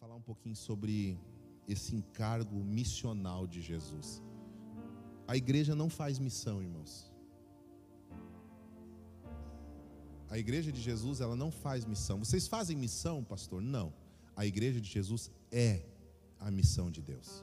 falar 0.00 0.14
um 0.14 0.22
pouquinho 0.22 0.54
sobre 0.54 1.18
esse 1.66 1.94
encargo 1.94 2.62
missional 2.64 3.46
de 3.46 3.60
Jesus. 3.60 4.22
A 5.26 5.36
igreja 5.36 5.74
não 5.74 5.90
faz 5.90 6.18
missão, 6.18 6.62
irmãos. 6.62 7.12
A 10.30 10.38
igreja 10.38 10.70
de 10.70 10.80
Jesus, 10.80 11.20
ela 11.20 11.34
não 11.34 11.50
faz 11.50 11.84
missão. 11.84 12.18
Vocês 12.18 12.46
fazem 12.46 12.76
missão, 12.76 13.24
pastor? 13.24 13.60
Não. 13.60 13.92
A 14.36 14.46
igreja 14.46 14.80
de 14.80 14.88
Jesus 14.88 15.32
é 15.50 15.82
a 16.38 16.50
missão 16.50 16.90
de 16.90 17.02
Deus. 17.02 17.42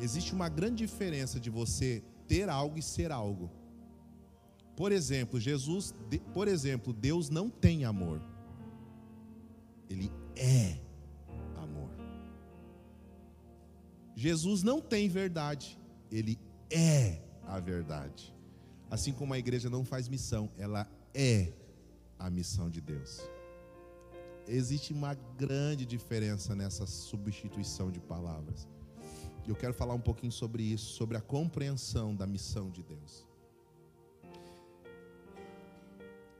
Existe 0.00 0.32
uma 0.34 0.48
grande 0.48 0.78
diferença 0.84 1.38
de 1.38 1.48
você 1.48 2.02
ter 2.26 2.48
algo 2.48 2.76
e 2.76 2.82
ser 2.82 3.12
algo. 3.12 3.50
Por 4.74 4.90
exemplo, 4.90 5.38
Jesus, 5.38 5.94
por 6.32 6.48
exemplo, 6.48 6.92
Deus 6.92 7.30
não 7.30 7.48
tem 7.48 7.84
amor. 7.84 8.20
Ele 9.88 10.10
é 10.36 10.78
amor. 11.56 11.90
Jesus 14.16 14.62
não 14.62 14.80
tem 14.80 15.08
verdade, 15.08 15.78
ele 16.10 16.38
é 16.70 17.20
a 17.46 17.58
verdade. 17.60 18.34
Assim 18.90 19.12
como 19.12 19.34
a 19.34 19.38
igreja 19.38 19.68
não 19.68 19.84
faz 19.84 20.08
missão, 20.08 20.50
ela 20.56 20.88
é 21.12 21.52
a 22.18 22.30
missão 22.30 22.70
de 22.70 22.80
Deus. 22.80 23.20
Existe 24.46 24.92
uma 24.92 25.14
grande 25.36 25.86
diferença 25.86 26.54
nessa 26.54 26.86
substituição 26.86 27.90
de 27.90 27.98
palavras. 27.98 28.68
Eu 29.46 29.54
quero 29.54 29.74
falar 29.74 29.94
um 29.94 30.00
pouquinho 30.00 30.32
sobre 30.32 30.62
isso, 30.62 30.92
sobre 30.92 31.16
a 31.16 31.20
compreensão 31.20 32.14
da 32.14 32.26
missão 32.26 32.70
de 32.70 32.82
Deus. 32.82 33.26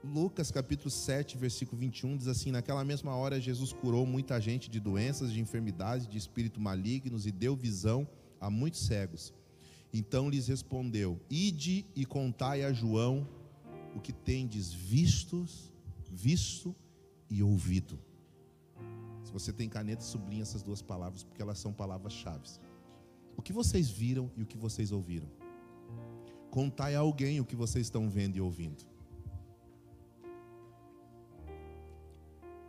Lucas 0.04 0.50
capítulo 0.50 0.90
7, 0.90 1.38
versículo 1.38 1.80
21 1.80 2.18
diz 2.18 2.28
assim: 2.28 2.50
Naquela 2.50 2.84
mesma 2.84 3.16
hora 3.16 3.40
Jesus 3.40 3.72
curou 3.72 4.04
muita 4.04 4.38
gente 4.38 4.68
de 4.68 4.78
doenças, 4.78 5.32
de 5.32 5.40
enfermidades, 5.40 6.06
de 6.06 6.18
espírito 6.18 6.60
malignos 6.60 7.24
e 7.26 7.32
deu 7.32 7.56
visão 7.56 8.06
a 8.38 8.50
muitos 8.50 8.80
cegos. 8.80 9.32
Então 9.94 10.28
lhes 10.28 10.46
respondeu: 10.46 11.18
Ide 11.30 11.86
e 11.96 12.04
contai 12.04 12.64
a 12.64 12.72
João 12.72 13.26
o 13.96 14.00
que 14.00 14.12
tendes 14.12 14.74
vistos, 14.74 15.72
visto 16.10 16.76
e 17.30 17.42
ouvido. 17.42 17.98
Se 19.22 19.32
você 19.32 19.54
tem 19.54 19.70
caneta, 19.70 20.02
sublinha 20.02 20.42
essas 20.42 20.62
duas 20.62 20.82
palavras, 20.82 21.24
porque 21.24 21.40
elas 21.40 21.58
são 21.58 21.72
palavras-chave. 21.72 22.46
O 23.38 23.42
que 23.42 23.54
vocês 23.54 23.88
viram 23.88 24.30
e 24.36 24.42
o 24.42 24.46
que 24.46 24.58
vocês 24.58 24.92
ouviram. 24.92 25.28
Contai 26.50 26.94
a 26.94 27.00
alguém 27.00 27.40
o 27.40 27.44
que 27.44 27.56
vocês 27.56 27.86
estão 27.86 28.10
vendo 28.10 28.36
e 28.36 28.40
ouvindo. 28.40 28.93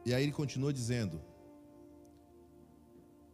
E 0.06 0.14
aí 0.14 0.24
ele 0.24 0.32
continua 0.32 0.72
dizendo: 0.72 1.20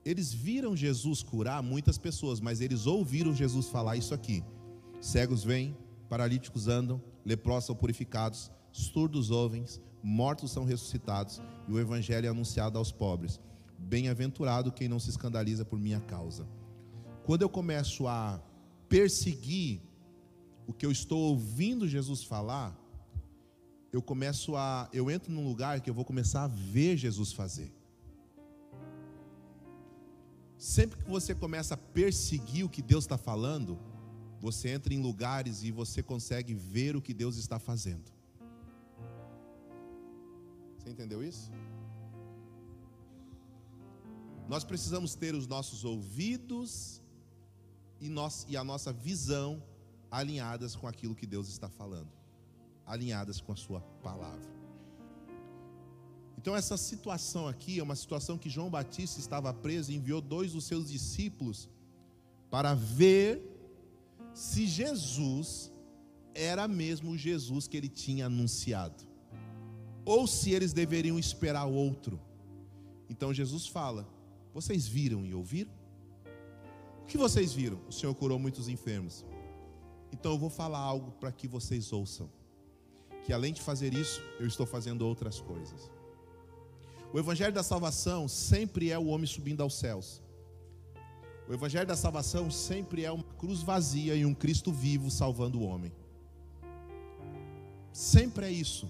Eles 0.06 0.34
viram 0.34 0.76
Jesus 0.76 1.22
curar 1.22 1.62
muitas 1.62 1.98
pessoas, 1.98 2.40
mas 2.40 2.62
eles 2.62 2.86
ouviram 2.86 3.36
Jesus 3.36 3.68
falar 3.68 3.98
isso 3.98 4.14
aqui: 4.14 4.44
cegos 5.02 5.44
vêm, 5.44 5.76
paralíticos 6.10 6.68
andam, 6.68 7.02
leprosos 7.26 7.66
são 7.66 7.76
purificados, 7.76 8.50
surdos 8.72 9.30
ouvem, 9.30 9.66
mortos 10.02 10.52
são 10.52 10.64
ressuscitados, 10.64 11.42
e 11.68 11.74
o 11.74 11.80
evangelho 11.80 12.26
é 12.26 12.30
anunciado 12.30 12.78
aos 12.78 12.92
pobres. 12.92 13.40
Bem-aventurado 13.78 14.72
quem 14.72 14.88
não 14.88 15.00
se 15.00 15.10
escandaliza 15.10 15.66
por 15.66 15.80
minha 15.80 16.00
causa. 16.00 16.48
Quando 17.26 17.42
eu 17.42 17.50
começo 17.50 18.08
a 18.08 18.42
perseguir 18.88 19.82
o 20.68 20.74
que 20.74 20.86
eu 20.86 20.92
estou 20.92 21.20
ouvindo 21.20 21.88
Jesus 21.88 22.24
falar, 22.24 22.78
eu 23.92 24.02
começo 24.02 24.56
a, 24.56 24.89
eu 24.94 25.11
entro 25.11 25.31
num 25.31 25.45
lugar 25.45 25.81
que 25.81 25.89
eu 25.89 25.94
vou 25.94 26.06
começar 26.06 26.44
a 26.45 26.47
ver 26.47 26.95
Jesus 26.95 27.34
fazer. 27.34 27.72
Sempre 30.58 31.03
que 31.03 31.09
você 31.09 31.36
começa 31.36 31.73
a 31.73 31.78
perseguir 31.78 32.64
o 32.64 32.69
que 32.69 32.81
Deus 32.81 33.03
está 33.03 33.17
falando, 33.17 33.78
você 34.39 34.69
entra 34.69 34.94
em 34.94 35.02
lugares 35.02 35.63
e 35.63 35.72
você 35.72 36.01
consegue 36.01 36.53
ver 36.53 36.96
o 36.96 37.01
que 37.01 37.13
Deus 37.13 37.35
está 37.35 37.59
fazendo. 37.59 38.09
Você 40.78 40.90
entendeu 40.90 41.22
isso? 41.24 41.51
Nós 44.47 44.63
precisamos 44.63 45.16
ter 45.16 45.35
os 45.35 45.47
nossos 45.47 45.84
ouvidos 45.84 47.01
e, 48.00 48.07
nós, 48.07 48.46
e 48.47 48.56
a 48.56 48.63
nossa 48.63 48.94
visão 48.94 49.62
alinhadas 50.09 50.75
com 50.75 50.88
aquilo 50.88 51.16
que 51.16 51.25
Deus 51.25 51.50
está 51.50 51.69
falando 51.69 52.22
alinhadas 52.91 53.40
com 53.40 53.52
a 53.53 53.56
Sua 53.56 53.79
palavra. 54.03 54.52
Então, 56.38 56.56
essa 56.56 56.75
situação 56.75 57.47
aqui 57.47 57.79
é 57.79 57.84
uma 57.84 57.96
situação 57.96 58.38
que 58.38 58.50
João 58.50 58.69
Batista 58.69 59.19
estava 59.19 59.53
preso 59.53 59.91
e 59.91 59.96
enviou 59.96 60.19
dois 60.19 60.53
dos 60.53 60.66
seus 60.66 60.90
discípulos 60.90 61.69
para 62.50 62.74
ver 62.74 63.41
se 64.34 64.66
Jesus 64.66 65.72
era 66.34 66.68
mesmo 66.68 67.12
o 67.12 67.18
Jesus 67.18 67.68
que 67.68 67.78
ele 67.78 67.88
tinha 67.88 68.25
anunciado, 68.25 69.03
ou 70.03 70.25
se 70.25 70.51
eles 70.51 70.74
deveriam 70.74 71.19
esperar 71.19 71.66
outro. 71.66 72.19
Então 73.07 73.34
Jesus 73.34 73.68
fala: 73.68 74.07
Vocês 74.53 74.88
viram 74.88 75.25
e 75.25 75.34
ouviram? 75.34 75.72
O 77.03 77.06
que 77.06 77.18
vocês 77.18 77.53
viram? 77.53 77.80
O 77.88 77.91
Senhor 77.91 78.16
curou 78.16 78.40
muitos 78.40 78.68
enfermos. 78.68 79.24
Então 80.12 80.31
eu 80.31 80.40
vou 80.40 80.50
falar 80.50 80.80
algo 80.80 81.12
para 81.12 81.31
que 81.31 81.47
vocês 81.47 81.94
ouçam 81.94 82.30
que 83.24 83.34
além 83.34 83.54
de 83.54 83.62
fazer 83.62 83.94
isso, 83.94 84.22
eu 84.40 84.48
estou 84.48 84.66
fazendo 84.66 85.06
outras 85.08 85.40
coisas. 85.40 85.90
O 87.14 87.20
Evangelho 87.20 87.54
da 87.54 87.64
salvação 87.64 88.28
sempre 88.28 88.90
é 88.90 88.98
o 88.98 89.08
homem 89.08 89.28
subindo 89.28 89.62
aos 89.62 89.74
céus. 89.74 90.22
O 91.48 91.54
Evangelho 91.54 91.86
da 91.86 91.96
salvação 91.96 92.50
sempre 92.50 93.04
é 93.04 93.12
uma 93.12 93.24
cruz 93.38 93.62
vazia 93.62 94.16
e 94.16 94.26
um 94.26 94.34
Cristo 94.34 94.72
vivo 94.72 95.12
salvando 95.12 95.60
o 95.60 95.64
homem. 95.64 95.92
Sempre 97.92 98.46
é 98.46 98.52
isso. 98.52 98.90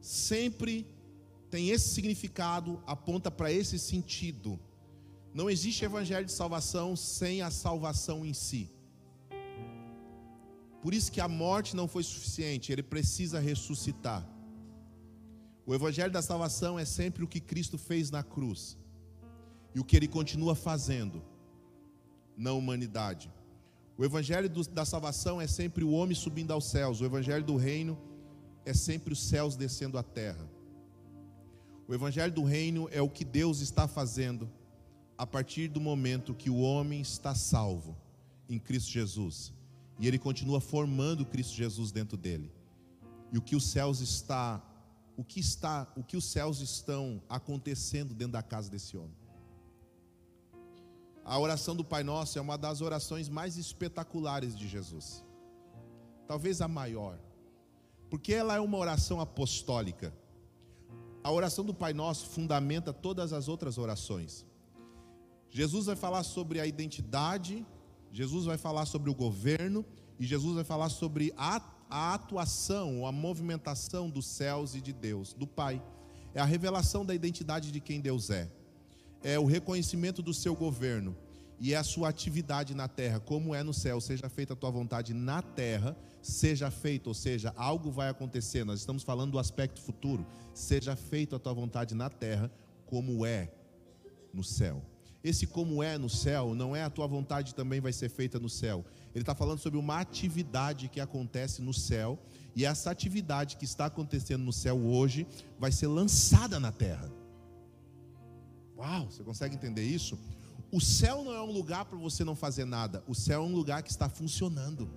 Sempre 0.00 0.84
tem 1.48 1.68
esse 1.68 1.90
significado, 1.90 2.82
aponta 2.84 3.30
para 3.30 3.52
esse 3.52 3.78
sentido. 3.78 4.58
Não 5.32 5.48
existe 5.48 5.84
Evangelho 5.84 6.26
de 6.26 6.32
salvação 6.32 6.96
sem 6.96 7.40
a 7.40 7.50
salvação 7.50 8.26
em 8.26 8.34
si. 8.34 8.68
Por 10.82 10.92
isso 10.92 11.12
que 11.12 11.20
a 11.20 11.28
morte 11.28 11.76
não 11.76 11.86
foi 11.86 12.02
suficiente, 12.02 12.72
ele 12.72 12.82
precisa 12.82 13.38
ressuscitar. 13.38 14.28
O 15.64 15.72
evangelho 15.72 16.12
da 16.12 16.20
salvação 16.20 16.76
é 16.76 16.84
sempre 16.84 17.22
o 17.22 17.28
que 17.28 17.38
Cristo 17.38 17.78
fez 17.78 18.10
na 18.10 18.24
cruz 18.24 18.76
e 19.76 19.78
o 19.78 19.84
que 19.84 19.96
ele 19.96 20.08
continua 20.08 20.56
fazendo 20.56 21.22
na 22.36 22.52
humanidade. 22.52 23.32
O 23.96 24.04
evangelho 24.04 24.48
da 24.48 24.84
salvação 24.84 25.40
é 25.40 25.46
sempre 25.46 25.84
o 25.84 25.92
homem 25.92 26.16
subindo 26.16 26.52
aos 26.52 26.64
céus, 26.64 27.00
o 27.00 27.04
evangelho 27.04 27.44
do 27.44 27.56
reino 27.56 27.96
é 28.66 28.74
sempre 28.74 29.12
os 29.12 29.22
céus 29.22 29.54
descendo 29.54 29.96
à 29.96 30.02
terra. 30.02 30.50
O 31.86 31.94
evangelho 31.94 32.32
do 32.32 32.42
reino 32.42 32.88
é 32.90 33.00
o 33.00 33.08
que 33.08 33.24
Deus 33.24 33.60
está 33.60 33.86
fazendo 33.86 34.50
a 35.16 35.24
partir 35.24 35.68
do 35.68 35.80
momento 35.80 36.34
que 36.34 36.50
o 36.50 36.58
homem 36.58 37.00
está 37.00 37.36
salvo 37.36 37.96
em 38.48 38.58
Cristo 38.58 38.90
Jesus 38.90 39.52
e 40.02 40.08
ele 40.08 40.18
continua 40.18 40.60
formando 40.60 41.24
Cristo 41.24 41.54
Jesus 41.54 41.92
dentro 41.92 42.16
dele. 42.16 42.50
E 43.30 43.38
o 43.38 43.40
que 43.40 43.54
os 43.54 43.64
céus 43.70 44.00
está, 44.00 44.60
o 45.16 45.22
que 45.22 45.38
está, 45.38 45.86
o 45.96 46.02
que 46.02 46.16
os 46.16 46.24
céus 46.24 46.58
estão 46.58 47.22
acontecendo 47.28 48.12
dentro 48.12 48.32
da 48.32 48.42
casa 48.42 48.68
desse 48.68 48.96
homem. 48.96 49.16
A 51.24 51.38
oração 51.38 51.76
do 51.76 51.84
Pai 51.84 52.02
Nosso 52.02 52.36
é 52.36 52.42
uma 52.42 52.58
das 52.58 52.80
orações 52.80 53.28
mais 53.28 53.56
espetaculares 53.56 54.56
de 54.56 54.66
Jesus. 54.66 55.24
Talvez 56.26 56.60
a 56.60 56.66
maior. 56.66 57.16
Porque 58.10 58.34
ela 58.34 58.56
é 58.56 58.60
uma 58.60 58.78
oração 58.78 59.20
apostólica. 59.20 60.12
A 61.22 61.30
oração 61.30 61.64
do 61.64 61.72
Pai 61.72 61.92
Nosso 61.92 62.26
fundamenta 62.26 62.92
todas 62.92 63.32
as 63.32 63.46
outras 63.46 63.78
orações. 63.78 64.44
Jesus 65.48 65.86
vai 65.86 65.94
falar 65.94 66.24
sobre 66.24 66.58
a 66.58 66.66
identidade 66.66 67.64
Jesus 68.12 68.44
vai 68.44 68.58
falar 68.58 68.84
sobre 68.84 69.10
o 69.10 69.14
governo 69.14 69.84
e 70.20 70.26
Jesus 70.26 70.54
vai 70.54 70.64
falar 70.64 70.90
sobre 70.90 71.32
a, 71.36 71.60
a 71.88 72.14
atuação, 72.14 73.06
a 73.06 73.10
movimentação 73.10 74.10
dos 74.10 74.26
céus 74.26 74.74
e 74.74 74.80
de 74.80 74.92
Deus, 74.92 75.32
do 75.32 75.46
Pai. 75.46 75.82
É 76.34 76.40
a 76.40 76.44
revelação 76.44 77.04
da 77.04 77.14
identidade 77.14 77.72
de 77.72 77.80
quem 77.80 78.00
Deus 78.00 78.30
é. 78.30 78.48
É 79.22 79.38
o 79.38 79.46
reconhecimento 79.46 80.22
do 80.22 80.34
seu 80.34 80.54
governo 80.54 81.16
e 81.58 81.72
é 81.74 81.76
a 81.76 81.84
sua 81.84 82.08
atividade 82.08 82.74
na 82.74 82.88
terra, 82.88 83.20
como 83.20 83.54
é 83.54 83.62
no 83.62 83.72
céu. 83.72 84.00
Seja 84.00 84.28
feita 84.28 84.52
a 84.52 84.56
tua 84.56 84.70
vontade 84.70 85.14
na 85.14 85.40
terra, 85.40 85.96
seja 86.20 86.70
feito, 86.70 87.06
ou 87.06 87.14
seja, 87.14 87.52
algo 87.56 87.90
vai 87.90 88.08
acontecer. 88.08 88.64
Nós 88.64 88.80
estamos 88.80 89.02
falando 89.02 89.32
do 89.32 89.38
aspecto 89.38 89.80
futuro. 89.80 90.26
Seja 90.52 90.96
feita 90.96 91.36
a 91.36 91.38
tua 91.38 91.54
vontade 91.54 91.94
na 91.94 92.10
terra, 92.10 92.50
como 92.84 93.24
é 93.24 93.50
no 94.34 94.42
céu. 94.42 94.82
Esse 95.24 95.46
como 95.46 95.82
é 95.82 95.96
no 95.96 96.08
céu, 96.08 96.54
não 96.54 96.74
é 96.74 96.82
a 96.82 96.90
tua 96.90 97.06
vontade 97.06 97.54
também 97.54 97.80
vai 97.80 97.92
ser 97.92 98.08
feita 98.08 98.40
no 98.40 98.48
céu. 98.48 98.84
Ele 99.14 99.22
está 99.22 99.34
falando 99.34 99.60
sobre 99.60 99.78
uma 99.78 100.00
atividade 100.00 100.88
que 100.88 101.00
acontece 101.00 101.62
no 101.62 101.72
céu, 101.72 102.18
e 102.56 102.64
essa 102.64 102.90
atividade 102.90 103.56
que 103.56 103.64
está 103.64 103.86
acontecendo 103.86 104.42
no 104.42 104.52
céu 104.52 104.76
hoje 104.78 105.26
vai 105.58 105.70
ser 105.70 105.86
lançada 105.86 106.58
na 106.58 106.72
terra. 106.72 107.10
Uau, 108.76 109.06
você 109.06 109.22
consegue 109.22 109.54
entender 109.54 109.84
isso? 109.84 110.18
O 110.72 110.80
céu 110.80 111.22
não 111.22 111.32
é 111.32 111.40
um 111.40 111.52
lugar 111.52 111.84
para 111.84 111.98
você 111.98 112.24
não 112.24 112.34
fazer 112.34 112.64
nada, 112.64 113.04
o 113.06 113.14
céu 113.14 113.42
é 113.42 113.46
um 113.46 113.54
lugar 113.54 113.82
que 113.82 113.90
está 113.90 114.08
funcionando. 114.08 114.90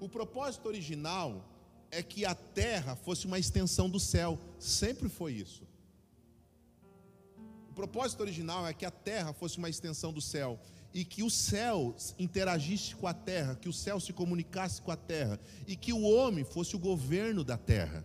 O 0.00 0.08
propósito 0.08 0.66
original 0.68 1.44
é 1.90 2.02
que 2.02 2.24
a 2.24 2.34
terra 2.34 2.96
fosse 2.96 3.26
uma 3.26 3.38
extensão 3.38 3.90
do 3.90 4.00
céu, 4.00 4.38
sempre 4.58 5.08
foi 5.10 5.34
isso. 5.34 5.62
O 7.72 7.74
propósito 7.74 8.20
original 8.20 8.66
é 8.66 8.74
que 8.74 8.84
a 8.84 8.90
terra 8.90 9.32
fosse 9.32 9.56
uma 9.56 9.70
extensão 9.70 10.12
do 10.12 10.20
céu 10.20 10.60
e 10.92 11.06
que 11.06 11.22
o 11.22 11.30
céu 11.30 11.96
interagisse 12.18 12.94
com 12.94 13.06
a 13.06 13.14
terra, 13.14 13.54
que 13.54 13.66
o 13.66 13.72
céu 13.72 13.98
se 13.98 14.12
comunicasse 14.12 14.82
com 14.82 14.90
a 14.90 14.96
terra 14.96 15.40
e 15.66 15.74
que 15.74 15.90
o 15.90 16.02
homem 16.02 16.44
fosse 16.44 16.76
o 16.76 16.78
governo 16.78 17.42
da 17.42 17.56
terra. 17.56 18.04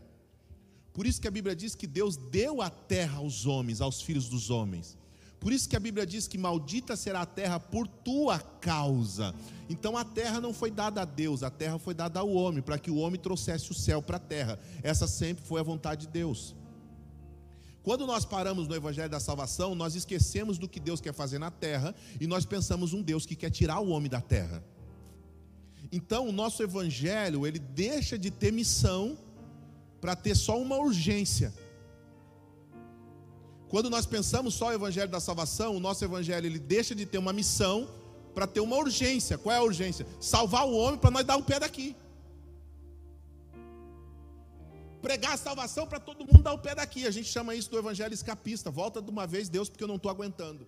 Por 0.93 1.05
isso 1.05 1.19
que 1.19 1.27
a 1.27 1.31
Bíblia 1.31 1.53
diz 1.53 1.75
que 1.75 1.85
Deus 1.85 2.15
deu 2.15 2.61
a 2.61 2.69
terra 2.69 3.17
aos 3.17 3.45
homens, 3.45 3.81
aos 3.81 4.01
filhos 4.01 4.29
dos 4.29 4.49
homens. 4.49 4.97
Por 5.37 5.51
isso 5.51 5.67
que 5.67 5.75
a 5.75 5.81
Bíblia 5.81 6.05
diz 6.05 6.29
que 6.29 6.37
maldita 6.37 6.95
será 6.95 7.23
a 7.23 7.25
terra 7.25 7.59
por 7.59 7.89
tua 7.89 8.39
causa. 8.39 9.35
Então 9.69 9.97
a 9.97 10.05
terra 10.05 10.39
não 10.39 10.53
foi 10.53 10.71
dada 10.71 11.01
a 11.01 11.05
Deus, 11.05 11.43
a 11.43 11.49
terra 11.49 11.77
foi 11.77 11.93
dada 11.93 12.21
ao 12.21 12.31
homem, 12.31 12.63
para 12.63 12.79
que 12.79 12.89
o 12.89 12.95
homem 12.95 13.19
trouxesse 13.19 13.69
o 13.69 13.75
céu 13.75 14.01
para 14.01 14.15
a 14.15 14.21
terra. 14.21 14.57
Essa 14.81 15.07
sempre 15.07 15.43
foi 15.43 15.59
a 15.59 15.63
vontade 15.63 16.07
de 16.07 16.13
Deus. 16.13 16.55
Quando 17.87 18.05
nós 18.05 18.25
paramos 18.25 18.67
no 18.67 18.75
Evangelho 18.75 19.09
da 19.09 19.17
Salvação, 19.17 19.73
nós 19.73 19.95
esquecemos 19.95 20.57
do 20.57 20.67
que 20.67 20.77
Deus 20.77 20.99
quer 20.99 21.13
fazer 21.13 21.39
na 21.39 21.49
terra 21.49 21.95
e 22.19 22.27
nós 22.27 22.45
pensamos 22.45 22.91
um 22.91 23.01
Deus 23.01 23.25
que 23.25 23.33
quer 23.33 23.49
tirar 23.49 23.79
o 23.79 23.87
homem 23.87 24.09
da 24.09 24.19
terra. 24.19 24.61
Então, 25.89 26.27
o 26.27 26.33
nosso 26.33 26.61
Evangelho, 26.61 27.47
ele 27.47 27.59
deixa 27.59 28.17
de 28.17 28.29
ter 28.29 28.51
missão 28.51 29.17
para 30.01 30.17
ter 30.17 30.35
só 30.35 30.61
uma 30.61 30.75
urgência. 30.75 31.53
Quando 33.69 33.89
nós 33.89 34.05
pensamos 34.05 34.53
só 34.53 34.67
o 34.67 34.73
Evangelho 34.73 35.09
da 35.09 35.21
Salvação, 35.21 35.73
o 35.73 35.79
nosso 35.79 36.03
Evangelho 36.03 36.45
ele 36.45 36.59
deixa 36.59 36.93
de 36.93 37.05
ter 37.05 37.19
uma 37.19 37.31
missão 37.31 37.89
para 38.35 38.45
ter 38.45 38.59
uma 38.59 38.75
urgência. 38.75 39.37
Qual 39.37 39.55
é 39.55 39.59
a 39.59 39.63
urgência? 39.63 40.05
Salvar 40.19 40.67
o 40.67 40.75
homem 40.75 40.99
para 40.99 41.11
nós 41.11 41.25
dar 41.25 41.37
o 41.37 41.43
pé 41.43 41.57
daqui 41.57 41.95
pregar 45.07 45.35
a 45.35 45.37
salvação 45.37 45.87
para 45.87 46.01
todo 46.01 46.25
mundo 46.27 46.43
dar 46.43 46.51
o 46.51 46.59
pé 46.59 46.75
daqui. 46.75 47.07
A 47.07 47.11
gente 47.11 47.29
chama 47.35 47.55
isso 47.55 47.71
do 47.71 47.77
evangelho 47.77 48.13
escapista. 48.13 48.69
Volta 48.69 49.01
de 49.01 49.09
uma 49.09 49.25
vez, 49.25 49.47
Deus, 49.47 49.69
porque 49.69 49.85
eu 49.85 49.87
não 49.87 49.95
estou 49.95 50.11
aguentando. 50.11 50.67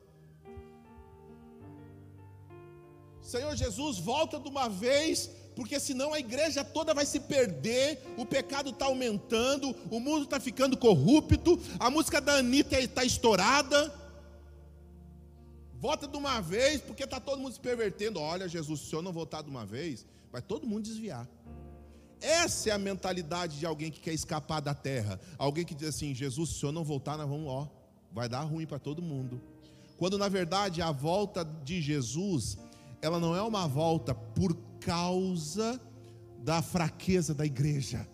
Senhor 3.22 3.54
Jesus, 3.64 4.00
volta 4.00 4.40
de 4.40 4.48
uma 4.48 4.70
vez, 4.70 5.30
porque 5.58 5.78
senão 5.78 6.14
a 6.14 6.20
igreja 6.20 6.64
toda 6.64 6.94
vai 6.94 7.06
se 7.06 7.20
perder, 7.20 8.02
o 8.16 8.26
pecado 8.26 8.70
está 8.70 8.86
aumentando, 8.86 9.76
o 9.92 10.00
mundo 10.00 10.24
está 10.24 10.40
ficando 10.40 10.78
corrupto, 10.78 11.60
a 11.78 11.90
música 11.90 12.22
da 12.22 12.36
Anitta 12.36 12.80
está 12.80 13.04
estourada. 13.04 13.94
Volta 15.74 16.08
de 16.08 16.16
uma 16.16 16.40
vez, 16.40 16.80
porque 16.80 17.04
está 17.04 17.20
todo 17.20 17.42
mundo 17.42 17.54
se 17.54 17.60
pervertendo. 17.60 18.22
Olha, 18.22 18.48
Jesus, 18.48 18.80
se 18.80 18.86
o 18.86 18.90
senhor 18.90 19.02
não 19.02 19.12
voltar 19.12 19.42
de 19.42 19.50
uma 19.50 19.66
vez, 19.66 20.06
vai 20.32 20.42
todo 20.42 20.66
mundo 20.66 20.84
desviar. 20.84 21.28
Essa 22.22 22.70
é 22.70 22.72
a 22.74 22.78
mentalidade 22.78 23.60
de 23.60 23.66
alguém 23.66 23.90
que 23.90 24.00
quer 24.00 24.14
escapar 24.14 24.60
da 24.60 24.74
terra. 24.74 25.20
Alguém 25.38 25.66
que 25.66 25.74
diz 25.74 25.90
assim: 25.90 26.14
Jesus, 26.14 26.50
se 26.50 26.56
o 26.56 26.60
senhor 26.60 26.72
não 26.72 26.84
voltar, 26.84 27.18
nós 27.18 27.30
vamos, 27.30 27.48
ó, 27.48 27.68
vai 28.12 28.28
dar 28.28 28.42
ruim 28.42 28.66
para 28.66 28.80
todo 28.80 29.02
mundo. 29.02 29.42
Quando 29.98 30.18
na 30.18 30.28
verdade 30.28 30.82
a 30.82 30.92
volta 30.92 31.44
de 31.44 31.82
Jesus, 31.82 32.58
ela 33.02 33.20
não 33.20 33.36
é 33.36 33.42
uma 33.42 33.68
volta 33.68 34.14
por 34.14 34.56
causa 34.80 35.80
da 36.40 36.62
fraqueza 36.62 37.34
da 37.34 37.46
igreja. 37.46 38.08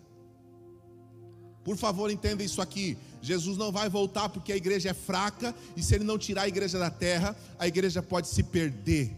Por 1.64 1.76
favor, 1.76 2.10
entenda 2.10 2.44
isso 2.44 2.62
aqui. 2.62 2.96
Jesus 3.20 3.56
não 3.58 3.72
vai 3.72 3.88
voltar 3.88 4.28
porque 4.28 4.52
a 4.52 4.56
igreja 4.56 4.90
é 4.90 4.94
fraca, 4.94 5.54
e 5.76 5.82
se 5.82 5.94
ele 5.96 6.04
não 6.04 6.16
tirar 6.16 6.42
a 6.42 6.48
igreja 6.48 6.78
da 6.78 6.90
terra, 6.90 7.36
a 7.58 7.66
igreja 7.66 8.00
pode 8.00 8.28
se 8.28 8.42
perder. 8.42 9.16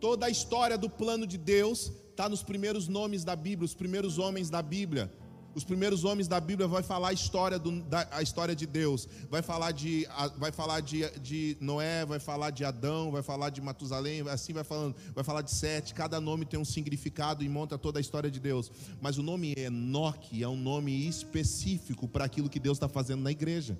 Toda 0.00 0.24
a 0.24 0.30
história 0.30 0.78
do 0.78 0.88
plano 0.88 1.26
de 1.26 1.36
Deus 1.36 1.92
está 2.20 2.28
nos 2.28 2.42
primeiros 2.42 2.86
nomes 2.86 3.24
da 3.24 3.34
Bíblia, 3.34 3.64
os 3.64 3.74
primeiros 3.74 4.18
homens 4.18 4.50
da 4.50 4.60
Bíblia. 4.60 5.10
Os 5.52 5.64
primeiros 5.64 6.04
homens 6.04 6.28
da 6.28 6.38
Bíblia 6.38 6.68
vai 6.68 6.80
falar 6.80 7.08
a 7.08 7.12
história, 7.12 7.58
do, 7.58 7.80
da, 7.82 8.06
a 8.12 8.22
história 8.22 8.54
de 8.54 8.66
Deus, 8.66 9.08
vai 9.28 9.42
falar, 9.42 9.72
de, 9.72 10.06
vai 10.38 10.52
falar 10.52 10.78
de, 10.80 11.10
de 11.18 11.56
Noé, 11.60 12.06
vai 12.06 12.20
falar 12.20 12.50
de 12.50 12.64
Adão, 12.64 13.10
vai 13.10 13.20
falar 13.20 13.50
de 13.50 13.60
Matusalém, 13.60 14.20
assim 14.28 14.52
vai 14.52 14.62
falando, 14.62 14.94
vai 15.12 15.24
falar 15.24 15.42
de 15.42 15.50
Sete, 15.50 15.92
cada 15.92 16.20
nome 16.20 16.44
tem 16.44 16.60
um 16.60 16.64
significado 16.64 17.42
e 17.42 17.48
monta 17.48 17.76
toda 17.76 17.98
a 17.98 18.00
história 18.00 18.30
de 18.30 18.38
Deus. 18.38 18.70
Mas 19.00 19.18
o 19.18 19.24
nome 19.24 19.54
Enoque 19.56 20.40
é 20.40 20.48
um 20.48 20.56
nome 20.56 21.08
específico 21.08 22.06
para 22.06 22.24
aquilo 22.24 22.48
que 22.48 22.60
Deus 22.60 22.76
está 22.76 22.88
fazendo 22.88 23.22
na 23.22 23.32
igreja. 23.32 23.76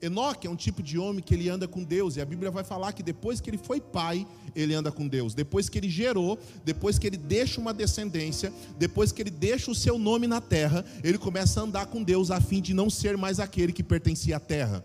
Enoque 0.00 0.46
é 0.46 0.50
um 0.50 0.56
tipo 0.56 0.82
de 0.82 0.96
homem 0.96 1.22
que 1.22 1.34
ele 1.34 1.48
anda 1.48 1.66
com 1.66 1.82
Deus, 1.82 2.16
e 2.16 2.20
a 2.20 2.24
Bíblia 2.24 2.50
vai 2.50 2.62
falar 2.62 2.92
que 2.92 3.02
depois 3.02 3.40
que 3.40 3.50
ele 3.50 3.58
foi 3.58 3.80
pai, 3.80 4.26
ele 4.54 4.72
anda 4.72 4.92
com 4.92 5.08
Deus. 5.08 5.34
Depois 5.34 5.68
que 5.68 5.78
ele 5.78 5.88
gerou, 5.88 6.38
depois 6.64 6.98
que 6.98 7.06
ele 7.06 7.16
deixa 7.16 7.60
uma 7.60 7.74
descendência, 7.74 8.52
depois 8.78 9.10
que 9.10 9.22
ele 9.22 9.30
deixa 9.30 9.70
o 9.70 9.74
seu 9.74 9.98
nome 9.98 10.26
na 10.26 10.40
terra, 10.40 10.84
ele 11.02 11.18
começa 11.18 11.60
a 11.60 11.64
andar 11.64 11.86
com 11.86 12.02
Deus 12.02 12.30
a 12.30 12.40
fim 12.40 12.60
de 12.60 12.72
não 12.72 12.88
ser 12.88 13.16
mais 13.16 13.40
aquele 13.40 13.72
que 13.72 13.82
pertencia 13.82 14.36
à 14.36 14.40
terra. 14.40 14.84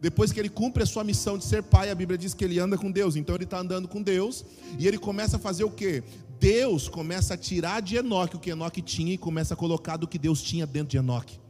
Depois 0.00 0.32
que 0.32 0.40
ele 0.40 0.48
cumpre 0.48 0.82
a 0.82 0.86
sua 0.86 1.04
missão 1.04 1.38
de 1.38 1.44
ser 1.44 1.62
pai, 1.62 1.88
a 1.88 1.94
Bíblia 1.94 2.18
diz 2.18 2.34
que 2.34 2.44
ele 2.44 2.58
anda 2.58 2.76
com 2.76 2.90
Deus. 2.90 3.14
Então 3.14 3.36
ele 3.36 3.44
está 3.44 3.60
andando 3.60 3.86
com 3.86 4.02
Deus 4.02 4.44
e 4.76 4.88
ele 4.88 4.98
começa 4.98 5.36
a 5.36 5.38
fazer 5.38 5.62
o 5.62 5.70
que? 5.70 6.02
Deus 6.40 6.88
começa 6.88 7.34
a 7.34 7.36
tirar 7.36 7.80
de 7.80 7.96
Enoque 7.96 8.34
o 8.34 8.40
que 8.40 8.50
Enoque 8.50 8.82
tinha 8.82 9.14
e 9.14 9.16
começa 9.16 9.54
a 9.54 9.56
colocar 9.56 9.96
do 9.96 10.08
que 10.08 10.18
Deus 10.18 10.42
tinha 10.42 10.66
dentro 10.66 10.88
de 10.88 10.96
Enoque. 10.96 11.41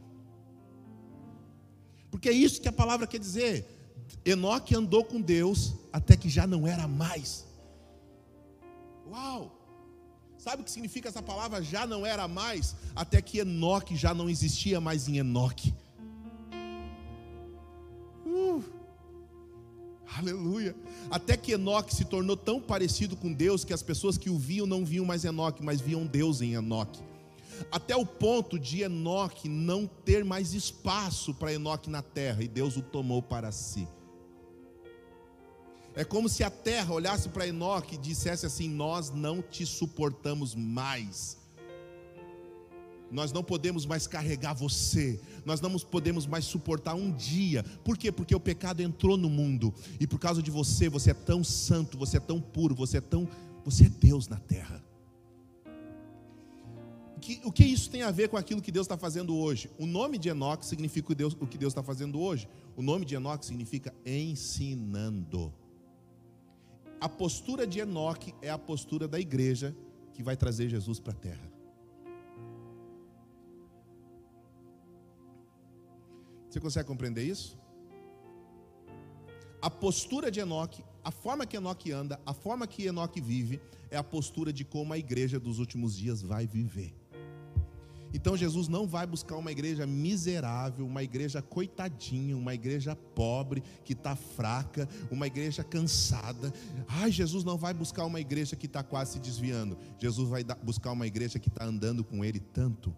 Porque 2.13 2.29
é 2.29 2.31
isso 2.31 2.61
que 2.61 2.69
a 2.69 2.71
palavra 2.71 3.07
quer 3.07 3.17
dizer. 3.17 3.65
Enoque 4.23 4.75
andou 4.75 5.03
com 5.03 5.19
Deus 5.19 5.73
até 5.91 6.15
que 6.15 6.29
já 6.29 6.45
não 6.45 6.67
era 6.67 6.87
mais. 6.87 7.43
Uau! 9.09 9.51
Sabe 10.37 10.61
o 10.61 10.63
que 10.63 10.69
significa 10.69 11.09
essa 11.09 11.23
palavra 11.23 11.63
já 11.63 11.87
não 11.87 12.05
era 12.05 12.27
mais? 12.27 12.75
Até 12.95 13.19
que 13.19 13.39
Enoque 13.39 13.95
já 13.95 14.13
não 14.13 14.29
existia 14.29 14.79
mais 14.79 15.07
em 15.07 15.17
Enoque. 15.17 15.73
Uh, 18.27 18.63
aleluia. 20.15 20.75
Até 21.09 21.35
que 21.35 21.53
Enoque 21.53 21.95
se 21.95 22.05
tornou 22.05 22.37
tão 22.37 22.61
parecido 22.61 23.17
com 23.17 23.33
Deus 23.33 23.65
que 23.65 23.73
as 23.73 23.81
pessoas 23.81 24.19
que 24.19 24.29
o 24.29 24.37
viam 24.37 24.67
não 24.67 24.85
viam 24.85 25.03
mais 25.03 25.25
Enoque, 25.25 25.63
mas 25.63 25.81
viam 25.81 26.05
Deus 26.05 26.41
em 26.41 26.53
Enoque 26.53 27.01
até 27.71 27.95
o 27.95 28.05
ponto 28.05 28.59
de 28.59 28.81
Enoque 28.81 29.49
não 29.49 29.87
ter 29.87 30.23
mais 30.23 30.53
espaço 30.53 31.33
para 31.33 31.53
Enoque 31.53 31.89
na 31.89 32.01
terra, 32.01 32.43
e 32.43 32.47
Deus 32.47 32.77
o 32.77 32.81
tomou 32.81 33.21
para 33.21 33.51
si. 33.51 33.87
É 35.95 36.03
como 36.03 36.27
se 36.27 36.43
a 36.43 36.49
terra 36.49 36.93
olhasse 36.93 37.29
para 37.29 37.47
Enoque 37.47 37.95
e 37.95 37.97
dissesse 37.97 38.45
assim: 38.45 38.67
Nós 38.67 39.11
não 39.11 39.41
te 39.41 39.65
suportamos 39.65 40.55
mais. 40.55 41.37
Nós 43.11 43.31
não 43.31 43.43
podemos 43.43 43.85
mais 43.85 44.07
carregar 44.07 44.53
você. 44.53 45.19
Nós 45.45 45.61
não 45.61 45.77
podemos 45.77 46.25
mais 46.25 46.45
suportar 46.45 46.95
um 46.95 47.11
dia. 47.11 47.63
Por 47.83 47.95
quê? 47.95 48.11
Porque 48.11 48.33
o 48.33 48.39
pecado 48.39 48.81
entrou 48.81 49.15
no 49.17 49.29
mundo. 49.29 49.71
E 49.99 50.07
por 50.07 50.17
causa 50.17 50.41
de 50.41 50.49
você, 50.49 50.89
você 50.89 51.11
é 51.11 51.13
tão 51.13 51.43
santo, 51.43 51.95
você 51.95 52.17
é 52.17 52.19
tão 52.19 52.41
puro, 52.41 52.73
você 52.73 52.97
é 52.97 53.01
tão. 53.01 53.29
Você 53.63 53.85
é 53.85 53.89
Deus 53.89 54.27
na 54.27 54.37
terra 54.37 54.82
que, 57.23 57.41
o 57.45 57.51
que 57.51 57.63
isso 57.63 57.89
tem 57.89 58.01
a 58.01 58.11
ver 58.11 58.27
com 58.27 58.35
aquilo 58.35 58.61
que 58.61 58.71
Deus 58.71 58.85
está 58.85 58.97
fazendo 58.97 59.37
hoje? 59.37 59.71
O 59.79 59.85
nome 59.85 60.17
de 60.17 60.27
Enoque 60.27 60.65
significa 60.65 61.13
o, 61.13 61.15
Deus, 61.15 61.35
o 61.39 61.47
que 61.47 61.57
Deus 61.57 61.71
está 61.71 61.81
fazendo 61.81 62.19
hoje. 62.19 62.49
O 62.75 62.81
nome 62.81 63.05
de 63.05 63.15
Enoque 63.15 63.45
significa 63.45 63.93
ensinando. 64.05 65.53
A 66.99 67.07
postura 67.07 67.65
de 67.65 67.79
Enoque 67.79 68.35
é 68.41 68.49
a 68.49 68.57
postura 68.57 69.07
da 69.07 69.19
igreja 69.19 69.75
que 70.13 70.21
vai 70.21 70.35
trazer 70.35 70.67
Jesus 70.67 70.99
para 70.99 71.13
a 71.13 71.15
terra. 71.15 71.51
Você 76.49 76.59
consegue 76.59 76.87
compreender 76.87 77.23
isso? 77.23 77.57
A 79.61 79.69
postura 79.69 80.29
de 80.29 80.41
Enoque, 80.41 80.83
a 81.03 81.09
forma 81.09 81.45
que 81.45 81.55
Enoque 81.55 81.91
anda, 81.91 82.19
a 82.25 82.33
forma 82.33 82.67
que 82.67 82.85
Enoque 82.85 83.21
vive, 83.21 83.61
é 83.89 83.95
a 83.95 84.03
postura 84.03 84.51
de 84.51 84.65
como 84.65 84.91
a 84.91 84.97
igreja 84.97 85.39
dos 85.39 85.57
últimos 85.59 85.95
dias 85.95 86.21
vai 86.21 86.45
viver. 86.45 86.93
Então 88.13 88.37
Jesus 88.37 88.67
não 88.67 88.85
vai 88.87 89.07
buscar 89.07 89.35
uma 89.37 89.51
igreja 89.51 89.87
miserável, 89.87 90.85
uma 90.85 91.03
igreja 91.03 91.41
coitadinha, 91.41 92.37
uma 92.37 92.53
igreja 92.53 92.95
pobre, 92.95 93.63
que 93.83 93.93
está 93.93 94.15
fraca, 94.15 94.87
uma 95.09 95.27
igreja 95.27 95.63
cansada. 95.63 96.53
Ai, 96.87 97.11
Jesus 97.11 97.43
não 97.43 97.57
vai 97.57 97.73
buscar 97.73 98.05
uma 98.05 98.19
igreja 98.19 98.55
que 98.55 98.67
está 98.67 98.83
quase 98.83 99.13
se 99.13 99.19
desviando. 99.19 99.77
Jesus 99.99 100.29
vai 100.29 100.43
buscar 100.61 100.91
uma 100.91 101.07
igreja 101.07 101.39
que 101.39 101.49
está 101.49 101.65
andando 101.65 102.03
com 102.03 102.23
Ele 102.23 102.39
tanto 102.39 102.95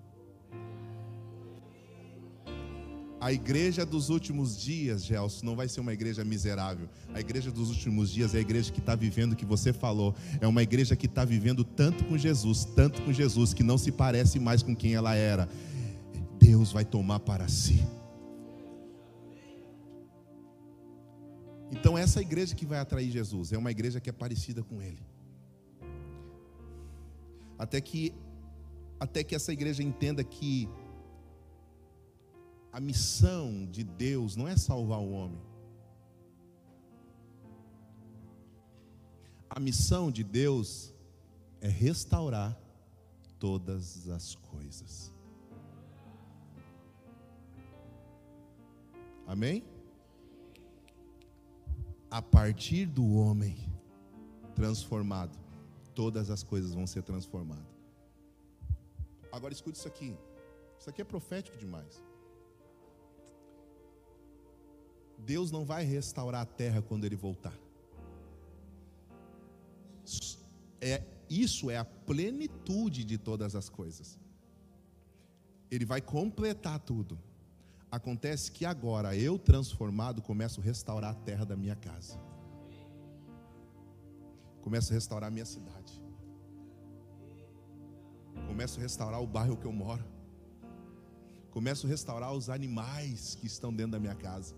A 3.26 3.34
igreja 3.34 3.84
dos 3.84 4.10
últimos 4.10 4.56
dias, 4.56 5.04
Gelson, 5.04 5.44
não 5.44 5.56
vai 5.56 5.68
ser 5.68 5.80
uma 5.80 5.92
igreja 5.92 6.24
miserável. 6.24 6.88
A 7.12 7.20
igreja 7.20 7.50
dos 7.52 7.72
últimos 7.72 8.12
dias 8.12 8.36
é 8.36 8.38
a 8.38 8.42
igreja 8.42 8.72
que 8.72 8.78
está 8.78 8.94
vivendo 8.94 9.34
o 9.34 9.36
que 9.36 9.48
você 9.48 9.74
falou. 9.74 10.14
É 10.40 10.46
uma 10.46 10.62
igreja 10.62 10.96
que 10.96 11.08
está 11.08 11.26
vivendo 11.26 11.64
tanto 11.64 12.04
com 12.06 12.16
Jesus, 12.20 12.66
tanto 12.76 13.02
com 13.02 13.12
Jesus, 13.12 13.52
que 13.52 13.64
não 13.64 13.80
se 13.80 13.92
parece 13.92 14.40
mais 14.40 14.62
com 14.62 14.76
quem 14.76 14.94
ela 14.94 15.16
era. 15.16 15.50
Deus 16.40 16.72
vai 16.72 16.86
tomar 16.86 17.20
para 17.20 17.48
si. 17.48 17.84
Então, 21.72 21.98
essa 21.98 22.22
igreja 22.22 22.54
que 22.54 22.64
vai 22.64 22.78
atrair 22.78 23.10
Jesus 23.10 23.52
é 23.52 23.58
uma 23.58 23.72
igreja 23.72 24.00
que 24.00 24.08
é 24.12 24.14
parecida 24.14 24.62
com 24.62 24.84
Ele. 24.84 25.02
Até 27.58 27.82
que, 27.82 28.14
até 29.00 29.24
que 29.24 29.34
essa 29.34 29.52
igreja 29.52 29.82
entenda 29.82 30.24
que 30.24 30.70
a 32.76 32.80
missão 32.82 33.66
de 33.72 33.86
Deus 33.86 34.36
não 34.36 34.50
é 34.50 34.58
salvar 34.58 35.00
o 35.00 35.10
homem. 35.14 35.42
A 39.50 39.62
missão 39.62 40.12
de 40.12 40.26
Deus 40.26 40.94
é 41.62 41.70
restaurar 41.70 42.60
todas 43.40 44.10
as 44.10 44.36
coisas. 44.36 45.14
Amém? 49.26 49.64
A 52.12 52.22
partir 52.22 52.88
do 52.88 53.10
homem 53.14 53.56
transformado, 54.54 55.40
todas 55.94 56.30
as 56.30 56.44
coisas 56.44 56.74
vão 56.74 56.86
ser 56.86 57.04
transformadas. 57.04 57.74
Agora 59.32 59.54
escute 59.54 59.78
isso 59.78 59.88
aqui. 59.88 60.14
Isso 60.78 60.90
aqui 60.90 61.02
é 61.02 61.06
profético 61.06 61.58
demais. 61.58 62.04
Deus 65.18 65.52
não 65.52 65.66
vai 65.66 65.84
restaurar 65.84 66.42
a 66.42 66.46
terra 66.46 66.82
quando 66.82 67.06
ele 67.06 67.16
voltar. 67.16 67.54
É, 70.80 71.02
isso 71.30 71.72
é 71.72 71.78
a 71.78 71.86
plenitude 71.86 73.04
de 73.04 73.18
todas 73.18 73.56
as 73.56 73.70
coisas. 73.70 74.20
Ele 75.72 75.86
vai 75.86 76.02
completar 76.02 76.80
tudo. 76.80 77.18
Acontece 77.92 78.52
que 78.52 78.66
agora 78.66 79.16
eu 79.16 79.40
transformado 79.40 80.22
começo 80.22 80.60
a 80.60 80.64
restaurar 80.64 81.12
a 81.12 81.16
terra 81.16 81.46
da 81.46 81.56
minha 81.56 81.76
casa. 81.76 82.20
Começo 84.62 84.92
a 84.92 84.96
restaurar 84.96 85.28
a 85.30 85.32
minha 85.32 85.46
cidade. 85.46 86.02
Começo 88.48 88.80
a 88.80 88.82
restaurar 88.82 89.22
o 89.22 89.28
bairro 89.28 89.58
que 89.58 89.66
eu 89.66 89.72
moro. 89.72 90.04
Começo 91.52 91.88
a 91.88 91.90
restaurar 91.90 92.34
os 92.34 92.50
animais 92.50 93.36
que 93.36 93.48
estão 93.48 93.74
dentro 93.74 93.94
da 93.94 94.00
minha 94.00 94.16
casa. 94.16 94.56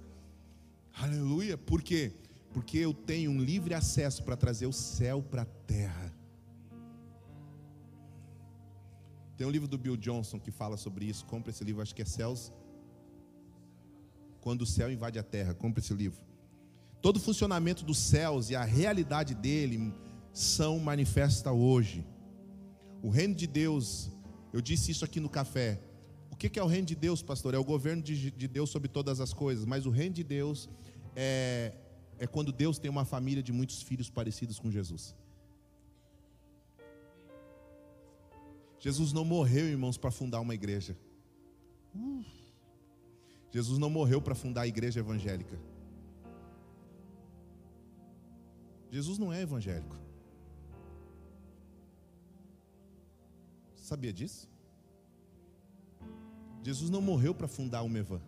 Aleluia. 1.00 1.58
Por 1.58 1.84
quê? 1.84 2.12
Porque 2.52 2.80
eu 2.80 2.92
tenho 2.94 3.30
um 3.30 3.40
livre 3.40 3.74
acesso 3.74 4.24
para 4.24 4.36
trazer 4.36 4.66
o 4.66 4.74
céu 4.74 5.22
para 5.22 5.44
a 5.44 5.46
terra. 5.46 6.14
Tem 9.36 9.46
um 9.46 9.52
livro 9.52 9.68
do 9.68 9.78
Bill 9.78 9.96
Johnson 9.96 10.40
que 10.40 10.50
fala 10.50 10.76
sobre 10.76 11.06
isso. 11.06 11.24
Compre 11.26 11.52
esse 11.52 11.64
livro, 11.64 11.84
acho 11.84 11.94
que 11.94 12.02
é 12.02 12.06
Céus. 12.06 12.52
Quando 14.42 14.64
o 14.64 14.66
céu 14.66 14.92
invade 14.92 15.20
a 15.20 15.24
terra. 15.24 15.54
Compre 15.54 15.84
esse 15.84 15.94
livro. 15.94 16.20
Todo 17.00 17.18
o 17.18 17.20
funcionamento 17.20 17.86
dos 17.86 18.00
céus 18.00 18.50
e 18.50 18.56
a 18.56 18.64
realidade 18.64 19.36
dele 19.36 19.94
são 20.34 20.80
manifesta 20.80 21.52
hoje. 21.52 22.04
O 23.04 23.10
reino 23.10 23.36
de 23.36 23.46
Deus, 23.46 24.10
eu 24.52 24.62
disse 24.62 24.90
isso 24.90 25.06
aqui 25.06 25.20
no 25.20 25.30
café. 25.30 25.80
Que 26.38 26.60
é 26.60 26.64
o 26.64 26.68
reino 26.68 26.86
de 26.86 26.96
Deus, 26.96 27.24
pastor? 27.24 27.54
É 27.54 27.58
o 27.58 27.64
governo 27.64 28.04
de 28.04 28.48
Deus 28.48 28.70
sobre 28.70 28.88
todas 28.88 29.20
as 29.20 29.34
coisas. 29.34 29.66
Mas 29.66 29.86
o 29.86 29.90
reino 29.90 30.14
de 30.14 30.24
Deus 30.24 30.70
é, 31.16 31.74
é 32.20 32.28
quando 32.28 32.52
Deus 32.52 32.78
tem 32.78 32.92
uma 32.92 33.06
família 33.06 33.42
de 33.42 33.52
muitos 33.52 33.82
filhos 33.82 34.10
parecidos 34.10 34.60
com 34.60 34.70
Jesus. 34.70 35.16
Jesus 38.80 39.12
não 39.12 39.26
morreu, 39.26 39.66
irmãos, 39.66 39.98
para 39.98 40.12
fundar 40.12 40.40
uma 40.40 40.54
igreja. 40.54 40.96
Jesus 43.52 43.80
não 43.80 43.90
morreu 43.90 44.22
para 44.22 44.36
fundar 44.36 44.62
a 44.62 44.68
igreja 44.68 45.00
evangélica. 45.00 45.60
Jesus 48.92 49.18
não 49.18 49.34
é 49.34 49.42
evangélico. 49.42 49.98
Sabia 53.76 54.14
disso? 54.14 54.48
Jesus 56.68 56.90
não 56.90 57.00
morreu 57.00 57.34
para 57.34 57.48
fundar 57.48 57.82
uma 57.82 57.98
Evan, 57.98 58.20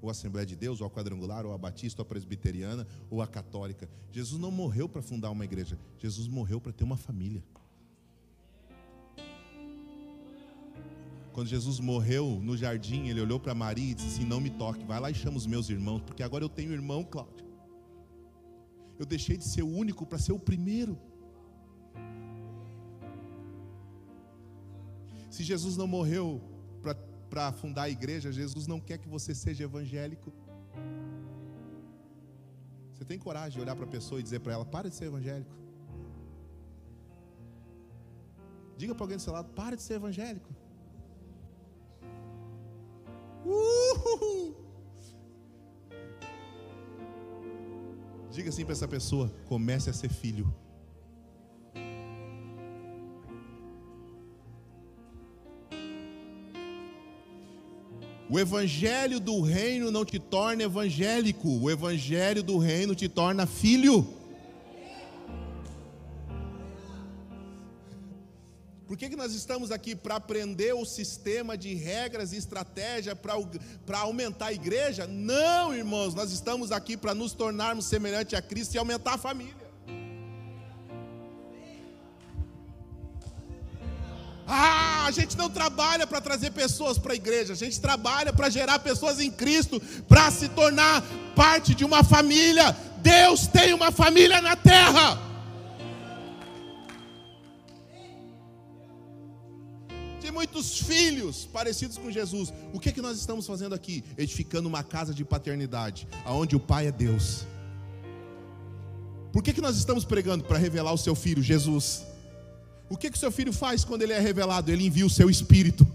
ou 0.00 0.08
a 0.08 0.12
Assembleia 0.12 0.46
de 0.46 0.54
Deus, 0.54 0.80
ou 0.80 0.86
a 0.86 0.90
Quadrangular, 0.90 1.44
ou 1.44 1.52
a 1.52 1.58
Batista, 1.58 2.00
ou 2.00 2.04
a 2.04 2.08
Presbiteriana, 2.08 2.86
ou 3.10 3.20
a 3.20 3.26
Católica. 3.26 3.90
Jesus 4.12 4.40
não 4.40 4.52
morreu 4.52 4.88
para 4.88 5.02
fundar 5.02 5.28
uma 5.28 5.44
igreja. 5.44 5.76
Jesus 5.98 6.28
morreu 6.28 6.60
para 6.60 6.70
ter 6.70 6.84
uma 6.84 6.96
família. 6.96 7.42
Quando 11.32 11.48
Jesus 11.48 11.80
morreu 11.80 12.38
no 12.40 12.56
jardim, 12.56 13.08
ele 13.08 13.20
olhou 13.20 13.40
para 13.40 13.56
Maria 13.56 13.90
e 13.90 13.94
disse 13.94 14.20
assim: 14.20 14.24
Não 14.24 14.40
me 14.40 14.50
toque, 14.50 14.84
vai 14.84 15.00
lá 15.00 15.10
e 15.10 15.14
chama 15.14 15.36
os 15.36 15.44
meus 15.44 15.68
irmãos, 15.68 16.00
porque 16.00 16.22
agora 16.22 16.44
eu 16.44 16.48
tenho 16.48 16.70
irmão, 16.70 17.02
Cláudio. 17.02 17.44
Eu 19.00 19.04
deixei 19.04 19.36
de 19.36 19.42
ser 19.42 19.62
o 19.62 19.68
único 19.68 20.06
para 20.06 20.20
ser 20.20 20.30
o 20.30 20.38
primeiro. 20.38 20.96
Se 25.28 25.42
Jesus 25.42 25.76
não 25.76 25.88
morreu 25.88 26.51
para 27.32 27.50
fundar 27.50 27.84
a 27.84 27.88
igreja, 27.88 28.30
Jesus 28.30 28.66
não 28.66 28.78
quer 28.78 28.98
que 29.02 29.08
você 29.08 29.34
seja 29.34 29.64
evangélico. 29.64 30.30
Você 32.92 33.04
tem 33.10 33.18
coragem 33.18 33.52
de 33.56 33.60
olhar 33.64 33.74
para 33.74 33.86
a 33.86 33.88
pessoa 33.96 34.20
e 34.20 34.22
dizer 34.22 34.40
para 34.40 34.52
ela: 34.52 34.66
Para 34.66 34.90
de 34.90 34.94
ser 34.94 35.06
evangélico. 35.06 35.54
Diga 38.76 38.94
para 38.94 39.04
alguém 39.04 39.16
do 39.16 39.22
seu 39.22 39.32
lado: 39.32 39.48
Para 39.60 39.76
de 39.78 39.82
ser 39.82 39.94
evangélico. 39.94 40.50
Uhul. 43.46 44.54
Diga 48.30 48.50
assim 48.50 48.66
para 48.66 48.74
essa 48.74 48.88
pessoa: 48.96 49.32
comece 49.46 49.88
a 49.88 49.94
ser 49.94 50.10
filho. 50.10 50.54
O 58.32 58.38
evangelho 58.38 59.20
do 59.20 59.42
reino 59.42 59.90
não 59.90 60.06
te 60.06 60.18
torna 60.18 60.62
evangélico, 60.62 61.50
o 61.60 61.70
evangelho 61.70 62.42
do 62.42 62.56
reino 62.56 62.94
te 62.94 63.06
torna 63.06 63.46
filho. 63.46 64.08
Por 68.86 68.96
que, 68.96 69.10
que 69.10 69.16
nós 69.16 69.34
estamos 69.34 69.70
aqui? 69.70 69.94
Para 69.94 70.16
aprender 70.16 70.72
o 70.72 70.86
sistema 70.86 71.58
de 71.58 71.74
regras 71.74 72.32
e 72.32 72.38
estratégia 72.38 73.14
para 73.14 73.98
aumentar 73.98 74.46
a 74.46 74.52
igreja? 74.54 75.06
Não, 75.06 75.74
irmãos, 75.74 76.14
nós 76.14 76.32
estamos 76.32 76.72
aqui 76.72 76.96
para 76.96 77.14
nos 77.14 77.34
tornarmos 77.34 77.84
semelhante 77.84 78.34
a 78.34 78.40
Cristo 78.40 78.76
e 78.76 78.78
aumentar 78.78 79.12
a 79.12 79.18
família. 79.18 79.54
Ah, 84.46 84.91
a 85.06 85.10
gente 85.10 85.36
não 85.36 85.48
trabalha 85.48 86.06
para 86.06 86.20
trazer 86.20 86.50
pessoas 86.50 86.98
para 86.98 87.12
a 87.12 87.16
igreja, 87.16 87.52
a 87.52 87.56
gente 87.56 87.80
trabalha 87.80 88.32
para 88.32 88.48
gerar 88.48 88.78
pessoas 88.78 89.20
em 89.20 89.30
Cristo, 89.30 89.80
para 90.08 90.30
se 90.30 90.48
tornar 90.48 91.02
parte 91.34 91.74
de 91.74 91.84
uma 91.84 92.02
família. 92.02 92.76
Deus 92.98 93.46
tem 93.46 93.74
uma 93.74 93.90
família 93.90 94.40
na 94.40 94.56
terra. 94.56 95.32
muitos 100.32 100.78
filhos 100.78 101.44
parecidos 101.44 101.96
com 101.96 102.10
Jesus. 102.10 102.52
O 102.72 102.80
que 102.80 102.88
é 102.88 102.92
que 102.92 103.00
nós 103.00 103.16
estamos 103.16 103.46
fazendo 103.46 103.74
aqui? 103.74 104.02
Edificando 104.16 104.68
uma 104.68 104.82
casa 104.82 105.14
de 105.14 105.24
paternidade, 105.24 106.08
aonde 106.24 106.56
o 106.56 106.60
pai 106.60 106.88
é 106.88 106.92
Deus. 106.92 107.46
Por 109.32 109.42
que, 109.42 109.52
que 109.52 109.60
nós 109.60 109.76
estamos 109.76 110.04
pregando 110.04 110.44
para 110.44 110.58
revelar 110.58 110.92
o 110.92 110.98
seu 110.98 111.14
filho, 111.14 111.42
Jesus? 111.42 112.02
O 112.88 112.96
que, 112.96 113.10
que 113.10 113.16
o 113.16 113.20
seu 113.20 113.32
filho 113.32 113.52
faz 113.52 113.84
quando 113.84 114.02
ele 114.02 114.12
é 114.12 114.20
revelado? 114.20 114.70
Ele 114.70 114.86
envia 114.86 115.06
o 115.06 115.10
seu 115.10 115.30
espírito. 115.30 115.86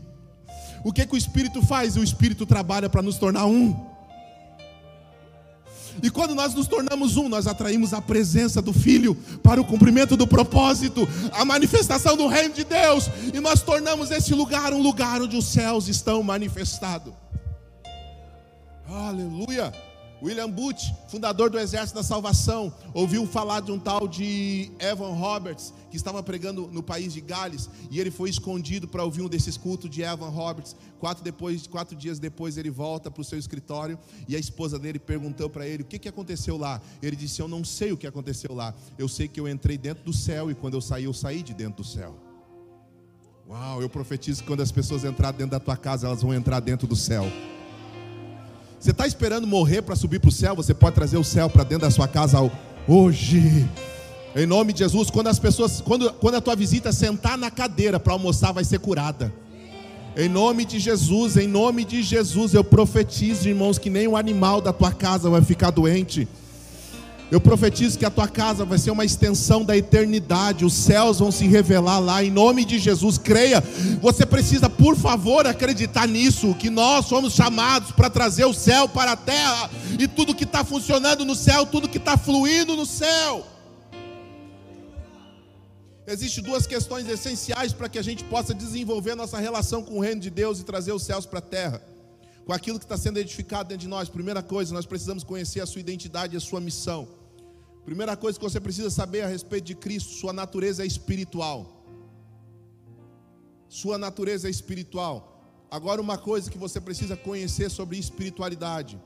O 0.84 0.92
que, 0.92 1.06
que 1.06 1.16
o 1.16 1.18
espírito 1.18 1.62
faz? 1.62 1.96
O 1.96 2.04
espírito 2.04 2.46
trabalha 2.46 2.90
para 2.90 3.02
nos 3.02 3.18
tornar 3.18 3.46
um. 3.46 3.88
E 6.02 6.10
quando 6.10 6.36
nós 6.36 6.54
nos 6.54 6.68
tornamos 6.68 7.18
um, 7.18 7.28
nós 7.28 7.48
atraímos 7.48 7.94
a 7.94 8.02
presença 8.02 8.62
do 8.62 8.72
Filho 8.72 9.16
para 9.42 9.60
o 9.60 9.66
cumprimento 9.66 10.16
do 10.16 10.28
propósito, 10.28 11.08
a 11.32 11.44
manifestação 11.44 12.16
do 12.16 12.28
reino 12.28 12.54
de 12.54 12.64
Deus, 12.64 13.10
e 13.34 13.40
nós 13.40 13.62
tornamos 13.62 14.12
esse 14.12 14.34
lugar 14.34 14.74
um 14.74 14.82
lugar 14.82 15.22
onde 15.22 15.36
os 15.36 15.46
céus 15.46 15.88
estão 15.88 16.22
manifestados. 16.22 17.14
Aleluia! 18.88 19.74
William 20.22 20.50
Booth, 20.50 20.80
fundador 21.08 21.50
do 21.50 21.60
Exército 21.60 21.96
da 21.96 22.04
Salvação, 22.04 22.74
ouviu 22.94 23.26
falar 23.28 23.60
de 23.62 23.72
um 23.72 23.78
tal 23.78 24.08
de 24.08 24.72
Evan 24.80 25.12
Roberts, 25.12 25.74
que 25.92 25.96
estava 25.96 26.24
pregando 26.24 26.68
no 26.72 26.82
país 26.82 27.14
de 27.14 27.22
Gales, 27.22 27.70
e 27.92 28.00
ele 28.00 28.10
foi 28.10 28.30
escondido 28.30 28.88
para 28.88 29.04
ouvir 29.04 29.22
um 29.22 29.30
desses 29.30 29.58
cultos 29.58 29.90
de 29.90 30.02
Evan 30.02 30.30
Roberts. 30.30 30.76
Quatro, 31.00 31.24
depois, 31.24 31.68
quatro 31.68 31.96
dias 31.96 32.18
depois, 32.18 32.58
ele 32.58 32.72
volta 32.72 33.12
para 33.12 33.22
o 33.22 33.24
seu 33.24 33.38
escritório 33.38 33.98
e 34.28 34.36
a 34.36 34.40
esposa 34.40 34.80
dele 34.80 34.98
perguntou 34.98 35.50
para 35.50 35.68
ele 35.68 35.84
o 35.84 35.86
que, 35.86 36.00
que 36.00 36.10
aconteceu 36.10 36.58
lá. 36.58 36.82
Ele 37.02 37.16
disse: 37.16 37.40
Eu 37.40 37.48
não 37.48 37.64
sei 37.64 37.92
o 37.92 37.98
que 37.98 38.08
aconteceu 38.08 38.56
lá, 38.56 38.74
eu 38.98 39.08
sei 39.08 39.28
que 39.28 39.40
eu 39.40 39.48
entrei 39.48 39.78
dentro 39.78 40.04
do 40.04 40.14
céu, 40.14 40.50
e 40.50 40.56
quando 40.56 40.74
eu 40.74 40.82
saí, 40.82 41.04
eu 41.04 41.14
saí 41.14 41.44
de 41.44 41.54
dentro 41.54 41.84
do 41.84 41.88
céu. 41.88 42.16
Uau, 43.48 43.82
eu 43.82 43.90
profetizo 43.90 44.42
que 44.42 44.48
quando 44.48 44.62
as 44.62 44.72
pessoas 44.72 45.06
entrarem 45.06 45.38
dentro 45.38 45.52
da 45.52 45.60
tua 45.60 45.78
casa, 45.78 46.08
elas 46.08 46.22
vão 46.22 46.34
entrar 46.34 46.60
dentro 46.60 46.88
do 46.88 46.96
céu. 46.96 47.26
Você 48.80 48.92
está 48.92 49.08
esperando 49.08 49.48
morrer 49.48 49.82
para 49.82 49.96
subir 49.96 50.20
para 50.20 50.30
o 50.30 50.32
céu? 50.32 50.56
Você 50.56 50.74
pode 50.74 50.96
trazer 50.96 51.18
o 51.18 51.24
céu 51.24 51.50
para 51.50 51.64
dentro 51.64 51.88
da 51.88 51.92
sua 51.92 52.08
casa 52.08 52.38
hoje. 52.88 53.68
Em 54.36 54.46
nome 54.46 54.72
de 54.72 54.80
Jesus, 54.80 55.10
quando 55.10 55.28
as 55.28 55.40
pessoas, 55.40 55.82
quando, 55.82 56.14
quando 56.14 56.36
a 56.36 56.42
tua 56.42 56.56
visita 56.56 56.92
sentar 56.92 57.40
na 57.40 57.50
cadeira 57.50 58.00
para 58.00 58.14
almoçar, 58.14 58.52
vai 58.52 58.64
ser 58.64 58.80
curada. 58.80 59.34
Em 60.16 60.30
nome 60.30 60.64
de 60.64 60.80
Jesus, 60.80 61.38
em 61.38 61.48
nome 61.48 61.84
de 61.84 62.04
Jesus, 62.04 62.54
eu 62.54 62.64
profetizo, 62.64 63.50
irmãos, 63.50 63.80
que 63.80 63.90
nem 63.90 64.08
o 64.08 64.16
animal 64.16 64.62
da 64.62 64.72
tua 64.72 64.92
casa 64.92 65.28
vai 65.28 65.42
ficar 65.42 65.72
doente. 65.72 66.28
Eu 67.30 67.42
profetizo 67.42 68.00
que 68.00 68.06
a 68.06 68.10
tua 68.10 68.28
casa 68.28 68.64
vai 68.64 68.78
ser 68.78 68.90
uma 68.90 69.04
extensão 69.04 69.66
da 69.66 69.76
eternidade, 69.76 70.64
os 70.64 70.74
céus 70.74 71.20
vão 71.20 71.30
se 71.30 71.46
revelar 71.46 72.00
lá, 72.00 72.24
em 72.24 72.32
nome 72.32 72.64
de 72.64 72.80
Jesus, 72.80 73.18
creia. 73.18 73.62
Você 74.02 74.26
precisa, 74.26 74.70
por 74.70 74.96
favor, 74.96 75.46
acreditar 75.46 76.08
nisso, 76.08 76.56
que 76.56 76.70
nós 76.70 77.06
somos 77.06 77.34
chamados 77.34 77.92
para 77.92 78.10
trazer 78.10 78.46
o 78.46 78.54
céu 78.54 78.88
para 78.88 79.12
a 79.12 79.18
terra, 79.18 79.70
e 80.00 80.08
tudo 80.08 80.34
que 80.34 80.46
está 80.46 80.64
funcionando 80.64 81.26
no 81.26 81.36
céu, 81.36 81.66
tudo 81.66 81.90
que 81.90 81.98
está 81.98 82.18
fluindo 82.18 82.78
no 82.78 82.86
céu. 82.86 83.46
Existem 86.08 86.42
duas 86.42 86.66
questões 86.66 87.10
essenciais 87.10 87.74
para 87.74 87.90
que 87.90 88.00
a 88.00 88.02
gente 88.02 88.24
possa 88.24 88.54
desenvolver 88.54 89.16
nossa 89.16 89.38
relação 89.38 89.84
com 89.84 89.98
o 89.98 90.00
reino 90.00 90.22
de 90.22 90.30
Deus 90.30 90.62
e 90.62 90.64
trazer 90.64 90.94
os 90.94 91.04
céus 91.04 91.26
para 91.26 91.40
a 91.40 91.42
terra, 91.42 91.82
com 92.46 92.54
aquilo 92.54 92.80
que 92.80 92.86
está 92.86 92.96
sendo 92.96 93.18
edificado 93.18 93.68
dentro 93.68 93.82
de 93.82 93.90
nós. 93.90 94.08
Primeira 94.08 94.42
coisa, 94.42 94.74
nós 94.74 94.86
precisamos 94.86 95.26
conhecer 95.26 95.60
a 95.60 95.66
sua 95.66 95.82
identidade 95.82 96.34
e 96.34 96.38
a 96.38 96.40
sua 96.40 96.62
missão. 96.62 97.17
Primeira 97.88 98.18
coisa 98.18 98.38
que 98.38 98.44
você 98.44 98.60
precisa 98.60 98.90
saber 98.90 99.22
a 99.22 99.28
respeito 99.28 99.64
de 99.64 99.74
Cristo, 99.74 100.12
sua 100.12 100.34
natureza 100.34 100.84
é 100.84 100.86
espiritual. 100.86 101.86
Sua 103.70 103.98
natureza 103.98 104.50
é 104.50 104.52
espiritual. 104.52 105.66
Agora, 105.72 106.02
uma 106.02 106.18
coisa 106.18 106.52
que 106.52 106.58
você 106.58 106.82
precisa 106.82 107.16
conhecer 107.16 107.72
sobre 107.72 107.98
espiritualidade: 107.98 109.00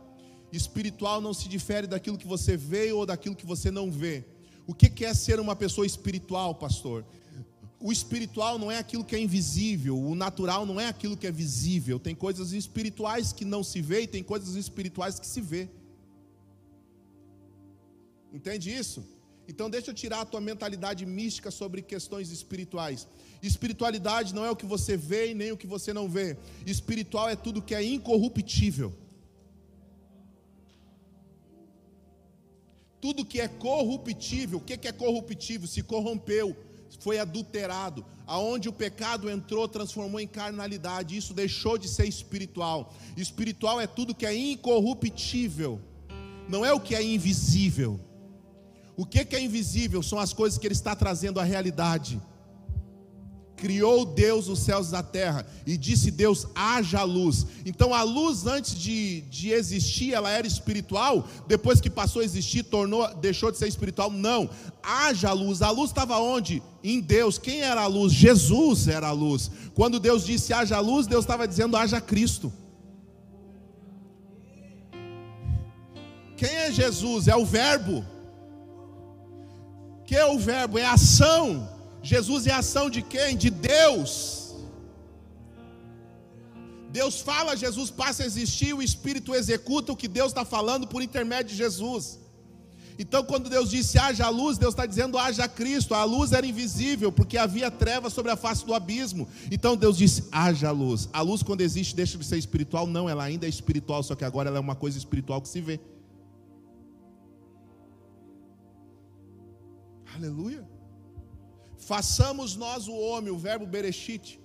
espiritual 0.51 1.21
não 1.21 1.31
se 1.31 1.47
difere 1.47 1.85
daquilo 1.85 2.17
que 2.17 2.25
você 2.25 2.57
vê 2.57 2.91
ou 2.91 3.05
daquilo 3.05 3.35
que 3.35 3.45
você 3.45 3.69
não 3.69 3.91
vê. 3.91 4.25
O 4.65 4.73
que 4.73 5.05
é 5.05 5.13
ser 5.13 5.39
uma 5.39 5.55
pessoa 5.55 5.85
espiritual, 5.85 6.55
pastor? 6.55 7.05
O 7.79 7.91
espiritual 7.91 8.57
não 8.57 8.71
é 8.71 8.79
aquilo 8.79 9.05
que 9.05 9.15
é 9.15 9.19
invisível, 9.19 9.95
o 9.95 10.15
natural 10.15 10.65
não 10.65 10.79
é 10.79 10.87
aquilo 10.87 11.15
que 11.15 11.27
é 11.27 11.31
visível. 11.31 11.99
Tem 11.99 12.15
coisas 12.15 12.51
espirituais 12.51 13.31
que 13.31 13.45
não 13.45 13.63
se 13.63 13.79
vê 13.79 14.01
e 14.01 14.07
tem 14.07 14.23
coisas 14.23 14.55
espirituais 14.55 15.19
que 15.19 15.27
se 15.27 15.39
vê. 15.39 15.69
Entende 18.31 18.73
isso? 18.73 19.03
Então 19.47 19.69
deixa 19.69 19.91
eu 19.91 19.93
tirar 19.93 20.21
a 20.21 20.25
tua 20.25 20.39
mentalidade 20.39 21.05
mística 21.05 21.51
sobre 21.51 21.81
questões 21.81 22.31
espirituais. 22.31 23.07
Espiritualidade 23.41 24.33
não 24.33 24.45
é 24.45 24.51
o 24.51 24.55
que 24.55 24.65
você 24.65 24.95
vê 24.95 25.31
e 25.31 25.33
nem 25.33 25.51
o 25.51 25.57
que 25.57 25.67
você 25.67 25.91
não 25.93 26.07
vê. 26.07 26.37
Espiritual 26.65 27.29
é 27.29 27.35
tudo 27.35 27.61
que 27.61 27.75
é 27.75 27.83
incorruptível. 27.83 28.93
Tudo 33.01 33.25
que 33.25 33.41
é 33.41 33.47
corruptível, 33.47 34.59
o 34.59 34.61
que 34.61 34.87
é 34.87 34.91
corruptível? 34.91 35.67
Se 35.67 35.81
corrompeu, 35.81 36.55
foi 36.99 37.17
adulterado. 37.17 38.05
Aonde 38.27 38.69
o 38.69 38.73
pecado 38.73 39.29
entrou, 39.29 39.67
transformou 39.67 40.19
em 40.19 40.27
carnalidade. 40.27 41.17
Isso 41.17 41.33
deixou 41.33 41.79
de 41.79 41.87
ser 41.89 42.07
espiritual. 42.07 42.93
Espiritual 43.17 43.81
é 43.81 43.87
tudo 43.87 44.15
que 44.15 44.25
é 44.25 44.35
incorruptível, 44.35 45.81
não 46.47 46.63
é 46.63 46.71
o 46.71 46.79
que 46.79 46.95
é 46.95 47.03
invisível. 47.03 47.99
O 48.95 49.05
que 49.05 49.35
é 49.35 49.41
invisível 49.41 50.03
são 50.03 50.19
as 50.19 50.33
coisas 50.33 50.59
que 50.59 50.67
Ele 50.67 50.73
está 50.73 50.95
trazendo 50.95 51.39
à 51.39 51.43
realidade. 51.43 52.21
Criou 53.61 54.05
Deus 54.05 54.47
os 54.47 54.57
céus 54.57 54.91
e 54.91 54.95
a 54.95 55.03
terra, 55.03 55.45
e 55.67 55.77
disse 55.77 56.09
Deus: 56.09 56.47
haja 56.55 57.03
luz. 57.03 57.45
Então 57.63 57.93
a 57.93 58.01
luz, 58.01 58.47
antes 58.47 58.73
de, 58.73 59.21
de 59.21 59.51
existir, 59.51 60.15
ela 60.15 60.31
era 60.31 60.47
espiritual, 60.47 61.27
depois 61.47 61.79
que 61.79 61.87
passou 61.87 62.23
a 62.23 62.25
existir, 62.25 62.63
tornou, 62.63 63.07
deixou 63.15 63.51
de 63.51 63.59
ser 63.59 63.67
espiritual. 63.67 64.09
Não, 64.09 64.49
haja 64.81 65.31
luz. 65.31 65.61
A 65.61 65.69
luz 65.69 65.91
estava 65.91 66.17
onde? 66.17 66.61
Em 66.83 66.99
Deus. 66.99 67.37
Quem 67.37 67.61
era 67.61 67.83
a 67.83 67.87
luz? 67.87 68.11
Jesus 68.11 68.87
era 68.87 69.09
a 69.09 69.11
luz. 69.11 69.51
Quando 69.75 69.99
Deus 69.99 70.25
disse 70.25 70.53
haja 70.53 70.79
luz, 70.79 71.05
Deus 71.05 71.23
estava 71.23 71.47
dizendo 71.47 71.77
haja 71.77 72.01
Cristo. 72.01 72.51
Quem 76.35 76.49
é 76.49 76.71
Jesus? 76.71 77.27
É 77.27 77.35
o 77.35 77.45
Verbo 77.45 78.03
que 80.11 80.17
é 80.17 80.25
o 80.25 80.37
verbo? 80.37 80.77
É 80.77 80.85
ação. 80.85 81.69
Jesus 82.03 82.45
é 82.45 82.51
ação 82.51 82.89
de 82.89 83.01
quem? 83.01 83.37
De 83.43 83.49
Deus. 83.49 84.53
Deus 86.91 87.21
fala, 87.21 87.55
Jesus 87.55 87.89
passa 87.89 88.23
a 88.23 88.25
existir, 88.25 88.73
o 88.73 88.83
Espírito 88.83 89.33
executa 89.33 89.93
o 89.93 89.95
que 89.95 90.09
Deus 90.09 90.31
está 90.31 90.43
falando 90.43 90.85
por 90.85 91.01
intermédio 91.01 91.51
de 91.53 91.55
Jesus. 91.55 92.19
Então, 92.99 93.23
quando 93.23 93.49
Deus 93.49 93.69
disse 93.69 93.97
haja 93.97 94.27
luz, 94.27 94.57
Deus 94.57 94.73
está 94.73 94.85
dizendo 94.85 95.17
haja 95.17 95.47
Cristo. 95.47 95.93
A 95.93 96.03
luz 96.03 96.33
era 96.33 96.45
invisível, 96.45 97.09
porque 97.09 97.37
havia 97.37 97.71
trevas 97.71 98.11
sobre 98.11 98.33
a 98.33 98.35
face 98.35 98.65
do 98.65 98.73
abismo. 98.73 99.29
Então 99.49 99.77
Deus 99.77 99.97
disse 99.97 100.25
haja 100.29 100.71
luz. 100.71 101.07
A 101.13 101.21
luz, 101.21 101.41
quando 101.41 101.61
existe, 101.61 101.95
deixa 101.95 102.17
de 102.17 102.25
ser 102.25 102.37
espiritual? 102.37 102.85
Não, 102.85 103.09
ela 103.09 103.23
ainda 103.23 103.45
é 103.45 103.49
espiritual, 103.49 104.03
só 104.03 104.13
que 104.13 104.25
agora 104.25 104.49
ela 104.49 104.57
é 104.57 104.59
uma 104.59 104.75
coisa 104.75 104.97
espiritual 104.97 105.41
que 105.41 105.47
se 105.47 105.61
vê. 105.61 105.79
Aleluia. 110.21 110.63
Façamos 111.79 112.55
nós 112.55 112.87
o 112.87 112.93
homem, 112.93 113.31
o 113.33 113.39
verbo 113.39 113.65
berechite. 113.65 114.39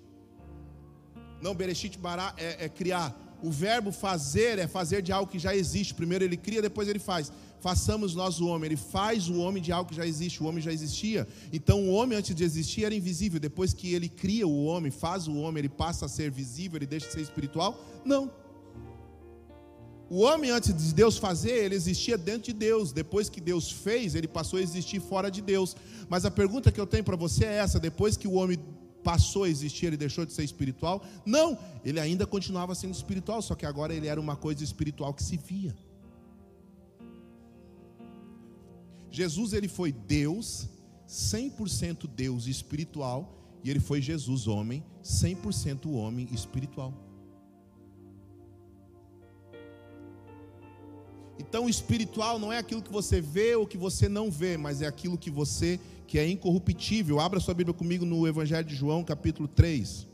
Não, 1.42 1.54
berechite 1.54 1.98
bará 1.98 2.34
é, 2.38 2.64
é 2.64 2.68
criar. 2.68 3.14
O 3.42 3.50
verbo 3.50 3.92
fazer 3.92 4.58
é 4.58 4.66
fazer 4.66 5.02
de 5.02 5.12
algo 5.12 5.30
que 5.30 5.38
já 5.38 5.54
existe. 5.54 5.92
Primeiro 5.92 6.24
ele 6.24 6.38
cria, 6.38 6.62
depois 6.62 6.88
ele 6.88 6.98
faz. 6.98 7.30
Façamos 7.60 8.14
nós 8.14 8.40
o 8.40 8.46
homem. 8.46 8.68
Ele 8.68 8.76
faz 8.76 9.28
o 9.28 9.36
homem 9.38 9.62
de 9.62 9.70
algo 9.70 9.90
que 9.90 9.96
já 9.96 10.06
existe. 10.06 10.42
O 10.42 10.46
homem 10.46 10.62
já 10.62 10.72
existia. 10.72 11.28
Então 11.52 11.82
o 11.86 11.92
homem 11.92 12.16
antes 12.16 12.34
de 12.34 12.42
existir 12.42 12.84
era 12.84 12.94
invisível. 12.94 13.38
Depois 13.38 13.74
que 13.74 13.92
ele 13.92 14.08
cria 14.08 14.48
o 14.48 14.64
homem, 14.64 14.90
faz 14.90 15.28
o 15.28 15.36
homem, 15.36 15.60
ele 15.60 15.68
passa 15.68 16.06
a 16.06 16.08
ser 16.08 16.30
visível, 16.30 16.78
ele 16.78 16.86
deixa 16.86 17.06
de 17.06 17.12
ser 17.12 17.20
espiritual? 17.20 17.78
Não. 18.02 18.30
O 20.08 20.20
homem, 20.20 20.50
antes 20.50 20.72
de 20.72 20.94
Deus 20.94 21.18
fazer, 21.18 21.64
ele 21.64 21.74
existia 21.74 22.16
dentro 22.16 22.44
de 22.44 22.52
Deus. 22.52 22.92
Depois 22.92 23.28
que 23.28 23.40
Deus 23.40 23.70
fez, 23.70 24.14
ele 24.14 24.28
passou 24.28 24.58
a 24.58 24.62
existir 24.62 25.00
fora 25.00 25.30
de 25.30 25.42
Deus. 25.42 25.76
Mas 26.08 26.24
a 26.24 26.30
pergunta 26.30 26.70
que 26.70 26.80
eu 26.80 26.86
tenho 26.86 27.02
para 27.02 27.16
você 27.16 27.44
é 27.44 27.54
essa: 27.56 27.80
depois 27.80 28.16
que 28.16 28.28
o 28.28 28.34
homem 28.34 28.58
passou 29.02 29.44
a 29.44 29.48
existir, 29.48 29.86
ele 29.86 29.96
deixou 29.96 30.24
de 30.24 30.32
ser 30.32 30.44
espiritual? 30.44 31.04
Não, 31.24 31.58
ele 31.84 31.98
ainda 31.98 32.26
continuava 32.26 32.74
sendo 32.74 32.94
espiritual, 32.94 33.42
só 33.42 33.54
que 33.54 33.66
agora 33.66 33.94
ele 33.94 34.06
era 34.06 34.20
uma 34.20 34.36
coisa 34.36 34.62
espiritual 34.62 35.12
que 35.12 35.22
se 35.22 35.36
via. 35.36 35.76
Jesus, 39.10 39.52
ele 39.52 39.68
foi 39.68 39.92
Deus, 39.92 40.68
100% 41.08 42.08
Deus 42.08 42.46
espiritual, 42.46 43.32
e 43.64 43.70
ele 43.70 43.80
foi 43.80 44.00
Jesus, 44.02 44.46
homem, 44.46 44.84
100% 45.02 45.90
homem 45.92 46.28
espiritual. 46.32 46.92
Então, 51.38 51.66
o 51.66 51.68
espiritual 51.68 52.38
não 52.38 52.52
é 52.52 52.58
aquilo 52.58 52.82
que 52.82 52.92
você 52.92 53.20
vê 53.20 53.54
ou 53.54 53.66
que 53.66 53.76
você 53.76 54.08
não 54.08 54.30
vê, 54.30 54.56
mas 54.56 54.82
é 54.82 54.86
aquilo 54.86 55.18
que 55.18 55.30
você 55.30 55.78
que 56.06 56.18
é 56.18 56.28
incorruptível. 56.28 57.20
Abra 57.20 57.40
sua 57.40 57.54
Bíblia 57.54 57.74
comigo 57.74 58.04
no 58.04 58.26
Evangelho 58.26 58.66
de 58.66 58.74
João, 58.74 59.02
capítulo 59.02 59.48
3. 59.48 60.06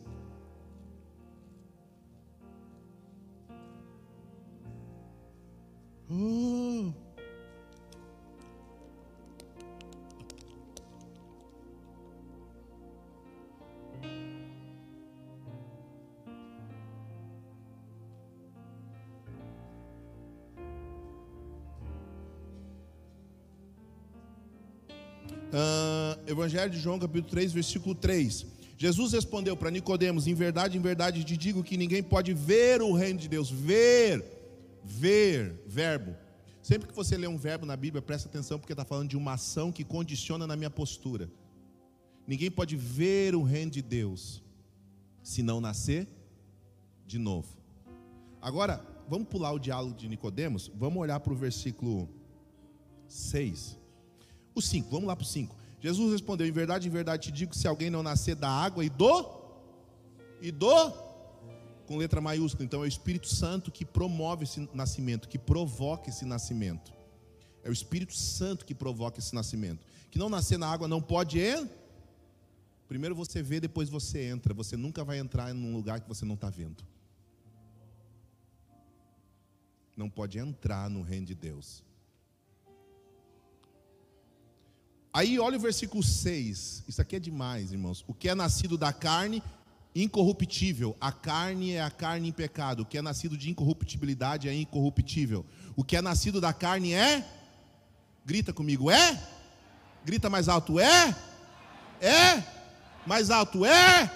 Oh. 6.11 7.02
Uh, 25.53 26.31
Evangelho 26.31 26.71
de 26.71 26.79
João, 26.79 26.99
capítulo 26.99 27.31
3, 27.31 27.53
versículo 27.53 27.95
3. 27.95 28.47
Jesus 28.79 29.13
respondeu 29.13 29.55
para 29.55 29.71
Nicodemos: 29.71 30.27
Em 30.27 30.33
verdade, 30.33 30.79
em 30.79 30.81
verdade 30.81 31.23
te 31.25 31.37
digo 31.37 31.63
que 31.63 31.77
ninguém 31.77 32.03
pode 32.03 32.33
ver 32.33 32.81
o 32.81 32.95
reino 32.95 33.19
de 33.19 33.29
Deus. 33.29 33.51
Ver, 33.51 34.25
ver, 34.83 35.63
verbo. 35.67 36.17
Sempre 36.63 36.89
que 36.89 36.95
você 36.95 37.19
lê 37.19 37.27
um 37.27 37.37
verbo 37.37 37.67
na 37.67 37.77
Bíblia, 37.77 38.01
presta 38.01 38.31
atenção, 38.31 38.59
porque 38.59 38.73
está 38.73 38.85
falando 38.85 39.11
de 39.11 39.17
uma 39.17 39.35
ação 39.35 39.71
que 39.71 39.85
condiciona 39.85 40.47
na 40.47 40.57
minha 40.57 40.71
postura. 40.71 41.31
Ninguém 42.27 42.51
pode 42.51 42.75
ver 42.75 43.35
o 43.35 43.43
reino 43.43 43.73
de 43.73 43.83
Deus 43.83 44.43
se 45.23 45.43
não 45.43 45.61
nascer 45.61 46.09
de 47.07 47.19
novo. 47.19 47.49
Agora, 48.41 48.83
vamos 49.07 49.29
pular 49.29 49.53
o 49.53 49.59
diálogo 49.59 49.95
de 49.95 50.09
Nicodemos, 50.09 50.73
vamos 50.75 51.03
olhar 51.03 51.21
para 51.21 51.33
o 51.33 51.37
versículo 51.37 52.09
6. 53.07 53.82
O 54.55 54.61
5, 54.61 54.91
vamos 54.91 55.07
lá 55.07 55.17
para 55.17 55.25
o 55.25 55.27
5. 55.27 55.57
Jesus 55.81 56.13
respondeu: 56.13 56.47
Em 56.47 56.53
verdade, 56.53 56.87
em 56.89 56.91
verdade 56.91 57.25
te 57.25 57.33
digo 57.33 57.53
que 57.53 57.59
se 57.59 57.67
alguém 57.67 57.91
não 57.91 58.03
nascer 58.03 58.35
da 58.35 58.49
água 58.49 58.85
e 58.85 58.89
do 58.89 59.43
e 60.41 60.51
do 60.51 60.93
com 61.87 61.97
letra 61.97 62.21
maiúscula. 62.21 62.65
Então 62.65 62.81
é 62.81 62.85
o 62.85 62.89
Espírito 62.89 63.29
Santo 63.29 63.71
que 63.71 63.85
promove 63.85 64.45
esse 64.45 64.69
nascimento, 64.73 65.29
que 65.29 65.39
provoca 65.39 66.09
esse 66.09 66.25
nascimento. 66.25 66.93
É 67.63 67.69
o 67.69 67.73
Espírito 67.73 68.15
Santo 68.15 68.65
que 68.65 68.75
provoca 68.75 69.19
esse 69.19 69.35
nascimento. 69.35 69.87
Que 70.11 70.19
não 70.19 70.29
nascer 70.29 70.59
na 70.59 70.69
água 70.69 70.89
não 70.89 71.01
pode 71.01 71.39
ir. 71.39 71.71
Primeiro 72.89 73.15
você 73.15 73.43
vê, 73.43 73.61
depois 73.61 73.89
você 73.89 74.25
entra. 74.25 74.53
Você 74.55 74.77
nunca 74.77 75.05
vai 75.05 75.19
entrar 75.19 75.53
num 75.55 75.75
lugar 75.75 76.01
que 76.01 76.09
você 76.09 76.25
não 76.25 76.35
está 76.35 76.51
vendo. 76.51 76.85
Não 79.97 80.11
pode 80.11 80.39
entrar 80.39 80.91
no 80.91 81.03
reino 81.03 81.27
de 81.27 81.35
Deus. 81.35 81.85
Aí 85.15 85.39
olha 85.39 85.59
o 85.59 85.61
versículo 85.61 86.03
6. 86.03 86.85
Isso 86.89 87.03
aqui 87.03 87.17
é 87.17 87.21
demais, 87.21 87.71
irmãos. 87.71 88.03
O 88.09 88.15
que 88.15 88.31
é 88.31 88.35
nascido 88.35 88.79
da 88.79 88.95
carne, 88.95 89.43
incorruptível. 89.95 90.97
A 90.99 91.13
carne 91.13 91.73
é 91.73 91.83
a 91.83 91.91
carne 91.91 92.29
em 92.29 92.33
pecado. 92.33 92.81
O 92.81 92.87
que 92.87 92.97
é 92.97 93.03
nascido 93.03 93.37
de 93.37 93.51
incorruptibilidade 93.51 94.49
é 94.49 94.55
incorruptível. 94.55 95.45
O 95.77 95.85
que 95.85 95.97
é 95.97 96.03
nascido 96.03 96.41
da 96.41 96.55
carne 96.55 96.95
é. 96.95 97.29
Grita 98.25 98.55
comigo, 98.55 98.91
é? 98.91 99.23
Grita 100.03 100.31
mais 100.31 100.49
alto, 100.49 100.81
é? 100.81 101.15
É? 102.01 102.43
Mais 103.07 103.31
alto, 103.31 103.67
é? 103.67 104.11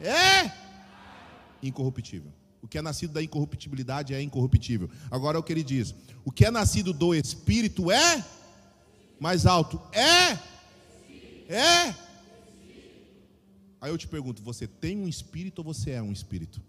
É? 0.00 0.52
Incorruptível. 1.62 2.30
O 2.60 2.68
que 2.68 2.76
é 2.76 2.82
nascido 2.82 3.14
da 3.14 3.22
incorruptibilidade 3.22 4.12
é 4.12 4.20
incorruptível. 4.20 4.90
Agora 5.10 5.38
é 5.38 5.40
o 5.40 5.42
que 5.42 5.52
ele 5.52 5.64
diz: 5.64 5.94
o 6.24 6.30
que 6.30 6.44
é 6.44 6.50
nascido 6.50 6.92
do 6.92 7.14
Espírito 7.14 7.90
é 7.90 8.22
mais 9.18 9.46
alto. 9.46 9.80
É? 9.92 10.32
É? 11.48 11.94
Aí 13.80 13.90
eu 13.90 13.98
te 13.98 14.08
pergunto: 14.08 14.42
você 14.42 14.66
tem 14.66 14.98
um 14.98 15.08
espírito 15.08 15.58
ou 15.58 15.64
você 15.64 15.90
é 15.90 16.02
um 16.02 16.12
espírito? 16.12 16.60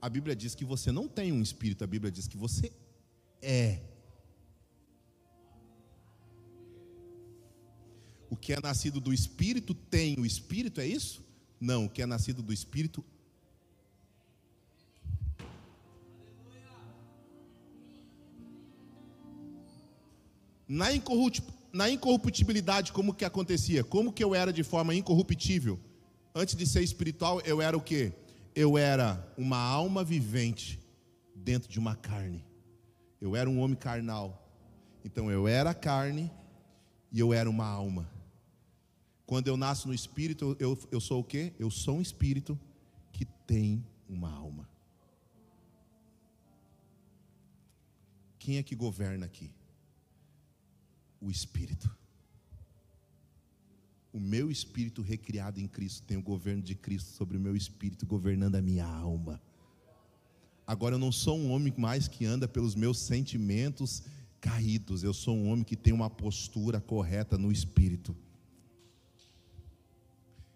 A 0.00 0.08
Bíblia 0.08 0.36
diz 0.36 0.54
que 0.54 0.66
você 0.66 0.92
não 0.92 1.08
tem 1.08 1.32
um 1.32 1.40
espírito, 1.40 1.82
a 1.82 1.86
Bíblia 1.86 2.12
diz 2.12 2.28
que 2.28 2.36
você 2.36 2.70
é. 3.40 3.80
O 8.28 8.36
que 8.36 8.52
é 8.52 8.60
nascido 8.60 9.00
do 9.00 9.14
espírito 9.14 9.72
tem 9.74 10.18
o 10.18 10.26
espírito, 10.26 10.80
é 10.80 10.86
isso? 10.86 11.24
Não, 11.58 11.86
o 11.86 11.88
que 11.88 12.02
é 12.02 12.06
nascido 12.06 12.42
do 12.42 12.52
espírito 12.52 13.02
na 20.66 21.90
incorruptibilidade, 21.90 22.92
como 22.92 23.14
que 23.14 23.24
acontecia? 23.24 23.84
Como 23.84 24.12
que 24.12 24.24
eu 24.24 24.34
era 24.34 24.52
de 24.52 24.62
forma 24.62 24.94
incorruptível? 24.94 25.78
Antes 26.34 26.54
de 26.56 26.66
ser 26.66 26.82
espiritual, 26.82 27.40
eu 27.42 27.60
era 27.60 27.76
o 27.76 27.80
quê? 27.80 28.12
Eu 28.54 28.78
era 28.78 29.32
uma 29.36 29.58
alma 29.58 30.02
vivente 30.02 30.80
dentro 31.34 31.68
de 31.68 31.78
uma 31.78 31.94
carne. 31.94 32.44
Eu 33.20 33.36
era 33.36 33.48
um 33.48 33.60
homem 33.60 33.76
carnal. 33.76 34.40
Então 35.04 35.30
eu 35.30 35.46
era 35.46 35.74
carne 35.74 36.30
e 37.12 37.20
eu 37.20 37.32
era 37.32 37.48
uma 37.48 37.66
alma. 37.66 38.10
Quando 39.26 39.48
eu 39.48 39.56
nasço 39.56 39.88
no 39.88 39.94
espírito, 39.94 40.56
eu, 40.58 40.78
eu 40.90 41.00
sou 41.00 41.20
o 41.20 41.24
quê? 41.24 41.52
Eu 41.58 41.70
sou 41.70 41.96
um 41.98 42.02
espírito 42.02 42.58
que 43.12 43.24
tem 43.24 43.84
uma 44.08 44.30
alma. 44.30 44.68
Quem 48.38 48.58
é 48.58 48.62
que 48.62 48.74
governa 48.74 49.26
aqui? 49.26 49.50
O 51.24 51.30
Espírito. 51.30 51.90
O 54.12 54.20
meu 54.20 54.48
espírito 54.48 55.02
recriado 55.02 55.58
em 55.58 55.66
Cristo 55.66 56.04
tem 56.06 56.16
o 56.16 56.22
governo 56.22 56.62
de 56.62 56.76
Cristo 56.76 57.16
sobre 57.16 57.36
o 57.36 57.40
meu 57.40 57.56
espírito, 57.56 58.06
governando 58.06 58.54
a 58.54 58.62
minha 58.62 58.86
alma. 58.86 59.42
Agora 60.64 60.94
eu 60.94 61.00
não 61.00 61.10
sou 61.10 61.36
um 61.36 61.50
homem 61.50 61.74
mais 61.76 62.06
que 62.06 62.24
anda 62.24 62.46
pelos 62.46 62.76
meus 62.76 62.98
sentimentos 63.00 64.04
caídos, 64.40 65.02
eu 65.02 65.12
sou 65.12 65.34
um 65.34 65.50
homem 65.50 65.64
que 65.64 65.74
tem 65.74 65.92
uma 65.92 66.08
postura 66.08 66.80
correta 66.80 67.36
no 67.36 67.50
espírito. 67.50 68.14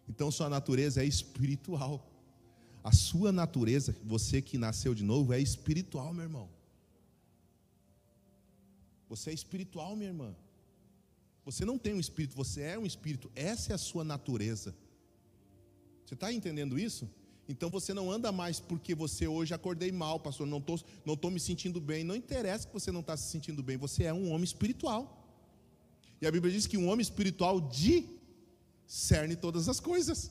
Então 0.09 0.31
sua 0.31 0.49
natureza 0.49 1.03
é 1.03 1.07
espiritual. 1.07 2.07
A 2.85 2.93
sua 2.93 3.33
natureza, 3.33 3.97
você 4.05 4.41
que 4.41 4.57
nasceu 4.57 4.95
de 4.95 5.03
novo, 5.03 5.33
é 5.33 5.41
espiritual, 5.41 6.15
meu 6.15 6.25
irmão. 6.25 6.49
Você 9.09 9.31
é 9.31 9.35
espiritual, 9.35 9.97
minha 9.97 10.11
irmã. 10.11 10.35
Você 11.49 11.65
não 11.65 11.79
tem 11.79 11.95
um 11.95 12.01
espírito, 12.01 12.37
você 12.37 12.61
é 12.61 12.79
um 12.79 12.85
espírito. 12.85 13.31
Essa 13.35 13.73
é 13.73 13.75
a 13.75 13.79
sua 13.79 14.05
natureza. 14.05 14.75
Você 16.05 16.13
está 16.13 16.31
entendendo 16.31 16.79
isso? 16.79 17.09
Então 17.49 17.71
você 17.71 17.95
não 17.95 18.13
anda 18.13 18.31
mais 18.31 18.61
porque 18.61 18.95
você 18.95 19.27
hoje 19.27 19.55
acordei 19.55 19.91
mal, 19.91 20.21
pastor, 20.21 20.47
não 20.47 20.59
estou 20.59 20.79
não 21.07 21.17
tô 21.17 21.31
me 21.31 21.41
sentindo 21.41 21.81
bem. 21.81 22.05
Não 22.05 22.15
interessa 22.15 22.67
que 22.67 22.75
você 22.75 22.93
não 22.93 23.01
está 23.01 23.17
se 23.17 23.31
sentindo 23.31 23.63
bem, 23.63 23.79
você 23.79 24.05
é 24.05 24.13
um 24.13 24.31
homem 24.31 24.45
espiritual. 24.45 25.03
E 26.21 26.27
a 26.27 26.31
Bíblia 26.31 26.53
diz 26.53 26.67
que 26.67 26.77
um 26.77 26.87
homem 26.87 27.01
espiritual 27.01 27.63
discerne 28.87 29.35
todas 29.35 29.71
as 29.71 29.81
coisas. 29.81 30.31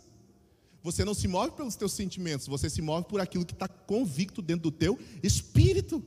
Você 0.84 1.04
não 1.04 1.16
se 1.16 1.28
move 1.28 1.54
pelos 1.54 1.76
teus 1.76 1.94
sentimentos, 1.94 2.46
você 2.46 2.70
se 2.70 2.80
move 2.80 3.08
por 3.08 3.20
aquilo 3.20 3.44
que 3.44 3.54
está 3.54 3.68
convicto 3.68 4.40
dentro 4.40 4.70
do 4.70 4.72
teu 4.72 5.00
espírito. 5.24 6.06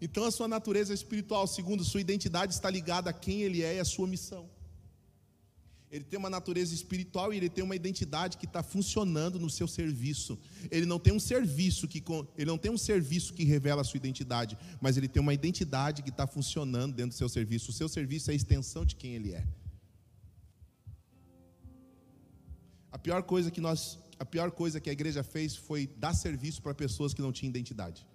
Então 0.00 0.24
a 0.24 0.30
sua 0.30 0.48
natureza 0.48 0.94
espiritual, 0.94 1.46
segundo 1.46 1.84
sua 1.84 2.00
identidade, 2.00 2.52
está 2.52 2.70
ligada 2.70 3.10
a 3.10 3.12
quem 3.12 3.42
ele 3.42 3.62
é 3.62 3.76
e 3.76 3.80
a 3.80 3.84
sua 3.84 4.06
missão. 4.06 4.48
Ele 5.90 6.04
tem 6.04 6.18
uma 6.18 6.28
natureza 6.28 6.74
espiritual 6.74 7.32
e 7.32 7.38
ele 7.38 7.48
tem 7.48 7.64
uma 7.64 7.74
identidade 7.74 8.36
que 8.36 8.44
está 8.44 8.62
funcionando 8.62 9.38
no 9.40 9.48
seu 9.48 9.66
serviço. 9.66 10.38
Ele 10.70 10.84
não 10.84 10.98
tem 10.98 11.14
um 11.14 11.20
serviço 11.20 11.88
que 11.88 12.02
ele 12.36 12.50
não 12.50 12.58
tem 12.58 12.70
um 12.70 12.76
serviço 12.76 13.32
que 13.32 13.42
revela 13.44 13.80
a 13.80 13.84
sua 13.84 13.96
identidade, 13.96 14.58
mas 14.80 14.98
ele 14.98 15.08
tem 15.08 15.22
uma 15.22 15.32
identidade 15.32 16.02
que 16.02 16.10
está 16.10 16.26
funcionando 16.26 16.94
dentro 16.94 17.12
do 17.12 17.18
seu 17.18 17.28
serviço. 17.28 17.70
O 17.70 17.74
seu 17.74 17.88
serviço 17.88 18.30
é 18.30 18.34
a 18.34 18.36
extensão 18.36 18.84
de 18.84 18.96
quem 18.96 19.14
ele 19.14 19.32
é. 19.32 19.46
A 22.92 22.98
pior 22.98 23.22
coisa 23.22 23.50
que 23.50 23.60
nós, 23.60 23.98
a 24.18 24.26
pior 24.26 24.50
coisa 24.50 24.80
que 24.80 24.90
a 24.90 24.92
igreja 24.92 25.22
fez 25.22 25.56
foi 25.56 25.86
dar 25.86 26.14
serviço 26.14 26.60
para 26.60 26.74
pessoas 26.74 27.14
que 27.14 27.22
não 27.22 27.32
tinham 27.32 27.48
identidade. 27.48 28.06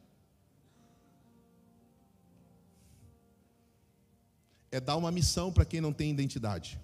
É 4.74 4.80
dar 4.80 4.98
uma 4.98 5.12
missão 5.12 5.54
para 5.54 5.66
quem 5.66 5.80
não 5.80 5.94
tem 5.94 6.10
identidade. 6.10 6.80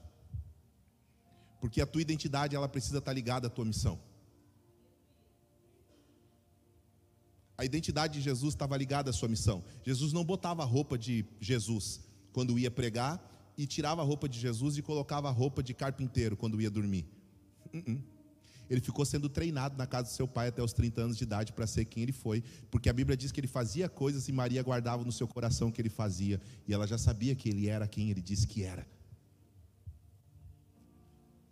Porque 1.60 1.82
a 1.82 1.88
tua 1.88 2.04
identidade 2.04 2.56
ela 2.56 2.70
precisa 2.70 3.00
estar 3.00 3.12
ligada 3.12 3.48
à 3.48 3.50
tua 3.50 3.66
missão. 3.66 4.00
A 7.58 7.66
identidade 7.66 8.14
de 8.14 8.22
Jesus 8.22 8.54
estava 8.54 8.78
ligada 8.78 9.10
à 9.10 9.14
sua 9.14 9.28
missão. 9.28 9.64
Jesus 9.84 10.14
não 10.14 10.24
botava 10.24 10.62
a 10.62 10.66
roupa 10.66 11.00
de 11.00 11.26
Jesus 11.42 12.00
quando 12.32 12.60
ia 12.60 12.70
pregar 12.70 13.20
e 13.58 13.66
tirava 13.66 14.04
a 14.04 14.06
roupa 14.06 14.30
de 14.30 14.40
Jesus 14.40 14.78
e 14.78 14.84
colocava 14.84 15.28
a 15.28 15.32
roupa 15.32 15.64
de 15.64 15.74
carpinteiro 15.74 16.38
quando 16.38 16.62
ia 16.62 16.70
dormir. 16.70 17.08
Uh 17.74 17.78
-uh. 17.80 18.02
Ele 18.70 18.82
ficou 18.82 19.04
sendo 19.04 19.28
treinado 19.28 19.78
na 19.78 19.88
casa 19.88 20.10
do 20.10 20.14
seu 20.14 20.28
pai 20.28 20.50
até 20.50 20.62
os 20.62 20.74
30 20.74 21.02
anos 21.02 21.18
de 21.18 21.24
idade 21.24 21.52
para 21.54 21.66
ser 21.66 21.86
quem 21.86 22.04
ele 22.04 22.12
foi, 22.12 22.44
porque 22.70 22.90
a 22.90 22.94
Bíblia 22.94 23.18
diz 23.18 23.32
que 23.32 23.40
ele 23.40 23.48
fazia 23.48 23.90
coisas 23.90 24.28
e 24.28 24.32
Maria 24.32 24.62
guardava 24.62 25.04
no 25.04 25.12
seu 25.12 25.28
coração 25.28 25.72
que 25.72 25.82
ele 25.82 25.90
fazia, 25.90 26.40
e 26.68 26.74
ela 26.74 26.86
já 26.86 26.98
sabia 26.98 27.36
que 27.36 27.50
ele 27.50 27.68
era 27.68 27.88
quem 27.88 28.12
ele 28.12 28.22
disse 28.22 28.46
que 28.46 28.64
era. 28.64 28.86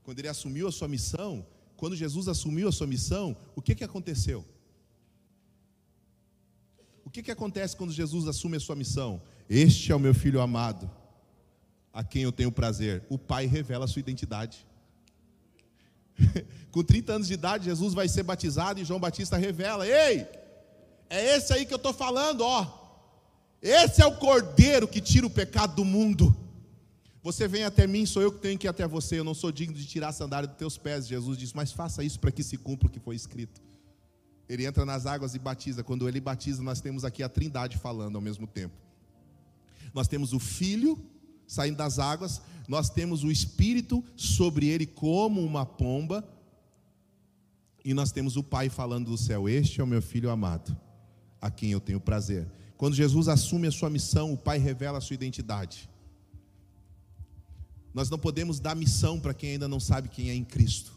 Quando 0.03 0.19
ele 0.19 0.27
assumiu 0.27 0.67
a 0.67 0.71
sua 0.71 0.87
missão, 0.87 1.45
quando 1.75 1.95
Jesus 1.95 2.27
assumiu 2.27 2.67
a 2.67 2.71
sua 2.71 2.87
missão, 2.87 3.35
o 3.55 3.61
que, 3.61 3.75
que 3.75 3.83
aconteceu? 3.83 4.45
O 7.03 7.09
que, 7.09 7.23
que 7.23 7.31
acontece 7.31 7.75
quando 7.75 7.93
Jesus 7.93 8.27
assume 8.27 8.57
a 8.57 8.59
sua 8.59 8.75
missão? 8.75 9.21
Este 9.49 9.91
é 9.91 9.95
o 9.95 9.99
meu 9.99 10.13
filho 10.13 10.41
amado, 10.41 10.89
a 11.93 12.03
quem 12.03 12.23
eu 12.23 12.31
tenho 12.31 12.51
prazer. 12.51 13.05
O 13.09 13.17
Pai 13.17 13.45
revela 13.45 13.85
a 13.85 13.87
sua 13.87 14.01
identidade. 14.01 14.67
Com 16.71 16.83
30 16.83 17.13
anos 17.13 17.27
de 17.27 17.33
idade, 17.33 17.65
Jesus 17.65 17.93
vai 17.93 18.07
ser 18.07 18.23
batizado 18.23 18.79
e 18.79 18.85
João 18.85 18.99
Batista 18.99 19.37
revela: 19.37 19.87
Ei, 19.87 20.27
é 21.09 21.35
esse 21.35 21.53
aí 21.53 21.65
que 21.65 21.73
eu 21.73 21.77
estou 21.77 21.93
falando, 21.93 22.41
ó. 22.41 22.85
Esse 23.61 24.01
é 24.01 24.05
o 24.05 24.17
cordeiro 24.17 24.87
que 24.87 25.01
tira 25.01 25.25
o 25.25 25.29
pecado 25.29 25.75
do 25.75 25.85
mundo. 25.85 26.35
Você 27.23 27.47
vem 27.47 27.63
até 27.63 27.87
mim, 27.87 28.05
sou 28.05 28.21
eu 28.21 28.31
que 28.31 28.39
tenho 28.39 28.57
que 28.57 28.67
ir 28.67 28.69
até 28.69 28.87
você. 28.87 29.19
Eu 29.19 29.23
não 29.23 29.33
sou 29.33 29.51
digno 29.51 29.75
de 29.75 29.85
tirar 29.85 30.09
a 30.09 30.13
sandália 30.13 30.47
dos 30.47 30.57
teus 30.57 30.77
pés. 30.77 31.07
Jesus 31.07 31.37
diz: 31.37 31.53
Mas 31.53 31.71
faça 31.71 32.03
isso 32.03 32.19
para 32.19 32.31
que 32.31 32.43
se 32.43 32.57
cumpra 32.57 32.87
o 32.87 32.91
que 32.91 32.99
foi 32.99 33.15
escrito. 33.15 33.61
Ele 34.47 34.65
entra 34.65 34.85
nas 34.85 35.05
águas 35.05 35.35
e 35.35 35.39
batiza. 35.39 35.83
Quando 35.83 36.07
ele 36.07 36.21
batiza, 36.21 36.63
nós 36.63 36.79
temos 36.79 37.03
aqui 37.03 37.21
a 37.21 37.27
Trindade 37.27 37.77
falando 37.77 38.15
ao 38.15 38.21
mesmo 38.21 38.47
tempo. 38.47 38.75
Nós 39.93 40.07
temos 40.07 40.31
o 40.31 40.39
Filho 40.39 40.97
saindo 41.47 41.77
das 41.77 41.97
águas, 41.97 42.41
nós 42.67 42.89
temos 42.89 43.23
o 43.23 43.31
Espírito 43.31 44.03
sobre 44.15 44.67
ele 44.67 44.85
como 44.85 45.41
uma 45.43 45.65
pomba, 45.65 46.27
e 47.83 47.93
nós 47.93 48.11
temos 48.11 48.35
o 48.35 48.43
Pai 48.43 48.69
falando 48.69 49.09
do 49.09 49.17
céu: 49.17 49.47
Este 49.47 49.79
é 49.79 49.83
o 49.83 49.87
meu 49.87 50.01
filho 50.01 50.29
amado, 50.29 50.75
a 51.41 51.49
quem 51.49 51.71
eu 51.71 51.79
tenho 51.79 52.01
prazer. 52.01 52.45
Quando 52.75 52.95
Jesus 52.95 53.29
assume 53.29 53.67
a 53.67 53.71
sua 53.71 53.89
missão, 53.89 54.33
o 54.33 54.37
Pai 54.37 54.57
revela 54.57 54.97
a 54.97 55.01
sua 55.01 55.13
identidade. 55.13 55.89
Nós 57.93 58.09
não 58.09 58.19
podemos 58.19 58.59
dar 58.59 58.75
missão 58.75 59.19
para 59.19 59.33
quem 59.33 59.51
ainda 59.51 59.67
não 59.67 59.79
sabe 59.79 60.09
quem 60.09 60.29
é 60.29 60.35
em 60.35 60.43
Cristo. 60.43 60.91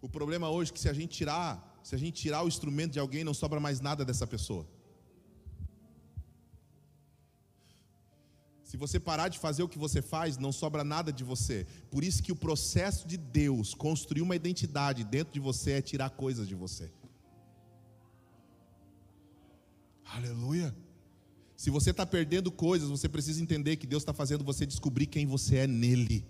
O 0.00 0.08
problema 0.08 0.48
hoje 0.48 0.70
é 0.70 0.74
que 0.74 0.80
se 0.80 0.88
a 0.88 0.92
gente 0.92 1.16
tirar, 1.16 1.80
se 1.82 1.94
a 1.94 1.98
gente 1.98 2.20
tirar 2.20 2.42
o 2.42 2.48
instrumento 2.48 2.92
de 2.92 2.98
alguém, 2.98 3.22
não 3.22 3.34
sobra 3.34 3.60
mais 3.60 3.80
nada 3.80 4.04
dessa 4.04 4.26
pessoa. 4.26 4.66
Se 8.66 8.76
você 8.76 8.98
parar 8.98 9.28
de 9.28 9.38
fazer 9.38 9.62
o 9.62 9.68
que 9.68 9.78
você 9.78 10.02
faz, 10.02 10.36
não 10.36 10.50
sobra 10.50 10.82
nada 10.82 11.12
de 11.12 11.22
você. 11.22 11.64
Por 11.88 12.02
isso 12.02 12.20
que 12.20 12.32
o 12.32 12.36
processo 12.36 13.06
de 13.06 13.16
Deus 13.16 13.74
construir 13.74 14.22
uma 14.22 14.34
identidade 14.34 15.04
dentro 15.04 15.32
de 15.32 15.38
você 15.38 15.70
é 15.70 15.80
tirar 15.80 16.10
coisas 16.10 16.48
de 16.48 16.56
você. 16.56 16.90
Aleluia. 20.04 20.74
Se 21.56 21.70
você 21.70 21.92
está 21.92 22.04
perdendo 22.04 22.50
coisas, 22.50 22.88
você 22.88 23.08
precisa 23.08 23.40
entender 23.40 23.76
que 23.76 23.86
Deus 23.86 24.02
está 24.02 24.12
fazendo 24.12 24.42
você 24.42 24.66
descobrir 24.66 25.06
quem 25.06 25.26
você 25.26 25.58
é 25.58 25.66
nele. 25.68 26.26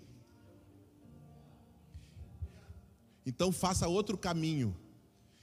Então 3.25 3.51
faça 3.51 3.87
outro 3.87 4.15
caminho. 4.15 4.77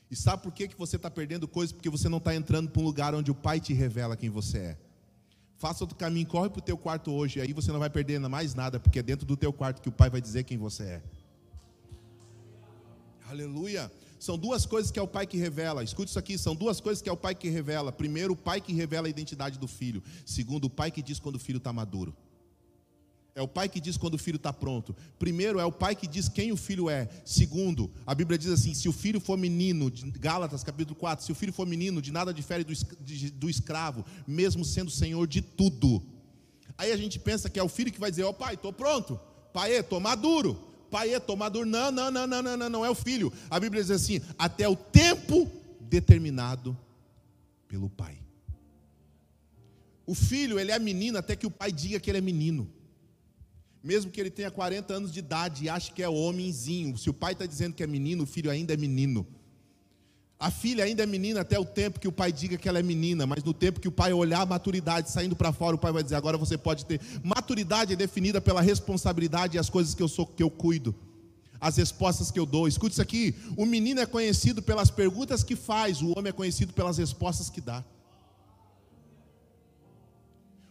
E 0.09 0.15
sabe 0.15 0.45
por 0.45 0.53
que, 0.53 0.69
que 0.69 0.79
você 0.79 0.95
está 0.95 1.11
perdendo 1.11 1.49
coisas? 1.49 1.73
Porque 1.73 1.91
você 1.91 2.09
não 2.09 2.19
está 2.19 2.37
entrando 2.37 2.71
para 2.71 2.81
um 2.81 2.85
lugar 2.85 3.17
onde 3.17 3.33
o 3.33 3.35
Pai 3.35 3.59
te 3.59 3.75
revela 3.75 4.17
quem 4.17 4.31
você 4.31 4.59
é. 4.59 4.84
Faça 5.57 5.85
outro 5.85 5.97
caminho, 5.97 6.27
corre 6.27 6.51
para 6.51 6.59
o 6.59 6.63
teu 6.63 6.77
quarto 6.77 7.13
hoje, 7.13 7.41
aí 7.41 7.53
você 7.53 7.71
não 7.73 7.79
vai 7.79 7.91
perder 7.91 8.19
mais 8.21 8.55
nada, 8.55 8.81
porque 8.81 8.99
é 8.99 9.03
dentro 9.03 9.25
do 9.27 9.37
teu 9.37 9.53
quarto 9.53 9.81
que 9.81 9.89
o 9.89 9.93
Pai 9.93 10.11
vai 10.11 10.21
dizer 10.21 10.45
quem 10.45 10.59
você 10.59 10.83
é. 10.85 11.03
Aleluia. 13.29 13.91
São 14.19 14.39
duas 14.39 14.65
coisas 14.65 14.91
que 14.91 14.99
é 14.99 15.03
o 15.03 15.09
pai 15.09 15.27
que 15.27 15.37
revela. 15.37 15.85
Escute 15.85 16.09
isso 16.09 16.19
aqui, 16.19 16.39
são 16.39 16.55
duas 16.55 16.81
coisas 16.81 17.03
que 17.03 17.09
é 17.11 17.13
o 17.13 17.17
pai 17.17 17.35
que 17.35 17.49
revela. 17.49 17.93
Primeiro, 17.93 18.33
o 18.33 18.37
pai 18.37 18.61
que 18.61 18.73
revela 18.73 19.07
a 19.07 19.11
identidade 19.11 19.59
do 19.59 19.69
filho. 19.69 20.03
Segundo, 20.25 20.65
o 20.65 20.71
pai 20.71 20.91
que 20.91 21.03
diz 21.03 21.19
quando 21.19 21.35
o 21.37 21.39
filho 21.39 21.59
está 21.59 21.73
maduro. 21.73 22.17
É 23.35 23.43
o 23.43 23.49
pai 23.49 23.69
que 23.69 23.81
diz 23.81 23.97
quando 23.97 24.15
o 24.15 24.19
filho 24.19 24.37
está 24.37 24.53
pronto. 24.53 24.95
Primeiro, 25.19 25.59
é 25.59 25.65
o 25.65 25.73
pai 25.73 25.97
que 25.97 26.07
diz 26.07 26.29
quem 26.29 26.53
o 26.53 26.57
filho 26.57 26.89
é. 26.89 27.09
Segundo, 27.25 27.91
a 28.07 28.15
Bíblia 28.15 28.39
diz 28.39 28.51
assim: 28.51 28.73
se 28.75 28.89
o 28.89 28.93
filho 28.93 29.19
for 29.19 29.37
menino, 29.37 29.91
Gálatas 30.21 30.63
capítulo 30.63 30.95
4, 30.95 31.25
se 31.25 31.33
o 31.33 31.35
filho 31.35 31.53
for 31.53 31.67
menino, 31.67 32.01
de 32.01 32.13
nada 32.13 32.33
difere 32.33 32.65
do, 32.65 33.51
escravo, 33.51 34.05
mesmo 34.27 34.65
sendo 34.65 34.91
senhor 34.91 35.27
de 35.27 35.43
tudo. 35.43 36.03
Aí 36.79 36.93
a 36.93 36.97
gente 36.97 37.19
pensa 37.19 37.51
que 37.51 37.59
é 37.59 37.63
o 37.63 37.69
filho 37.69 37.93
que 37.93 37.99
vai 37.99 38.11
dizer: 38.11 38.23
Ó 38.23 38.31
oh, 38.31 38.35
pai, 38.35 38.55
estou 38.55 38.73
pronto. 38.73 39.19
Pai, 39.53 39.73
estou 39.73 39.99
maduro 39.99 40.75
pai 40.95 41.13
é 41.13 41.19
tomador. 41.19 41.67
Não, 41.67 41.91
não, 41.91 42.09
não, 42.09 42.25
não, 42.25 42.41
não, 42.41 42.57
não, 42.57 42.71
não 42.71 42.85
é 42.85 42.89
o 42.89 42.95
filho. 42.95 43.33
A 43.51 43.59
Bíblia 43.59 43.83
diz 43.83 43.91
assim: 43.91 44.21
até 44.39 44.69
o 44.69 44.77
tempo 44.77 45.51
determinado 45.81 46.79
pelo 47.67 47.91
pai. 47.91 48.17
O 50.07 50.15
filho, 50.15 50.61
ele 50.61 50.71
é 50.71 50.79
menino 50.79 51.19
até 51.19 51.35
que 51.35 51.47
o 51.47 51.51
pai 51.51 51.73
diga 51.73 51.99
que 51.99 52.09
ele 52.09 52.19
é 52.19 52.21
menino. 52.21 52.71
Mesmo 53.85 54.11
que 54.11 54.19
ele 54.19 54.31
tenha 54.31 54.51
40 54.51 54.95
anos 54.95 55.13
de 55.13 55.19
idade 55.19 55.65
e 55.65 55.69
ache 55.69 55.93
que 55.93 56.03
é 56.03 56.09
homenzinho. 56.09 56.97
Se 56.97 57.11
o 57.11 57.13
pai 57.13 57.35
está 57.35 57.45
dizendo 57.45 57.75
que 57.75 57.83
é 57.83 57.87
menino, 57.87 58.23
o 58.25 58.27
filho 58.27 58.51
ainda 58.51 58.73
é 58.73 58.79
menino. 58.79 59.27
A 60.41 60.51
filha 60.51 60.85
ainda 60.85 61.03
é 61.03 61.07
menina 61.07 61.43
até 61.43 61.59
o 61.59 61.67
tempo 61.67 62.01
que 62.01 62.09
o 62.09 62.13
pai 62.13 62.33
diga 62.33 62.57
que 62.57 62.67
ela 62.67 62.79
é 62.79 62.83
menina, 62.83 63.27
mas 63.27 63.45
no 63.45 63.53
tempo 63.53 63.81
que 63.81 63.87
o 63.87 63.93
pai 63.93 64.11
olhar 64.15 64.41
a 64.41 64.47
maturidade 64.47 65.11
saindo 65.11 65.37
para 65.37 65.53
fora, 65.53 65.77
o 65.77 65.79
pai 65.79 65.93
vai 65.93 66.03
dizer: 66.03 66.17
agora 66.17 66.39
você 66.39 66.57
pode 66.57 66.87
ter. 66.87 66.99
Maturidade 67.23 67.93
é 67.93 67.97
definida 67.97 68.41
pela 68.41 68.63
responsabilidade 68.63 69.59
e 69.59 69.61
as 69.61 69.69
coisas 69.69 69.95
que 69.95 70.03
eu 70.03 70.09
sou, 70.09 70.27
que 70.27 70.43
eu 70.43 70.51
cuido, 70.51 70.95
as 71.61 71.77
respostas 71.77 72.31
que 72.31 72.39
eu 72.39 72.47
dou. 72.47 72.67
Escute 72.67 72.93
isso 72.93 73.03
aqui: 73.03 73.35
o 73.55 73.67
menino 73.67 74.01
é 74.01 74.07
conhecido 74.07 74.63
pelas 74.63 74.91
perguntas 74.91 75.45
que 75.45 75.55
faz, 75.55 76.01
o 76.01 76.19
homem 76.19 76.31
é 76.31 76.33
conhecido 76.33 76.73
pelas 76.73 76.97
respostas 76.97 77.51
que 77.51 77.61
dá. 77.61 77.85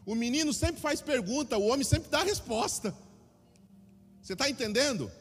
O 0.04 0.16
menino 0.16 0.52
sempre 0.52 0.82
faz 0.82 1.00
pergunta, 1.00 1.58
o 1.58 1.68
homem 1.68 1.84
sempre 1.84 2.10
dá 2.10 2.24
resposta. 2.24 2.94
Você 4.24 4.34
está 4.34 4.50
entendendo? 4.50 5.12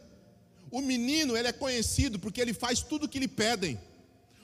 O 0.71 0.81
menino 0.81 1.37
ele 1.37 1.49
é 1.49 1.53
conhecido 1.53 2.21
porque 2.21 2.41
ele 2.41 2.55
faz 2.55 2.81
tudo 2.81 3.05
o 3.05 3.09
que 3.09 3.19
lhe 3.19 3.27
pedem. 3.27 3.79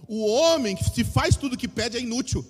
O 0.08 0.26
homem 0.26 0.74
que 0.74 0.84
se 0.84 1.04
faz 1.04 1.36
tudo 1.36 1.52
o 1.52 1.56
que 1.56 1.68
pede 1.68 1.96
é 1.96 2.00
inútil. 2.00 2.44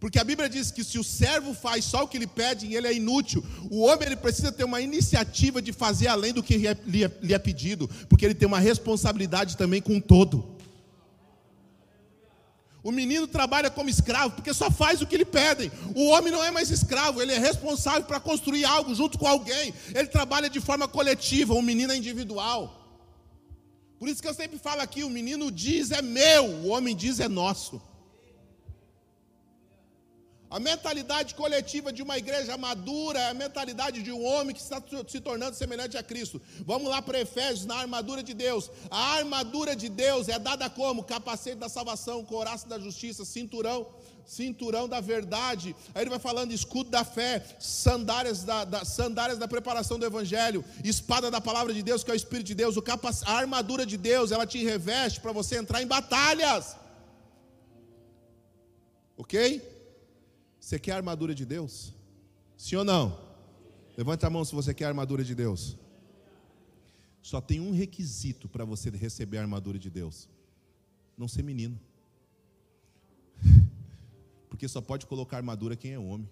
Porque 0.00 0.18
a 0.18 0.24
Bíblia 0.24 0.48
diz 0.48 0.70
que 0.70 0.82
se 0.84 0.98
o 0.98 1.04
servo 1.04 1.54
faz 1.54 1.84
só 1.84 2.04
o 2.04 2.08
que 2.08 2.18
lhe 2.18 2.26
pede, 2.26 2.72
ele 2.74 2.86
é 2.86 2.92
inútil. 2.92 3.44
O 3.70 3.80
homem 3.80 4.06
ele 4.06 4.16
precisa 4.16 4.50
ter 4.50 4.64
uma 4.64 4.80
iniciativa 4.80 5.62
de 5.62 5.72
fazer 5.72 6.08
além 6.08 6.32
do 6.32 6.42
que 6.42 6.56
lhe 6.56 6.66
é, 7.04 7.06
é, 7.06 7.32
é 7.32 7.38
pedido, 7.38 7.88
porque 8.08 8.24
ele 8.24 8.34
tem 8.34 8.46
uma 8.46 8.60
responsabilidade 8.60 9.56
também 9.56 9.80
com 9.80 10.00
todo. 10.00 10.57
O 12.88 12.90
menino 12.90 13.26
trabalha 13.28 13.70
como 13.70 13.90
escravo 13.90 14.36
porque 14.36 14.54
só 14.54 14.70
faz 14.70 15.02
o 15.02 15.06
que 15.06 15.18
lhe 15.18 15.24
pedem. 15.26 15.70
O 15.94 16.06
homem 16.06 16.32
não 16.32 16.42
é 16.42 16.50
mais 16.50 16.70
escravo, 16.70 17.20
ele 17.20 17.34
é 17.34 17.38
responsável 17.38 18.04
para 18.04 18.18
construir 18.18 18.64
algo 18.64 18.94
junto 18.94 19.18
com 19.18 19.26
alguém. 19.26 19.74
Ele 19.94 20.08
trabalha 20.08 20.48
de 20.48 20.58
forma 20.58 20.88
coletiva, 20.88 21.52
o 21.52 21.60
menino 21.60 21.92
é 21.92 21.96
individual. 21.98 22.62
Por 23.98 24.08
isso 24.08 24.22
que 24.22 24.28
eu 24.28 24.32
sempre 24.32 24.58
falo 24.58 24.80
aqui: 24.80 25.04
o 25.04 25.10
menino 25.10 25.50
diz 25.52 25.90
é 25.90 26.00
meu, 26.00 26.46
o 26.46 26.68
homem 26.68 26.96
diz 26.96 27.20
é 27.20 27.28
nosso. 27.28 27.78
A 30.50 30.58
mentalidade 30.58 31.34
coletiva 31.34 31.92
de 31.92 32.02
uma 32.02 32.16
igreja 32.16 32.56
madura 32.56 33.18
é 33.20 33.28
a 33.28 33.34
mentalidade 33.34 34.02
de 34.02 34.10
um 34.10 34.24
homem 34.24 34.54
que 34.54 34.62
está 34.62 34.82
se 35.06 35.20
tornando 35.20 35.54
semelhante 35.54 35.98
a 35.98 36.02
Cristo. 36.02 36.40
Vamos 36.64 36.88
lá 36.88 37.02
para 37.02 37.20
Efésios, 37.20 37.66
na 37.66 37.76
armadura 37.76 38.22
de 38.22 38.32
Deus. 38.32 38.70
A 38.90 39.16
armadura 39.16 39.76
de 39.76 39.90
Deus 39.90 40.26
é 40.26 40.38
dada 40.38 40.70
como? 40.70 41.04
Capacete 41.04 41.56
da 41.56 41.68
salvação, 41.68 42.24
coraça 42.24 42.66
da 42.66 42.78
justiça, 42.78 43.24
cinturão 43.24 43.86
cinturão 44.24 44.86
da 44.86 45.00
verdade. 45.00 45.74
Aí 45.94 46.02
ele 46.02 46.10
vai 46.10 46.18
falando 46.18 46.52
escudo 46.52 46.90
da 46.90 47.02
fé, 47.02 47.42
sandálias 47.58 48.44
da, 48.44 48.62
da, 48.64 48.84
sandálias 48.84 49.38
da 49.38 49.48
preparação 49.48 49.98
do 49.98 50.04
evangelho, 50.04 50.62
espada 50.84 51.30
da 51.30 51.40
palavra 51.40 51.72
de 51.72 51.82
Deus, 51.82 52.04
que 52.04 52.10
é 52.10 52.14
o 52.14 52.16
Espírito 52.16 52.48
de 52.48 52.54
Deus, 52.54 52.76
o 52.76 52.82
capa, 52.82 53.10
a 53.24 53.32
armadura 53.32 53.86
de 53.86 53.96
Deus, 53.96 54.30
ela 54.30 54.46
te 54.46 54.62
reveste 54.62 55.18
para 55.18 55.32
você 55.32 55.56
entrar 55.56 55.82
em 55.82 55.86
batalhas. 55.86 56.76
Ok? 59.16 59.77
Você 60.68 60.78
quer 60.78 60.92
a 60.92 60.96
armadura 60.96 61.34
de 61.34 61.46
Deus? 61.46 61.94
Sim 62.54 62.76
ou 62.76 62.84
não? 62.84 63.18
Levanta 63.96 64.26
a 64.26 64.30
mão 64.30 64.44
se 64.44 64.54
você 64.54 64.74
quer 64.74 64.84
a 64.84 64.88
armadura 64.88 65.24
de 65.24 65.34
Deus. 65.34 65.78
Só 67.22 67.40
tem 67.40 67.58
um 67.58 67.72
requisito 67.72 68.46
para 68.50 68.66
você 68.66 68.90
receber 68.90 69.38
a 69.38 69.40
armadura 69.40 69.78
de 69.78 69.88
Deus: 69.88 70.28
não 71.16 71.26
ser 71.26 71.42
menino. 71.42 71.80
Porque 74.50 74.68
só 74.68 74.82
pode 74.82 75.06
colocar 75.06 75.38
armadura 75.38 75.74
quem 75.74 75.92
é 75.92 75.98
homem. 75.98 76.28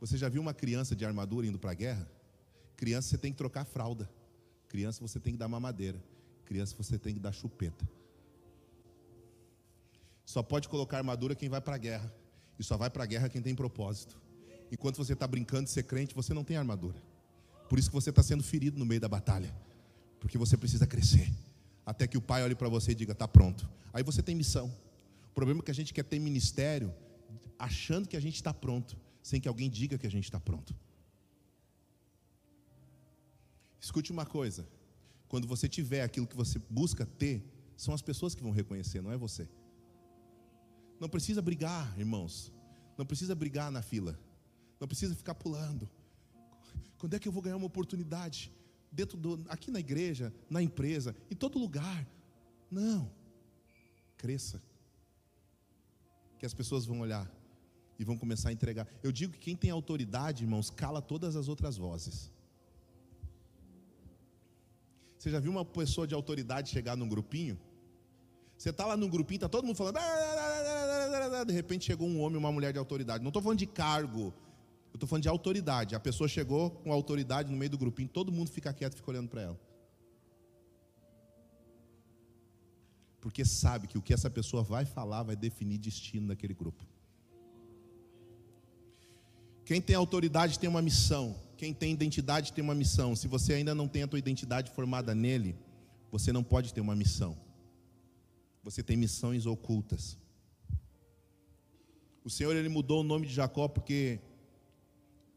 Você 0.00 0.16
já 0.16 0.30
viu 0.30 0.40
uma 0.40 0.54
criança 0.54 0.96
de 0.96 1.04
armadura 1.04 1.46
indo 1.46 1.58
para 1.58 1.72
a 1.72 1.74
guerra? 1.74 2.10
Criança 2.74 3.10
você 3.10 3.18
tem 3.18 3.32
que 3.32 3.36
trocar 3.36 3.66
fralda. 3.66 4.08
Criança 4.66 5.06
você 5.06 5.20
tem 5.20 5.34
que 5.34 5.38
dar 5.38 5.46
mamadeira. 5.46 6.02
Criança 6.46 6.74
você 6.74 6.98
tem 6.98 7.12
que 7.12 7.20
dar 7.20 7.32
chupeta. 7.32 7.86
Só 10.24 10.42
pode 10.42 10.70
colocar 10.70 10.96
armadura 10.96 11.34
quem 11.34 11.50
vai 11.50 11.60
para 11.60 11.74
a 11.74 11.78
guerra. 11.78 12.23
E 12.58 12.64
só 12.64 12.76
vai 12.76 12.90
para 12.90 13.04
a 13.04 13.06
guerra 13.06 13.28
quem 13.28 13.42
tem 13.42 13.54
propósito. 13.54 14.20
Enquanto 14.70 14.96
você 14.96 15.12
está 15.12 15.26
brincando 15.26 15.64
de 15.64 15.70
ser 15.70 15.84
crente, 15.84 16.14
você 16.14 16.32
não 16.32 16.44
tem 16.44 16.56
armadura. 16.56 17.00
Por 17.68 17.78
isso 17.78 17.88
que 17.88 17.94
você 17.94 18.10
está 18.10 18.22
sendo 18.22 18.42
ferido 18.42 18.78
no 18.78 18.84
meio 18.84 19.00
da 19.00 19.08
batalha. 19.08 19.54
Porque 20.20 20.38
você 20.38 20.56
precisa 20.56 20.86
crescer. 20.86 21.30
Até 21.84 22.06
que 22.06 22.16
o 22.16 22.20
pai 22.20 22.42
olhe 22.42 22.54
para 22.54 22.68
você 22.68 22.92
e 22.92 22.94
diga: 22.94 23.12
está 23.12 23.28
pronto. 23.28 23.68
Aí 23.92 24.02
você 24.02 24.22
tem 24.22 24.34
missão. 24.34 24.72
O 25.30 25.34
problema 25.34 25.60
é 25.60 25.64
que 25.64 25.70
a 25.70 25.74
gente 25.74 25.92
quer 25.92 26.04
ter 26.04 26.18
ministério 26.18 26.94
achando 27.58 28.08
que 28.08 28.16
a 28.16 28.20
gente 28.20 28.36
está 28.36 28.52
pronto, 28.54 28.96
sem 29.22 29.40
que 29.40 29.48
alguém 29.48 29.68
diga 29.68 29.98
que 29.98 30.06
a 30.06 30.10
gente 30.10 30.24
está 30.24 30.40
pronto. 30.40 30.74
Escute 33.80 34.12
uma 34.12 34.24
coisa: 34.24 34.66
quando 35.28 35.46
você 35.46 35.68
tiver 35.68 36.02
aquilo 36.02 36.26
que 36.26 36.36
você 36.36 36.58
busca 36.70 37.04
ter, 37.04 37.44
são 37.76 37.92
as 37.92 38.02
pessoas 38.02 38.34
que 38.34 38.42
vão 38.42 38.52
reconhecer, 38.52 39.02
não 39.02 39.12
é 39.12 39.16
você. 39.16 39.48
Não 41.00 41.08
precisa 41.08 41.42
brigar, 41.42 41.98
irmãos. 41.98 42.52
Não 42.96 43.04
precisa 43.04 43.34
brigar 43.34 43.70
na 43.70 43.82
fila. 43.82 44.18
Não 44.80 44.86
precisa 44.86 45.14
ficar 45.14 45.34
pulando. 45.34 45.88
Quando 46.98 47.14
é 47.14 47.18
que 47.18 47.28
eu 47.28 47.32
vou 47.32 47.42
ganhar 47.42 47.56
uma 47.56 47.66
oportunidade? 47.66 48.52
Dentro 48.90 49.16
do, 49.16 49.44
aqui 49.48 49.70
na 49.70 49.80
igreja, 49.80 50.32
na 50.48 50.62
empresa, 50.62 51.14
em 51.30 51.34
todo 51.34 51.58
lugar. 51.58 52.06
Não. 52.70 53.10
Cresça 54.16 54.62
que 56.38 56.46
as 56.46 56.54
pessoas 56.54 56.84
vão 56.84 57.00
olhar 57.00 57.30
e 57.98 58.04
vão 58.04 58.16
começar 58.16 58.50
a 58.50 58.52
entregar. 58.52 58.86
Eu 59.02 59.10
digo 59.10 59.32
que 59.32 59.38
quem 59.38 59.56
tem 59.56 59.70
autoridade, 59.70 60.44
irmãos, 60.44 60.70
cala 60.70 61.00
todas 61.00 61.36
as 61.36 61.48
outras 61.48 61.76
vozes. 61.76 62.30
Você 65.18 65.30
já 65.30 65.40
viu 65.40 65.50
uma 65.50 65.64
pessoa 65.64 66.06
de 66.06 66.14
autoridade 66.14 66.68
chegar 66.68 66.96
num 66.96 67.08
grupinho? 67.08 67.58
Você 68.58 68.70
está 68.70 68.84
lá 68.86 68.96
num 68.96 69.08
grupinho, 69.08 69.38
está 69.38 69.48
todo 69.48 69.64
mundo 69.64 69.76
falando. 69.76 69.98
De 71.44 71.52
repente 71.52 71.84
chegou 71.84 72.08
um 72.08 72.20
homem, 72.20 72.38
uma 72.38 72.52
mulher 72.52 72.72
de 72.72 72.78
autoridade. 72.78 73.22
Não 73.22 73.30
estou 73.30 73.42
falando 73.42 73.58
de 73.58 73.66
cargo, 73.66 74.32
eu 74.92 74.96
estou 74.96 75.08
falando 75.08 75.22
de 75.22 75.28
autoridade. 75.28 75.94
A 75.94 76.00
pessoa 76.00 76.28
chegou 76.28 76.70
com 76.70 76.92
autoridade 76.92 77.50
no 77.50 77.56
meio 77.56 77.70
do 77.70 77.78
grupinho, 77.78 78.08
todo 78.08 78.32
mundo 78.32 78.50
fica 78.50 78.72
quieto 78.72 78.94
fica 78.94 79.10
olhando 79.10 79.28
para 79.28 79.42
ela. 79.42 79.60
porque 83.24 83.42
sabe 83.42 83.86
que 83.86 83.96
o 83.96 84.02
que 84.02 84.12
essa 84.12 84.28
pessoa 84.28 84.62
vai 84.62 84.84
falar 84.84 85.22
vai 85.22 85.34
definir 85.34 85.78
destino 85.78 86.28
daquele 86.28 86.52
grupo. 86.52 86.84
Quem 89.64 89.80
tem 89.80 89.96
autoridade 89.96 90.58
tem 90.58 90.68
uma 90.68 90.82
missão. 90.82 91.34
Quem 91.56 91.72
tem 91.72 91.90
identidade 91.90 92.52
tem 92.52 92.62
uma 92.62 92.74
missão. 92.74 93.16
Se 93.16 93.26
você 93.26 93.54
ainda 93.54 93.74
não 93.74 93.88
tem 93.88 94.02
a 94.02 94.06
tua 94.06 94.18
identidade 94.18 94.70
formada 94.72 95.14
nele, 95.14 95.56
você 96.12 96.34
não 96.34 96.44
pode 96.44 96.74
ter 96.74 96.82
uma 96.82 96.94
missão. 96.94 97.34
Você 98.62 98.82
tem 98.82 98.94
missões 98.94 99.46
ocultas. 99.46 100.18
O 102.24 102.30
Senhor 102.30 102.56
ele 102.56 102.68
mudou 102.68 103.00
o 103.00 103.04
nome 103.04 103.26
de 103.26 103.34
Jacó 103.34 103.68
porque 103.68 104.18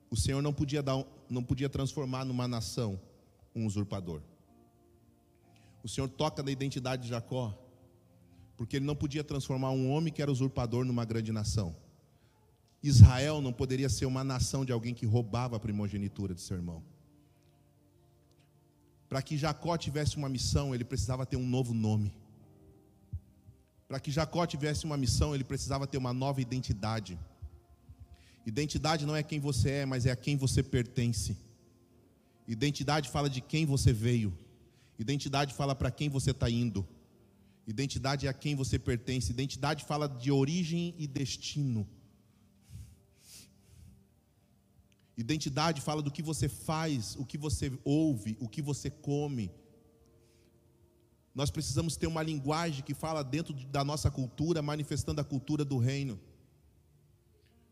o 0.10 0.16
Senhor 0.16 0.42
não 0.42 0.54
podia 0.54 0.82
dar, 0.82 1.04
não 1.30 1.44
podia 1.44 1.68
transformar 1.68 2.24
numa 2.24 2.48
nação 2.48 3.00
um 3.54 3.66
usurpador. 3.66 4.22
O 5.84 5.90
Senhor 5.90 6.08
toca 6.08 6.42
na 6.42 6.50
identidade 6.50 7.04
de 7.04 7.10
Jacó 7.10 7.58
porque 8.56 8.78
ele 8.78 8.86
não 8.86 8.96
podia 8.96 9.24
transformar 9.24 9.72
um 9.72 9.92
homem 9.92 10.12
que 10.12 10.22
era 10.22 10.32
usurpador 10.32 10.86
numa 10.86 11.06
grande 11.06 11.32
nação. 11.32 11.76
Israel 12.82 13.42
não 13.42 13.52
poderia 13.52 13.90
ser 13.90 14.06
uma 14.06 14.24
nação 14.24 14.64
de 14.64 14.72
alguém 14.72 14.94
que 14.94 15.06
roubava 15.06 15.58
a 15.58 15.60
primogenitura 15.60 16.34
de 16.34 16.42
seu 16.42 16.58
irmão. 16.58 16.84
Para 19.10 19.22
que 19.22 19.38
Jacó 19.38 19.78
tivesse 19.78 20.18
uma 20.18 20.30
missão, 20.30 20.74
ele 20.74 20.84
precisava 20.84 21.26
ter 21.26 21.38
um 21.38 21.46
novo 21.46 21.74
nome. 21.74 22.14
Para 23.88 24.00
que 24.00 24.12
Jacó 24.12 24.46
tivesse 24.46 24.86
uma 24.86 24.98
missão, 24.98 25.34
ele 25.34 25.44
precisava 25.44 25.88
ter 25.88 25.98
uma 25.98 26.14
nova 26.14 26.42
identidade. 26.42 27.18
Identidade 28.46 29.06
não 29.06 29.16
é 29.16 29.24
quem 29.24 29.40
você 29.40 29.70
é, 29.70 29.86
mas 29.86 30.06
é 30.06 30.12
a 30.12 30.16
quem 30.16 30.36
você 30.36 30.62
pertence. 30.62 31.38
Identidade 32.48 33.10
fala 33.10 33.30
de 33.30 33.42
quem 33.42 33.66
você 33.66 33.94
veio. 33.94 34.38
Identidade 34.98 35.54
fala 35.54 35.76
para 35.76 35.92
quem 35.92 36.10
você 36.10 36.32
está 36.32 36.50
indo. 36.50 36.88
Identidade 37.66 38.26
é 38.26 38.30
a 38.30 38.34
quem 38.34 38.56
você 38.56 38.80
pertence. 38.80 39.32
Identidade 39.32 39.84
fala 39.84 40.08
de 40.08 40.32
origem 40.32 40.96
e 40.98 41.06
destino. 41.06 41.88
Identidade 45.18 45.82
fala 45.82 46.02
do 46.02 46.12
que 46.12 46.22
você 46.22 46.48
faz, 46.48 47.16
o 47.18 47.26
que 47.26 47.38
você 47.38 47.72
ouve, 47.84 48.38
o 48.40 48.48
que 48.48 48.62
você 48.62 48.90
come, 48.90 49.52
nós 51.38 51.52
precisamos 51.52 51.96
ter 51.96 52.08
uma 52.08 52.24
linguagem 52.24 52.84
que 52.84 52.96
fala 52.96 53.24
dentro 53.24 53.54
da 53.68 53.84
nossa 53.84 54.10
cultura, 54.10 54.60
manifestando 54.60 55.22
a 55.22 55.24
cultura 55.24 55.64
do 55.64 55.78
reino. 55.78 56.20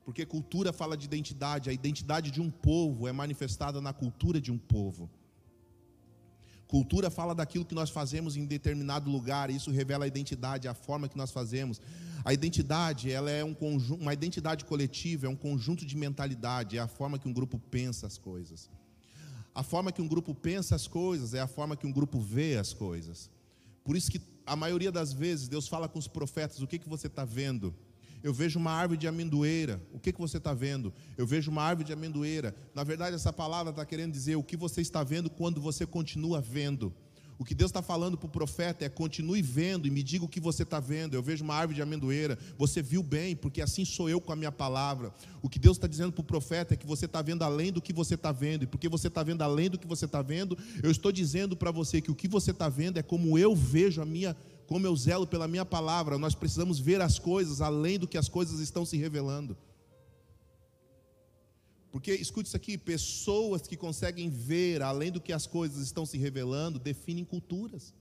Porque 0.04 0.23
cultura 0.23 0.71
fala 0.71 0.95
de 0.95 1.06
identidade, 1.06 1.71
a 1.71 1.73
identidade 1.73 2.30
de 2.30 2.39
um 2.39 2.51
povo 2.51 3.08
é 3.08 3.12
manifestada 3.12 3.82
na 3.82 3.91
cultura 3.91 4.39
de 4.39 4.51
um 4.51 4.58
povo. 4.60 5.10
Cultura 6.67 7.10
fala 7.10 7.34
daquilo 7.34 7.65
que 7.65 7.73
nós 7.73 7.89
fazemos 7.89 8.38
em 8.38 8.45
determinado 8.45 9.10
lugar, 9.10 9.49
isso 9.49 9.71
revela 9.71 10.06
a 10.06 10.08
identidade, 10.08 10.67
a 10.67 10.75
forma 10.75 11.10
que 11.10 11.17
nós 11.17 11.32
fazemos. 11.32 11.82
A 12.23 12.32
identidade, 12.32 13.12
ela 13.12 13.32
é 13.32 13.43
um 13.43 13.56
conjunto, 13.56 13.99
uma 13.99 14.13
identidade 14.13 14.63
coletiva, 14.63 15.25
é 15.25 15.30
um 15.30 15.36
conjunto 15.36 15.84
de 15.88 15.97
mentalidade, 15.97 16.78
é 16.78 16.82
a 16.82 16.88
forma 16.88 17.17
que 17.17 17.28
um 17.28 17.34
grupo 17.34 17.58
pensa 17.58 18.06
as 18.06 18.15
coisas. 18.15 18.69
A 19.56 19.63
forma 19.63 19.91
que 19.91 20.04
um 20.04 20.08
grupo 20.08 20.36
pensa 20.36 20.75
as 20.75 20.88
coisas 20.88 21.34
é 21.34 21.41
a 21.41 21.47
forma 21.47 21.75
que 21.75 21.88
um 21.88 21.91
grupo 21.91 22.19
vê 22.19 22.58
as 22.58 22.71
coisas. 22.71 23.34
Por 23.86 23.95
isso 23.95 24.12
que 24.12 24.19
a 24.45 24.56
maioria 24.56 24.91
das 24.91 25.13
vezes 25.13 25.48
Deus 25.48 25.67
fala 25.67 25.88
com 25.88 26.00
os 26.00 26.08
profetas: 26.08 26.60
o 26.60 26.67
que, 26.67 26.80
que 26.80 26.89
você 26.89 27.08
está 27.08 27.24
vendo? 27.24 27.74
Eu 28.24 28.34
vejo 28.34 28.58
uma 28.58 28.71
árvore 28.71 29.00
de 29.00 29.08
amendoeira. 29.08 29.80
O 29.93 30.00
que, 30.00 30.12
que 30.12 30.19
você 30.19 30.38
está 30.38 30.52
vendo? 30.52 30.91
Eu 31.15 31.28
vejo 31.28 31.52
uma 31.52 31.62
árvore 31.62 31.86
de 31.86 31.93
amendoeira. 31.93 32.56
Na 32.74 32.84
verdade, 32.84 33.15
essa 33.15 33.32
palavra 33.32 33.69
está 33.69 33.86
querendo 33.86 34.12
dizer 34.12 34.36
o 34.36 34.43
que 34.43 34.58
você 34.58 34.82
está 34.82 35.04
vendo 35.04 35.30
quando 35.30 35.62
você 35.62 35.86
continua 35.86 36.41
vendo. 36.41 36.91
O 37.38 37.43
que 37.43 37.54
Deus 37.54 37.69
está 37.69 37.82
falando 37.82 38.17
para 38.17 38.28
o 38.28 38.30
profeta 38.30 38.86
é: 38.86 38.89
continue 38.89 39.41
vendo 39.41 39.88
e 39.88 39.91
me 39.91 40.02
diga 40.02 40.24
o 40.24 40.28
que 40.28 40.39
você 40.39 40.63
está 40.63 40.80
vendo. 40.80 41.15
Eu 41.15 41.24
vejo 41.24 41.43
uma 41.43 41.54
árvore 41.54 41.76
de 41.76 41.82
amendoeira, 41.82 42.38
você 42.58 42.82
viu 42.82 43.04
bem, 43.04 43.36
porque 43.36 43.62
assim 43.62 43.84
sou 43.84 44.10
eu 44.10 44.21
com 44.21 44.32
a 44.32 44.36
minha 44.36 44.52
palavra. 44.52 45.13
O 45.41 45.50
que 45.50 45.60
Deus 45.60 45.78
está 45.78 45.88
dizendo 45.88 46.12
para 46.12 46.21
o 46.21 46.26
profeta 46.26 46.74
é 46.74 46.78
que 46.78 46.88
você 46.88 47.06
está 47.06 47.21
vendo 47.21 47.43
além 47.43 47.71
do 47.71 47.82
que 47.82 47.91
você 47.91 48.15
está 48.15 48.32
vendo, 48.32 48.63
e 48.63 48.67
porque 48.67 48.88
você 48.88 49.08
está 49.08 49.21
vendo 49.21 49.41
além 49.41 49.69
do 49.69 49.78
que 49.78 49.88
você 49.88 50.06
está 50.06 50.21
vendo, 50.21 50.58
eu 50.82 50.89
estou 50.89 51.12
dizendo 51.12 51.56
para 51.56 51.71
você 51.71 52.02
que 52.02 52.12
o 52.12 52.15
que 52.15 52.28
você 52.28 52.52
está 52.52 52.69
vendo 52.69 52.98
é 52.98 53.04
como 53.04 53.38
eu 53.38 53.56
vejo 53.56 54.02
a 54.02 54.06
minha, 54.06 54.36
como 54.65 54.88
eu 54.88 54.95
zelo 54.95 55.28
pela 55.28 55.48
minha 55.48 55.65
palavra. 55.65 56.17
Nós 56.17 56.36
precisamos 56.36 56.80
ver 56.80 57.02
as 57.02 57.19
coisas 57.19 57.60
além 57.60 58.00
do 58.00 58.08
que 58.08 58.17
as 58.17 58.30
coisas 58.30 58.60
estão 58.60 58.86
se 58.86 58.95
revelando. 58.95 59.58
Porque, 61.95 62.12
escute 62.13 62.47
isso 62.47 62.58
aqui: 62.58 62.77
pessoas 62.77 63.62
que 63.62 63.77
conseguem 63.77 64.29
ver 64.29 64.81
além 64.81 65.10
do 65.10 65.21
que 65.21 65.31
as 65.31 65.47
coisas 65.47 65.81
estão 65.81 66.05
se 66.05 66.17
revelando 66.17 66.77
definem 66.77 67.23
culturas. 67.23 67.93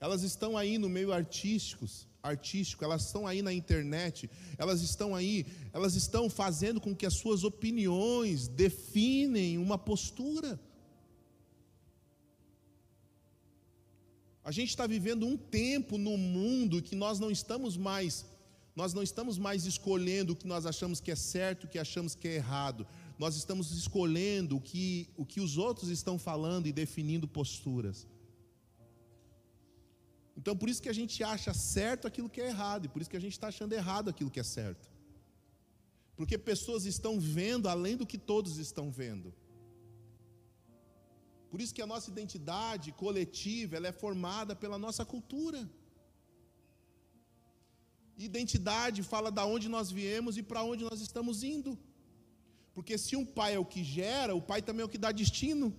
Elas 0.00 0.22
estão 0.22 0.56
aí 0.56 0.78
no 0.78 0.88
meio 0.88 1.12
artísticos, 1.12 2.08
artístico, 2.22 2.82
elas 2.82 3.04
estão 3.04 3.26
aí 3.26 3.42
na 3.42 3.52
internet, 3.52 4.30
elas 4.56 4.80
estão 4.80 5.14
aí, 5.14 5.44
elas 5.70 5.96
estão 5.96 6.30
fazendo 6.30 6.80
com 6.80 6.96
que 6.96 7.04
as 7.04 7.12
suas 7.12 7.44
opiniões 7.44 8.48
definem 8.48 9.58
uma 9.58 9.76
postura. 9.76 10.58
A 14.42 14.50
gente 14.50 14.70
está 14.70 14.86
vivendo 14.86 15.26
um 15.26 15.36
tempo 15.36 15.98
no 15.98 16.16
mundo 16.16 16.80
que 16.80 16.96
nós 16.96 17.20
não 17.20 17.30
estamos 17.30 17.76
mais 17.76 18.31
nós 18.74 18.94
não 18.94 19.02
estamos 19.02 19.36
mais 19.36 19.66
escolhendo 19.66 20.32
o 20.32 20.36
que 20.36 20.46
nós 20.46 20.64
achamos 20.64 21.00
que 21.00 21.10
é 21.10 21.16
certo, 21.16 21.64
o 21.64 21.68
que 21.68 21.78
achamos 21.78 22.14
que 22.14 22.26
é 22.26 22.34
errado. 22.36 22.86
Nós 23.18 23.36
estamos 23.36 23.70
escolhendo 23.70 24.56
o 24.56 24.60
que, 24.60 25.10
o 25.16 25.26
que 25.26 25.40
os 25.40 25.58
outros 25.58 25.90
estão 25.90 26.18
falando 26.18 26.66
e 26.66 26.72
definindo 26.72 27.28
posturas. 27.28 28.06
Então, 30.36 30.56
por 30.56 30.68
isso 30.70 30.80
que 30.80 30.88
a 30.88 30.94
gente 30.94 31.22
acha 31.22 31.52
certo 31.52 32.06
aquilo 32.06 32.30
que 32.30 32.40
é 32.40 32.48
errado, 32.48 32.86
e 32.86 32.88
por 32.88 33.02
isso 33.02 33.10
que 33.10 33.16
a 33.16 33.20
gente 33.20 33.32
está 33.32 33.48
achando 33.48 33.74
errado 33.74 34.08
aquilo 34.08 34.30
que 34.30 34.40
é 34.40 34.42
certo. 34.42 34.90
Porque 36.16 36.38
pessoas 36.38 36.86
estão 36.86 37.20
vendo 37.20 37.68
além 37.68 37.96
do 37.96 38.06
que 38.06 38.16
todos 38.16 38.56
estão 38.56 38.90
vendo. 38.90 39.34
Por 41.50 41.60
isso 41.60 41.74
que 41.74 41.82
a 41.82 41.86
nossa 41.86 42.10
identidade 42.10 42.92
coletiva 42.92 43.76
ela 43.76 43.88
é 43.88 43.92
formada 43.92 44.56
pela 44.56 44.78
nossa 44.78 45.04
cultura. 45.04 45.68
Identidade 48.16 49.02
fala 49.02 49.30
da 49.30 49.44
onde 49.44 49.68
nós 49.68 49.90
viemos 49.90 50.36
e 50.36 50.42
para 50.42 50.62
onde 50.62 50.84
nós 50.84 51.00
estamos 51.00 51.42
indo. 51.42 51.78
Porque 52.74 52.96
se 52.96 53.16
um 53.16 53.24
pai 53.24 53.54
é 53.54 53.58
o 53.58 53.64
que 53.64 53.82
gera, 53.84 54.34
o 54.34 54.40
pai 54.40 54.62
também 54.62 54.82
é 54.82 54.84
o 54.84 54.88
que 54.88 54.98
dá 54.98 55.12
destino. 55.12 55.74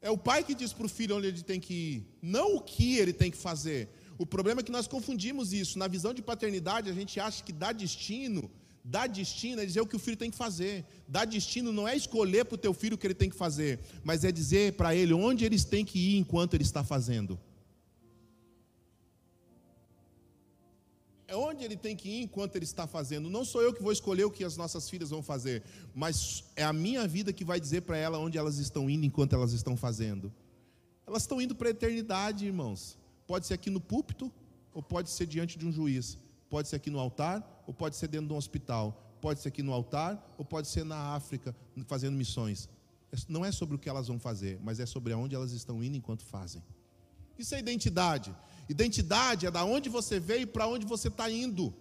É 0.00 0.10
o 0.10 0.18
pai 0.18 0.44
que 0.44 0.54
diz 0.54 0.72
para 0.72 0.86
o 0.86 0.88
filho 0.88 1.16
onde 1.16 1.26
ele 1.26 1.42
tem 1.42 1.58
que 1.58 1.74
ir, 1.74 2.06
não 2.22 2.56
o 2.56 2.60
que 2.60 2.96
ele 2.96 3.12
tem 3.12 3.30
que 3.30 3.36
fazer. 3.36 3.88
O 4.18 4.24
problema 4.24 4.60
é 4.60 4.64
que 4.64 4.70
nós 4.70 4.86
confundimos 4.86 5.52
isso. 5.52 5.78
Na 5.78 5.88
visão 5.88 6.14
de 6.14 6.22
paternidade, 6.22 6.88
a 6.88 6.92
gente 6.92 7.18
acha 7.18 7.42
que 7.42 7.52
dar 7.52 7.72
destino, 7.72 8.50
dar 8.84 9.08
destino 9.08 9.60
é 9.60 9.66
dizer 9.66 9.80
o 9.80 9.86
que 9.86 9.96
o 9.96 9.98
filho 9.98 10.16
tem 10.16 10.30
que 10.30 10.36
fazer. 10.36 10.84
Dar 11.08 11.24
destino 11.24 11.72
não 11.72 11.88
é 11.88 11.96
escolher 11.96 12.44
para 12.44 12.54
o 12.54 12.58
teu 12.58 12.72
filho 12.72 12.94
o 12.94 12.98
que 12.98 13.06
ele 13.06 13.14
tem 13.14 13.28
que 13.28 13.36
fazer, 13.36 13.80
mas 14.04 14.24
é 14.24 14.30
dizer 14.30 14.74
para 14.74 14.94
ele 14.94 15.12
onde 15.12 15.44
eles 15.44 15.64
têm 15.64 15.84
que 15.84 15.98
ir 15.98 16.16
enquanto 16.18 16.54
ele 16.54 16.62
está 16.62 16.84
fazendo. 16.84 17.38
Onde 21.36 21.64
ele 21.64 21.76
tem 21.76 21.94
que 21.94 22.08
ir 22.08 22.22
enquanto 22.22 22.56
ele 22.56 22.64
está 22.64 22.86
fazendo. 22.86 23.30
Não 23.30 23.44
sou 23.44 23.62
eu 23.62 23.72
que 23.72 23.82
vou 23.82 23.92
escolher 23.92 24.24
o 24.24 24.30
que 24.30 24.44
as 24.44 24.56
nossas 24.56 24.88
filhas 24.88 25.10
vão 25.10 25.22
fazer, 25.22 25.62
mas 25.94 26.44
é 26.56 26.64
a 26.64 26.72
minha 26.72 27.06
vida 27.06 27.32
que 27.32 27.44
vai 27.44 27.60
dizer 27.60 27.82
para 27.82 27.96
ela 27.96 28.18
onde 28.18 28.38
elas 28.38 28.58
estão 28.58 28.88
indo 28.88 29.04
enquanto 29.04 29.34
elas 29.34 29.52
estão 29.52 29.76
fazendo. 29.76 30.32
Elas 31.06 31.22
estão 31.22 31.40
indo 31.40 31.54
para 31.54 31.68
a 31.68 31.70
eternidade, 31.70 32.46
irmãos. 32.46 32.98
Pode 33.26 33.46
ser 33.46 33.54
aqui 33.54 33.70
no 33.70 33.80
púlpito, 33.80 34.32
ou 34.74 34.82
pode 34.82 35.10
ser 35.10 35.26
diante 35.26 35.58
de 35.58 35.66
um 35.66 35.72
juiz. 35.72 36.18
Pode 36.48 36.68
ser 36.68 36.76
aqui 36.76 36.90
no 36.90 36.98
altar, 36.98 37.64
ou 37.66 37.72
pode 37.72 37.96
ser 37.96 38.08
dentro 38.08 38.26
de 38.26 38.32
um 38.32 38.36
hospital. 38.36 39.16
Pode 39.20 39.40
ser 39.40 39.48
aqui 39.48 39.62
no 39.62 39.72
altar, 39.72 40.34
ou 40.36 40.44
pode 40.44 40.68
ser 40.68 40.84
na 40.84 41.14
África, 41.14 41.54
fazendo 41.86 42.16
missões. 42.16 42.68
Não 43.28 43.44
é 43.44 43.52
sobre 43.52 43.76
o 43.76 43.78
que 43.78 43.88
elas 43.88 44.08
vão 44.08 44.18
fazer, 44.18 44.58
mas 44.62 44.78
é 44.80 44.86
sobre 44.86 45.12
aonde 45.12 45.34
elas 45.34 45.52
estão 45.52 45.82
indo 45.82 45.96
enquanto 45.96 46.24
fazem. 46.24 46.62
Isso 47.38 47.54
é 47.54 47.58
identidade. 47.58 48.34
Identidade 48.68 49.46
é 49.46 49.50
da 49.50 49.64
onde 49.64 49.88
você 49.88 50.18
veio 50.18 50.42
e 50.42 50.46
para 50.46 50.66
onde 50.66 50.84
você 50.84 51.08
está 51.08 51.30
indo. 51.30 51.72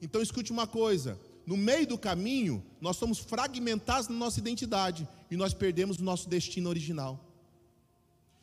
Então 0.00 0.22
escute 0.22 0.50
uma 0.50 0.66
coisa: 0.66 1.18
no 1.46 1.56
meio 1.56 1.86
do 1.86 1.98
caminho, 1.98 2.64
nós 2.80 2.96
somos 2.96 3.18
fragmentados 3.18 4.08
na 4.08 4.14
nossa 4.14 4.38
identidade 4.38 5.06
e 5.30 5.36
nós 5.36 5.52
perdemos 5.52 5.98
o 5.98 6.04
nosso 6.04 6.28
destino 6.28 6.68
original. 6.68 7.18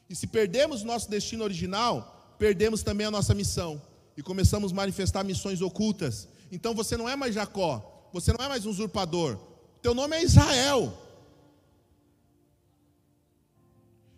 E 0.09 0.15
se 0.15 0.27
perdemos 0.27 0.83
o 0.83 0.85
nosso 0.85 1.09
destino 1.09 1.43
original, 1.43 2.35
perdemos 2.37 2.83
também 2.83 3.07
a 3.07 3.11
nossa 3.11 3.33
missão 3.33 3.81
e 4.15 4.21
começamos 4.21 4.71
a 4.71 4.75
manifestar 4.75 5.23
missões 5.23 5.61
ocultas. 5.61 6.27
Então 6.51 6.73
você 6.73 6.95
não 6.95 7.09
é 7.09 7.15
mais 7.15 7.33
Jacó, 7.33 8.09
você 8.13 8.31
não 8.31 8.43
é 8.45 8.47
mais 8.47 8.65
um 8.65 8.69
usurpador, 8.69 9.37
teu 9.81 9.93
nome 9.93 10.15
é 10.15 10.23
Israel. 10.23 11.05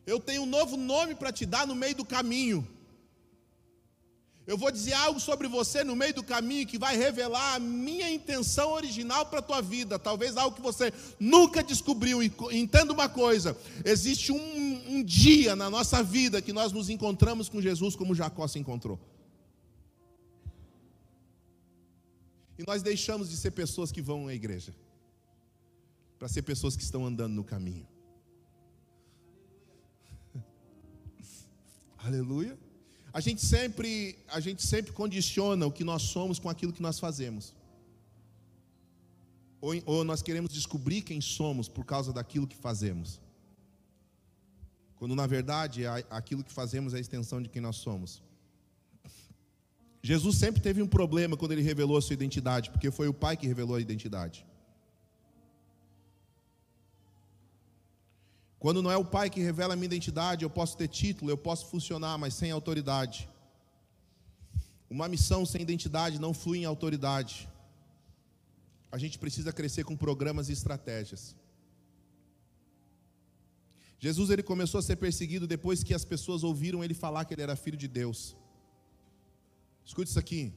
Eu 0.05 0.19
tenho 0.19 0.41
um 0.41 0.47
novo 0.47 0.75
nome 0.75 1.13
para 1.15 1.31
te 1.31 1.45
dar 1.45 1.67
no 1.67 1.75
meio 1.75 1.95
do 1.95 2.03
caminho. 2.03 2.67
Eu 4.49 4.57
vou 4.57 4.71
dizer 4.71 4.93
algo 4.93 5.19
sobre 5.19 5.47
você 5.47 5.83
no 5.83 5.95
meio 5.95 6.11
do 6.11 6.23
caminho 6.23 6.65
que 6.65 6.79
vai 6.79 6.97
revelar 6.97 7.53
a 7.53 7.59
minha 7.59 8.09
intenção 8.09 8.71
original 8.71 9.27
para 9.27 9.37
a 9.37 9.43
tua 9.43 9.61
vida. 9.61 9.99
Talvez 9.99 10.35
algo 10.35 10.55
que 10.55 10.61
você 10.61 10.91
nunca 11.19 11.61
descobriu. 11.61 12.23
Entenda 12.23 12.91
uma 12.91 13.07
coisa: 13.07 13.55
existe 13.85 14.31
um, 14.31 14.95
um 14.95 15.03
dia 15.03 15.55
na 15.55 15.69
nossa 15.69 16.01
vida 16.01 16.41
que 16.41 16.51
nós 16.51 16.71
nos 16.71 16.89
encontramos 16.89 17.47
com 17.47 17.61
Jesus 17.61 17.95
como 17.95 18.15
Jacó 18.15 18.47
se 18.47 18.57
encontrou. 18.57 18.99
E 22.57 22.63
nós 22.65 22.81
deixamos 22.81 23.29
de 23.29 23.37
ser 23.37 23.51
pessoas 23.51 23.91
que 23.91 24.01
vão 24.01 24.27
à 24.27 24.33
igreja, 24.33 24.75
para 26.17 26.27
ser 26.27 26.41
pessoas 26.41 26.75
que 26.75 26.81
estão 26.81 27.05
andando 27.05 27.35
no 27.35 27.43
caminho. 27.43 27.87
Aleluia. 31.99 32.57
A 33.19 33.21
gente 33.21 33.45
sempre, 33.45 34.17
a 34.29 34.39
gente 34.39 34.65
sempre 34.65 34.93
condiciona 34.93 35.65
o 35.65 35.71
que 35.73 35.83
nós 35.83 36.03
somos 36.03 36.39
com 36.39 36.49
aquilo 36.49 36.71
que 36.71 36.81
nós 36.81 36.99
fazemos. 36.99 37.53
Ou, 39.59 39.73
ou 39.85 40.05
nós 40.05 40.21
queremos 40.21 40.53
descobrir 40.53 41.01
quem 41.01 41.19
somos 41.19 41.67
por 41.67 41.83
causa 41.83 42.13
daquilo 42.13 42.47
que 42.47 42.55
fazemos. 42.55 43.19
Quando 44.95 45.17
na 45.17 45.27
verdade 45.27 45.85
aquilo 46.09 46.45
que 46.45 46.53
fazemos 46.53 46.93
é 46.93 46.97
a 46.97 47.01
extensão 47.01 47.41
de 47.41 47.49
quem 47.49 47.61
nós 47.61 47.75
somos. 47.75 48.23
Jesus 50.01 50.37
sempre 50.37 50.61
teve 50.61 50.81
um 50.81 50.87
problema 50.87 51.35
quando 51.35 51.51
ele 51.51 51.61
revelou 51.61 51.97
a 51.97 52.01
sua 52.01 52.13
identidade, 52.13 52.69
porque 52.69 52.89
foi 52.89 53.09
o 53.09 53.13
Pai 53.13 53.35
que 53.35 53.45
revelou 53.45 53.75
a 53.75 53.81
identidade. 53.81 54.45
Quando 58.59 58.81
não 58.83 58.91
é 58.91 58.97
o 58.97 59.05
Pai 59.05 59.29
que 59.29 59.39
revela 59.39 59.73
a 59.73 59.77
minha 59.77 59.85
identidade, 59.85 60.43
eu 60.43 60.49
posso 60.49 60.75
ter 60.75 60.89
título, 60.89 61.31
eu 61.31 61.37
posso 61.37 61.67
funcionar, 61.67 62.17
mas 62.17 62.33
sem 62.33 62.51
autoridade. 62.51 63.29
Uma 64.89 65.07
missão 65.07 65.45
sem 65.45 65.61
identidade 65.61 66.19
não 66.19 66.33
flui 66.33 66.59
em 66.59 66.65
autoridade. 66.65 67.47
A 68.91 68.97
gente 68.97 69.17
precisa 69.17 69.53
crescer 69.53 69.83
com 69.83 69.95
programas 69.95 70.49
e 70.49 70.53
estratégias. 70.53 71.35
Jesus 73.99 74.29
ele 74.29 74.43
começou 74.43 74.79
a 74.79 74.81
ser 74.81 74.95
perseguido 74.95 75.45
depois 75.45 75.83
que 75.83 75.93
as 75.93 76.03
pessoas 76.03 76.43
ouviram 76.43 76.83
ele 76.83 76.93
falar 76.93 77.25
que 77.25 77.33
ele 77.33 77.41
era 77.41 77.55
filho 77.55 77.77
de 77.77 77.87
Deus. 77.87 78.35
Escute 79.85 80.09
isso 80.09 80.19
aqui. 80.19 80.53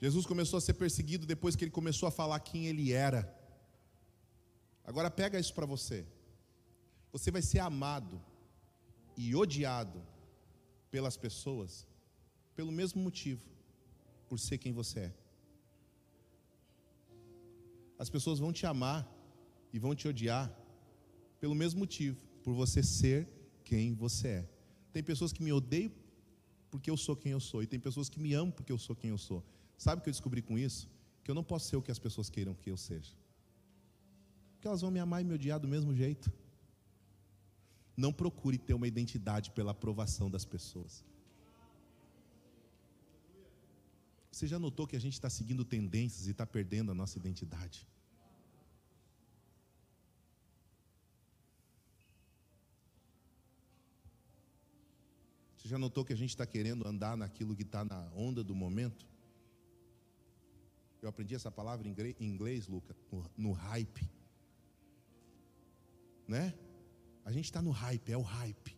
Jesus 0.00 0.26
começou 0.26 0.58
a 0.58 0.60
ser 0.60 0.74
perseguido 0.74 1.24
depois 1.26 1.54
que 1.54 1.64
ele 1.64 1.70
começou 1.70 2.08
a 2.08 2.10
falar 2.10 2.40
quem 2.40 2.66
ele 2.66 2.92
era. 2.92 3.20
Agora 4.84 5.10
pega 5.10 5.38
isso 5.38 5.54
para 5.54 5.66
você. 5.66 6.04
Você 7.12 7.30
vai 7.30 7.42
ser 7.42 7.58
amado 7.58 8.20
e 9.16 9.34
odiado 9.36 10.02
pelas 10.90 11.16
pessoas 11.16 11.86
pelo 12.54 12.72
mesmo 12.72 13.02
motivo, 13.02 13.42
por 14.28 14.38
ser 14.38 14.58
quem 14.58 14.72
você 14.72 15.00
é. 15.00 15.14
As 17.98 18.10
pessoas 18.10 18.38
vão 18.38 18.52
te 18.52 18.66
amar 18.66 19.08
e 19.72 19.78
vão 19.78 19.94
te 19.94 20.06
odiar 20.08 20.52
pelo 21.40 21.54
mesmo 21.54 21.80
motivo, 21.80 22.20
por 22.42 22.54
você 22.54 22.82
ser 22.82 23.28
quem 23.64 23.94
você 23.94 24.28
é. 24.28 24.48
Tem 24.92 25.02
pessoas 25.02 25.32
que 25.32 25.42
me 25.42 25.52
odeiam 25.52 25.92
porque 26.70 26.90
eu 26.90 26.96
sou 26.96 27.14
quem 27.14 27.32
eu 27.32 27.40
sou, 27.40 27.62
e 27.62 27.66
tem 27.66 27.78
pessoas 27.78 28.08
que 28.08 28.18
me 28.18 28.32
amam 28.32 28.50
porque 28.50 28.72
eu 28.72 28.78
sou 28.78 28.96
quem 28.96 29.10
eu 29.10 29.18
sou. 29.18 29.44
Sabe 29.76 30.00
o 30.00 30.02
que 30.02 30.08
eu 30.08 30.12
descobri 30.12 30.40
com 30.40 30.58
isso? 30.58 30.88
Que 31.22 31.30
eu 31.30 31.34
não 31.34 31.44
posso 31.44 31.68
ser 31.68 31.76
o 31.76 31.82
que 31.82 31.90
as 31.90 31.98
pessoas 31.98 32.30
queiram 32.30 32.54
que 32.54 32.70
eu 32.70 32.76
seja. 32.76 33.12
Porque 34.54 34.66
elas 34.66 34.80
vão 34.80 34.90
me 34.90 34.98
amar 34.98 35.20
e 35.20 35.24
me 35.24 35.34
odiar 35.34 35.60
do 35.60 35.68
mesmo 35.68 35.94
jeito. 35.94 36.32
Não 37.96 38.12
procure 38.12 38.58
ter 38.58 38.74
uma 38.74 38.88
identidade 38.88 39.50
pela 39.50 39.72
aprovação 39.72 40.30
das 40.30 40.44
pessoas. 40.44 41.04
Você 44.30 44.46
já 44.46 44.58
notou 44.58 44.86
que 44.86 44.96
a 44.96 45.00
gente 45.00 45.12
está 45.12 45.28
seguindo 45.28 45.64
tendências 45.64 46.26
e 46.26 46.30
está 46.30 46.46
perdendo 46.46 46.90
a 46.90 46.94
nossa 46.94 47.18
identidade? 47.18 47.86
Você 55.56 55.68
já 55.68 55.78
notou 55.78 56.04
que 56.04 56.12
a 56.12 56.16
gente 56.16 56.30
está 56.30 56.44
querendo 56.44 56.88
andar 56.88 57.16
naquilo 57.16 57.54
que 57.54 57.62
está 57.62 57.84
na 57.84 58.10
onda 58.14 58.42
do 58.42 58.54
momento? 58.54 59.06
Eu 61.02 61.08
aprendi 61.08 61.34
essa 61.34 61.50
palavra 61.50 61.86
em 61.86 62.26
inglês, 62.26 62.66
Luca, 62.66 62.96
no, 63.36 63.52
hype. 63.52 64.08
Né? 66.26 66.54
A 67.24 67.32
gente 67.32 67.44
está 67.46 67.62
no 67.62 67.70
hype, 67.70 68.10
é 68.10 68.16
o 68.16 68.22
hype. 68.22 68.76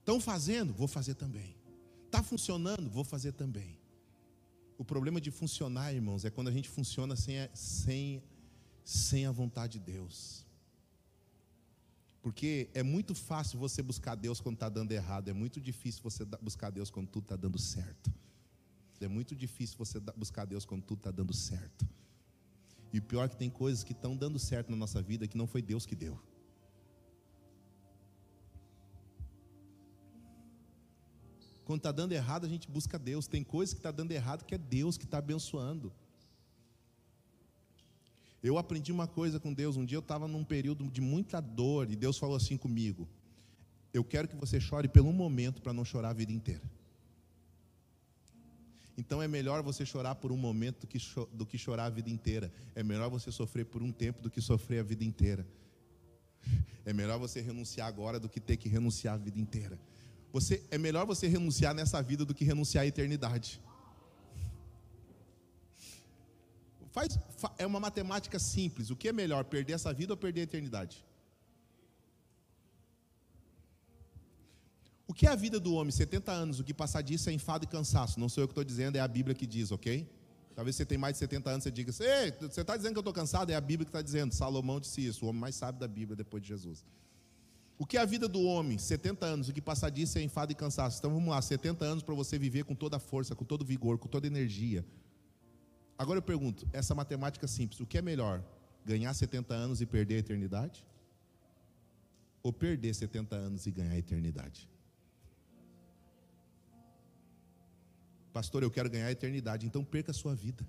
Estão 0.00 0.20
fazendo? 0.20 0.72
Vou 0.72 0.88
fazer 0.88 1.14
também. 1.14 1.54
Está 2.06 2.22
funcionando? 2.22 2.88
Vou 2.88 3.04
fazer 3.04 3.32
também. 3.32 3.78
O 4.78 4.84
problema 4.84 5.20
de 5.20 5.30
funcionar, 5.30 5.92
irmãos, 5.92 6.24
é 6.24 6.30
quando 6.30 6.48
a 6.48 6.52
gente 6.52 6.68
funciona 6.68 7.14
sem 7.14 7.40
a, 7.40 7.50
sem, 7.54 8.22
sem 8.84 9.26
a 9.26 9.30
vontade 9.30 9.78
de 9.78 9.84
Deus. 9.92 10.46
Porque 12.22 12.70
é 12.74 12.82
muito 12.82 13.14
fácil 13.14 13.58
você 13.58 13.82
buscar 13.82 14.14
Deus 14.14 14.40
quando 14.40 14.54
está 14.54 14.68
dando 14.68 14.92
errado, 14.92 15.28
é 15.28 15.32
muito 15.32 15.60
difícil 15.60 16.02
você 16.02 16.24
buscar 16.40 16.70
Deus 16.70 16.90
quando 16.90 17.08
tudo 17.08 17.24
está 17.24 17.36
dando 17.36 17.58
certo. 17.58 18.12
É 19.00 19.08
muito 19.08 19.36
difícil 19.36 19.76
você 19.78 20.00
buscar 20.16 20.44
Deus 20.44 20.64
quando 20.64 20.82
tudo 20.82 20.98
está 20.98 21.10
dando 21.10 21.32
certo. 21.32 21.86
E 22.92 22.98
o 22.98 23.02
pior 23.02 23.24
é 23.24 23.28
que 23.28 23.36
tem 23.36 23.50
coisas 23.50 23.84
que 23.84 23.92
estão 23.92 24.16
dando 24.16 24.38
certo 24.38 24.70
na 24.70 24.76
nossa 24.76 25.02
vida 25.02 25.26
que 25.26 25.36
não 25.36 25.46
foi 25.46 25.60
Deus 25.60 25.84
que 25.84 25.94
deu. 25.94 26.18
Quando 31.64 31.80
está 31.80 31.92
dando 31.92 32.12
errado, 32.12 32.46
a 32.46 32.48
gente 32.48 32.66
busca 32.66 32.98
Deus. 32.98 33.26
Tem 33.26 33.44
coisas 33.44 33.74
que 33.74 33.78
está 33.78 33.90
dando 33.90 34.12
errado 34.12 34.44
que 34.44 34.54
é 34.54 34.58
Deus 34.58 34.96
que 34.96 35.04
está 35.04 35.18
abençoando. 35.18 35.92
Eu 38.42 38.56
aprendi 38.56 38.90
uma 38.90 39.06
coisa 39.06 39.38
com 39.38 39.52
Deus. 39.52 39.76
Um 39.76 39.84
dia 39.84 39.96
eu 39.96 40.00
estava 40.00 40.26
num 40.26 40.44
período 40.44 40.88
de 40.90 41.02
muita 41.02 41.40
dor 41.40 41.90
e 41.90 41.96
Deus 41.96 42.16
falou 42.16 42.36
assim 42.36 42.56
comigo: 42.56 43.06
Eu 43.92 44.02
quero 44.02 44.28
que 44.28 44.36
você 44.36 44.58
chore 44.58 44.88
pelo 44.88 45.12
momento 45.12 45.60
para 45.60 45.74
não 45.74 45.84
chorar 45.84 46.10
a 46.10 46.14
vida 46.14 46.32
inteira. 46.32 46.62
Então 48.98 49.22
é 49.22 49.28
melhor 49.28 49.62
você 49.62 49.86
chorar 49.86 50.16
por 50.16 50.32
um 50.32 50.36
momento 50.36 50.88
do 51.32 51.46
que, 51.46 51.56
chorar 51.56 51.84
a 51.84 51.88
vida 51.88 52.10
inteira. 52.10 52.52
É 52.74 52.82
melhor 52.82 53.08
você 53.08 53.30
sofrer 53.30 53.64
por 53.64 53.80
um 53.80 53.92
tempo 53.92 54.20
do 54.20 54.28
que 54.28 54.40
sofrer 54.40 54.80
a 54.80 54.82
vida 54.82 55.04
inteira. 55.04 55.46
É 56.84 56.92
melhor 56.92 57.16
você 57.16 57.40
renunciar 57.40 57.86
agora 57.86 58.18
do 58.18 58.28
que 58.28 58.40
ter 58.40 58.56
que 58.56 58.68
renunciar 58.68 59.14
a 59.14 59.16
vida 59.16 59.38
inteira. 59.38 59.78
Você, 60.32 60.64
é 60.68 60.76
melhor 60.76 61.06
você 61.06 61.28
renunciar 61.28 61.72
nessa 61.72 62.02
vida 62.02 62.24
do 62.24 62.34
que 62.34 62.44
renunciar 62.44 62.82
à 62.82 62.86
eternidade. 62.88 63.62
Faz, 66.90 67.16
é 67.56 67.64
uma 67.64 67.78
matemática 67.78 68.36
simples. 68.40 68.90
O 68.90 68.96
que 68.96 69.06
é 69.06 69.12
melhor, 69.12 69.44
perder 69.44 69.74
essa 69.74 69.92
vida 69.92 70.12
ou 70.12 70.16
perder 70.16 70.40
a 70.40 70.44
eternidade? 70.44 71.04
Que 75.18 75.26
é 75.26 75.30
a 75.30 75.34
vida 75.34 75.58
do 75.58 75.74
homem? 75.74 75.90
70 75.90 76.32
anos. 76.32 76.60
O 76.60 76.64
que 76.64 76.72
passar 76.72 77.02
disso 77.02 77.28
é 77.28 77.32
enfado 77.32 77.64
e 77.64 77.66
cansaço. 77.66 78.18
Não 78.20 78.28
sou 78.28 78.42
eu 78.42 78.48
que 78.48 78.52
estou 78.52 78.64
dizendo, 78.64 78.96
é 78.96 79.00
a 79.00 79.08
Bíblia 79.08 79.34
que 79.34 79.46
diz, 79.46 79.72
ok? 79.72 80.08
Talvez 80.54 80.76
você 80.76 80.84
tenha 80.84 80.98
mais 80.98 81.14
de 81.14 81.18
70 81.18 81.50
anos, 81.50 81.64
você 81.64 81.70
diga 81.70 81.90
assim, 81.90 82.04
você 82.40 82.60
está 82.60 82.76
dizendo 82.76 82.92
que 82.92 82.98
eu 82.98 83.00
estou 83.00 83.12
cansado? 83.12 83.50
É 83.50 83.54
a 83.54 83.60
Bíblia 83.60 83.84
que 83.84 83.90
está 83.90 84.02
dizendo. 84.02 84.32
Salomão 84.32 84.80
disse 84.80 85.04
isso, 85.04 85.24
o 85.24 85.28
homem 85.28 85.40
mais 85.40 85.56
sábio 85.56 85.80
da 85.80 85.88
Bíblia 85.88 86.16
depois 86.16 86.42
de 86.42 86.48
Jesus. 86.48 86.84
O 87.78 87.84
que 87.84 87.96
é 87.96 88.00
a 88.00 88.04
vida 88.04 88.26
do 88.26 88.40
homem? 88.42 88.78
70 88.78 89.26
anos. 89.26 89.48
O 89.48 89.52
que 89.52 89.60
passar 89.60 89.90
disso 89.90 90.18
é 90.18 90.22
enfado 90.22 90.52
e 90.52 90.54
cansaço. 90.54 90.98
Então 90.98 91.12
vamos 91.12 91.28
lá, 91.28 91.42
70 91.42 91.84
anos 91.84 92.02
para 92.02 92.14
você 92.14 92.38
viver 92.38 92.64
com 92.64 92.74
toda 92.74 92.96
a 92.96 93.00
força, 93.00 93.34
com 93.34 93.44
todo 93.44 93.64
vigor, 93.64 93.98
com 93.98 94.08
toda 94.08 94.26
energia, 94.26 94.84
Agora 95.98 96.18
eu 96.18 96.22
pergunto, 96.22 96.64
essa 96.72 96.94
matemática 96.94 97.48
simples, 97.48 97.80
o 97.80 97.86
que 97.86 97.98
é 97.98 98.02
melhor? 98.02 98.40
Ganhar 98.86 99.12
70 99.12 99.52
anos 99.52 99.80
e 99.80 99.86
perder 99.86 100.14
a 100.14 100.18
eternidade? 100.18 100.86
Ou 102.40 102.52
perder 102.52 102.94
70 102.94 103.34
anos 103.34 103.66
e 103.66 103.72
ganhar 103.72 103.90
a 103.90 103.98
eternidade? 103.98 104.68
Pastor, 108.38 108.62
eu 108.62 108.70
quero 108.70 108.88
ganhar 108.88 109.08
a 109.08 109.10
eternidade, 109.10 109.66
então 109.66 109.82
perca 109.84 110.12
a 110.12 110.14
sua 110.14 110.32
vida. 110.32 110.64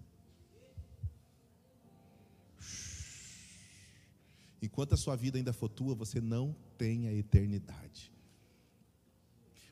Enquanto 4.59 4.93
a 4.93 4.97
sua 4.97 5.15
vida 5.15 5.37
ainda 5.37 5.53
for 5.53 5.69
tua, 5.69 5.93
você 5.93 6.19
não 6.19 6.55
tem 6.79 7.07
a 7.07 7.13
eternidade. 7.13 8.11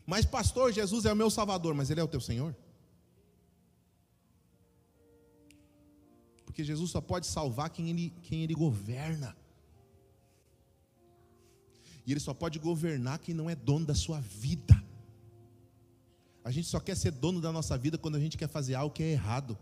Mas, 0.06 0.26
pastor, 0.26 0.72
Jesus 0.72 1.06
é 1.06 1.12
o 1.12 1.16
meu 1.16 1.32
Salvador, 1.32 1.74
mas 1.74 1.90
Ele 1.90 2.00
é 2.00 2.04
o 2.04 2.08
teu 2.08 2.22
Senhor? 2.22 2.56
Porque 6.46 6.64
Jesus 6.64 6.92
só 6.92 7.02
pode 7.02 7.26
salvar 7.26 7.72
quem 7.72 7.90
ele, 7.90 8.14
quem 8.22 8.44
ele 8.44 8.54
governa. 8.54 9.36
E 12.06 12.12
ele 12.12 12.20
só 12.20 12.32
pode 12.32 12.60
governar 12.60 13.18
quem 13.18 13.34
não 13.34 13.50
é 13.50 13.56
dono 13.56 13.88
da 13.88 13.96
sua 13.96 14.22
vida. 14.22 14.87
A 16.48 16.52
gente 16.52 16.70
só 16.70 16.80
quer 16.80 16.96
ser 16.96 17.12
dono 17.12 17.42
da 17.42 17.52
nossa 17.52 17.78
vida 17.78 17.98
quando 17.98 18.16
a 18.16 18.22
gente 18.22 18.38
quer 18.38 18.48
fazer 18.48 18.74
algo 18.74 18.96
que 18.96 19.04
é 19.04 19.12
errado. 19.12 19.58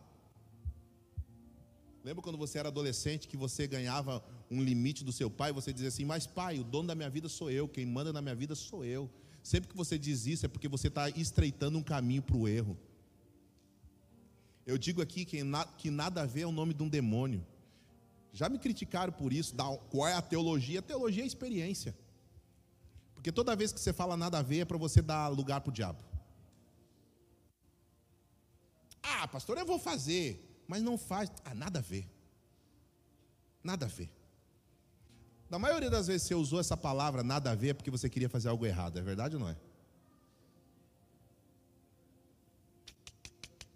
Lembra 2.04 2.22
quando 2.22 2.38
você 2.38 2.60
era 2.60 2.70
adolescente 2.70 3.28
que 3.28 3.36
você 3.36 3.66
ganhava 3.66 4.24
um 4.52 4.62
limite 4.62 5.04
do 5.04 5.12
seu 5.12 5.28
pai, 5.28 5.52
você 5.52 5.74
dizia 5.74 5.88
assim: 5.88 6.06
Mas 6.06 6.28
pai, 6.28 6.60
o 6.60 6.64
dono 6.64 6.88
da 6.88 6.94
minha 6.94 7.10
vida 7.10 7.28
sou 7.28 7.50
eu, 7.50 7.68
quem 7.68 7.88
manda 7.88 8.14
na 8.14 8.22
minha 8.22 8.36
vida 8.36 8.54
sou 8.54 8.86
eu. 8.86 9.10
Sempre 9.42 9.68
que 9.68 9.76
você 9.76 9.98
diz 9.98 10.28
isso 10.28 10.46
é 10.46 10.48
porque 10.48 10.68
você 10.68 10.88
está 10.88 11.10
estreitando 11.10 11.76
um 11.76 11.82
caminho 11.82 12.22
para 12.22 12.38
o 12.38 12.48
erro. 12.48 12.78
Eu 14.64 14.78
digo 14.78 15.02
aqui 15.02 15.26
que, 15.26 15.42
que 15.80 15.90
nada 15.90 16.22
a 16.22 16.26
ver 16.28 16.42
é 16.42 16.46
o 16.46 16.52
nome 16.52 16.76
de 16.76 16.84
um 16.84 16.88
demônio. 16.88 17.44
Já 18.32 18.48
me 18.48 18.60
criticaram 18.60 19.12
por 19.12 19.34
isso. 19.34 19.56
Da, 19.56 19.66
qual 19.90 20.08
é 20.08 20.14
a 20.14 20.22
teologia? 20.22 20.82
A 20.82 20.84
teologia 20.84 21.24
é 21.24 21.26
experiência. 21.26 21.98
Porque 23.16 23.32
toda 23.32 23.56
vez 23.56 23.74
que 23.74 23.80
você 23.80 23.92
fala 23.92 24.16
nada 24.16 24.38
a 24.38 24.44
ver 24.44 24.60
é 24.60 24.66
para 24.66 24.78
você 24.78 25.02
dar 25.02 25.30
lugar 25.30 25.62
para 25.62 25.72
o 25.72 25.74
diabo. 25.74 26.14
Ah, 29.08 29.28
pastor, 29.28 29.58
eu 29.58 29.66
vou 29.66 29.78
fazer, 29.78 30.28
mas 30.68 30.82
não 30.82 30.98
faz. 30.98 31.32
Ah, 31.44 31.54
nada 31.54 31.80
a 31.80 31.82
ver. 31.82 32.08
Nada 33.64 33.86
a 33.86 33.90
ver. 33.90 34.10
Na 35.50 35.60
maioria 35.60 35.90
das 35.90 36.08
vezes 36.08 36.28
você 36.28 36.34
usou 36.34 36.60
essa 36.60 36.76
palavra 36.76 37.24
nada 37.24 37.52
a 37.52 37.56
ver 37.56 37.76
porque 37.76 37.92
você 37.92 38.10
queria 38.10 38.28
fazer 38.28 38.50
algo 38.50 38.66
errado, 38.66 38.98
é 38.98 39.02
verdade 39.02 39.36
ou 39.36 39.42
não 39.42 39.50
é? 39.50 39.56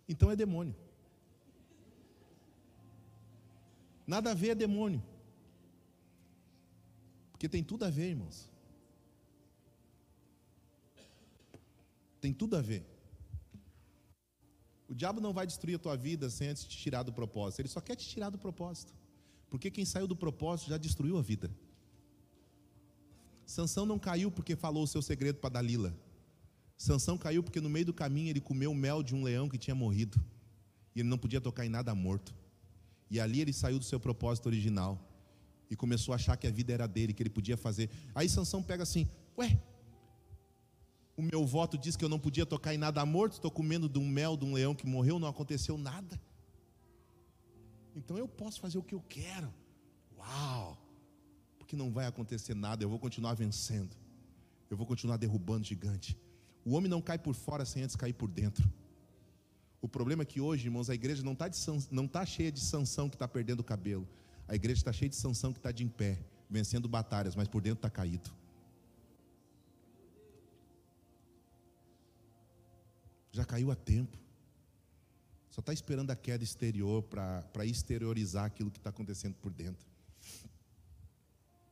Então 0.07 0.31
é 0.31 0.35
demônio. 0.35 0.75
Nada 4.07 4.31
a 4.31 4.33
ver 4.33 4.49
é 4.49 4.55
demônio. 4.55 5.03
Porque 7.31 7.47
tem 7.47 7.63
tudo 7.63 7.85
a 7.85 7.91
ver, 7.91 8.09
irmãos. 8.09 8.49
Tem 12.19 12.33
tudo 12.33 12.57
a 12.57 12.61
ver. 12.61 12.83
O 14.89 14.95
diabo 14.95 15.21
não 15.21 15.31
vai 15.31 15.45
destruir 15.45 15.75
a 15.75 15.79
tua 15.79 15.95
vida 15.95 16.31
sem 16.31 16.47
antes 16.47 16.63
te 16.63 16.75
tirar 16.75 17.03
do 17.03 17.13
propósito. 17.13 17.59
Ele 17.59 17.67
só 17.69 17.79
quer 17.79 17.95
te 17.95 18.07
tirar 18.07 18.31
do 18.31 18.39
propósito. 18.39 18.91
Porque 19.47 19.69
quem 19.69 19.85
saiu 19.85 20.07
do 20.07 20.15
propósito 20.15 20.69
já 20.69 20.77
destruiu 20.77 21.15
a 21.15 21.21
vida. 21.21 21.49
Sansão 23.45 23.85
não 23.85 23.99
caiu 23.99 24.31
porque 24.31 24.55
falou 24.55 24.83
o 24.83 24.87
seu 24.87 25.01
segredo 25.03 25.37
para 25.37 25.51
Dalila. 25.51 25.95
Sansão 26.75 27.19
caiu 27.19 27.43
porque 27.43 27.61
no 27.61 27.69
meio 27.69 27.85
do 27.85 27.93
caminho 27.93 28.29
ele 28.29 28.41
comeu 28.41 28.73
mel 28.73 29.03
de 29.03 29.13
um 29.13 29.23
leão 29.23 29.47
que 29.47 29.59
tinha 29.59 29.75
morrido. 29.75 30.19
E 30.95 31.01
ele 31.01 31.09
não 31.09 31.19
podia 31.19 31.39
tocar 31.39 31.65
em 31.65 31.69
nada 31.69 31.93
morto. 31.93 32.33
E 33.11 33.19
ali 33.19 33.41
ele 33.41 33.53
saiu 33.53 33.77
do 33.77 33.85
seu 33.85 33.99
propósito 33.99 34.47
original. 34.47 34.99
E 35.69 35.75
começou 35.75 36.13
a 36.13 36.15
achar 36.15 36.35
que 36.35 36.47
a 36.47 36.51
vida 36.51 36.73
era 36.73 36.87
dele, 36.87 37.13
que 37.13 37.21
ele 37.21 37.29
podia 37.29 37.55
fazer. 37.55 37.91
Aí 38.15 38.27
Sansão 38.27 38.63
pega 38.63 38.81
assim: 38.81 39.07
Ué, 39.37 39.61
o 41.19 41.21
meu 41.21 41.45
voto 41.45 41.77
diz 41.77 41.97
que 41.97 42.05
eu 42.05 42.07
não 42.07 42.17
podia 42.17 42.45
tocar 42.45 42.73
em 42.73 42.77
nada 42.77 43.05
morto, 43.05 43.33
estou 43.33 43.51
comendo 43.51 43.89
de 43.89 43.99
um 43.99 44.07
mel 44.07 44.37
de 44.37 44.45
um 44.45 44.53
leão 44.53 44.73
que 44.73 44.87
morreu, 44.87 45.19
não 45.19 45.27
aconteceu 45.27 45.77
nada. 45.77 46.17
Então 47.93 48.17
eu 48.17 48.25
posso 48.25 48.61
fazer 48.61 48.77
o 48.77 48.81
que 48.81 48.95
eu 48.95 49.01
quero. 49.01 49.53
Uau! 50.17 50.81
Porque 51.57 51.75
não 51.75 51.91
vai 51.91 52.05
acontecer 52.05 52.55
nada, 52.55 52.85
eu 52.85 52.89
vou 52.89 52.97
continuar 52.97 53.33
vencendo. 53.33 53.97
Eu 54.69 54.77
vou 54.77 54.87
continuar 54.87 55.17
derrubando 55.17 55.65
gigante. 55.65 56.17
O 56.63 56.71
homem 56.71 56.89
não 56.89 57.01
cai 57.01 57.19
por 57.19 57.35
fora 57.35 57.65
sem 57.65 57.83
antes 57.83 57.97
cair 57.97 58.13
por 58.13 58.29
dentro. 58.29 58.71
O 59.81 59.89
problema 59.89 60.23
é 60.23 60.25
que 60.25 60.39
hoje, 60.39 60.67
irmãos, 60.67 60.89
a 60.89 60.95
igreja 60.95 61.21
não 61.21 61.33
está 61.33 61.49
tá 62.13 62.25
cheia 62.25 62.49
de 62.49 62.61
sanção 62.61 63.09
que 63.09 63.17
está 63.17 63.27
perdendo 63.27 63.59
o 63.59 63.63
cabelo. 63.63 64.07
A 64.47 64.55
igreja 64.55 64.79
está 64.79 64.93
cheia 64.93 65.09
de 65.09 65.17
sanção 65.17 65.51
que 65.51 65.59
está 65.59 65.73
de 65.73 65.83
em 65.83 65.89
pé, 65.89 66.17
vencendo 66.49 66.87
batalhas, 66.87 67.35
mas 67.35 67.49
por 67.49 67.61
dentro 67.61 67.79
está 67.79 67.89
caído. 67.89 68.38
Já 73.31 73.45
caiu 73.45 73.71
há 73.71 73.75
tempo. 73.75 74.17
Só 75.49 75.61
está 75.61 75.73
esperando 75.73 76.11
a 76.11 76.15
queda 76.15 76.43
exterior 76.43 77.03
para 77.03 77.65
exteriorizar 77.65 78.45
aquilo 78.45 78.71
que 78.71 78.77
está 78.77 78.89
acontecendo 78.89 79.35
por 79.35 79.51
dentro. 79.51 79.87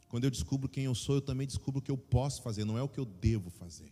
Quando 0.10 0.24
eu 0.24 0.32
descubro 0.32 0.70
quem 0.70 0.86
eu 0.86 0.96
sou, 0.96 1.16
eu 1.16 1.22
também 1.22 1.46
descubro 1.46 1.80
o 1.80 1.82
que 1.82 1.92
eu 1.92 1.98
posso 1.98 2.42
fazer, 2.42 2.64
não 2.66 2.78
é 2.78 2.82
o 2.82 2.90
que 2.90 3.00
eu 3.00 3.06
devo 3.06 3.50
fazer. 3.50 3.92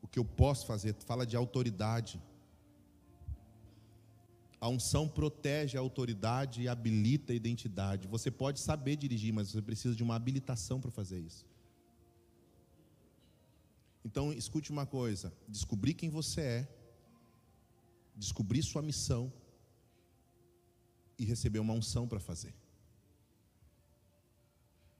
O 0.00 0.06
que 0.08 0.18
eu 0.18 0.24
posso 0.24 0.66
fazer, 0.66 0.94
fala 1.04 1.26
de 1.26 1.36
autoridade. 1.36 2.22
A 4.60 4.68
unção 4.68 5.08
protege 5.08 5.76
a 5.76 5.80
autoridade 5.80 6.62
e 6.62 6.68
habilita 6.68 7.32
a 7.32 7.36
identidade. 7.36 8.08
Você 8.08 8.30
pode 8.30 8.60
saber 8.60 8.96
dirigir, 8.96 9.32
mas 9.32 9.50
você 9.50 9.60
precisa 9.60 9.94
de 9.94 10.02
uma 10.02 10.14
habilitação 10.14 10.80
para 10.80 10.90
fazer 10.90 11.18
isso. 11.18 11.44
Então, 14.04 14.32
escute 14.32 14.70
uma 14.70 14.86
coisa: 14.86 15.32
descobrir 15.48 15.94
quem 15.94 16.10
você 16.10 16.40
é, 16.40 16.68
descobrir 18.14 18.62
sua 18.62 18.82
missão 18.82 19.32
e 21.18 21.24
receber 21.24 21.58
uma 21.58 21.72
unção 21.72 22.06
para 22.06 22.20
fazer. 22.20 22.54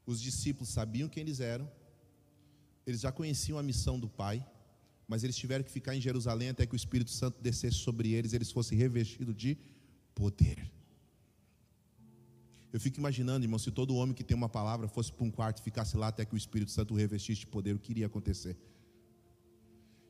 Os 0.07 0.21
discípulos 0.21 0.69
sabiam 0.69 1.09
quem 1.09 1.23
eles 1.23 1.41
eram, 1.41 1.71
eles 2.87 3.01
já 3.01 3.11
conheciam 3.11 3.59
a 3.59 3.63
missão 3.63 3.99
do 3.99 4.09
Pai, 4.09 4.47
mas 5.09 5.25
eles 5.25 5.37
tiveram 5.37 5.65
que 5.65 5.71
ficar 5.71 5.95
em 5.97 6.01
Jerusalém 6.01 6.51
até 6.51 6.67
que 6.67 6.75
o 6.75 6.77
Espírito 6.77 7.11
Santo 7.11 7.41
descesse 7.41 7.77
sobre 7.77 8.13
eles, 8.13 8.33
eles 8.33 8.51
fossem 8.51 8.77
revestidos 8.77 9.35
de 9.35 9.57
poder. 10.15 10.71
Eu 12.73 12.81
fico 12.81 12.99
imaginando, 12.99 13.45
irmão, 13.45 13.59
se 13.59 13.71
todo 13.71 13.95
homem 13.95 14.15
que 14.15 14.25
tem 14.25 14.37
uma 14.37 14.49
palavra 14.49 14.89
fosse 14.89 15.13
para 15.13 15.25
um 15.25 15.31
quarto 15.31 15.61
e 15.61 15.63
ficasse 15.63 15.97
lá 15.97 16.09
até 16.09 16.25
que 16.25 16.35
o 16.35 16.37
Espírito 16.37 16.73
Santo 16.73 16.93
o 16.93 16.97
revestisse 16.97 17.41
de 17.41 17.47
poder, 17.47 17.75
o 17.75 17.79
que 17.79 17.93
iria 17.93 18.07
acontecer? 18.07 18.57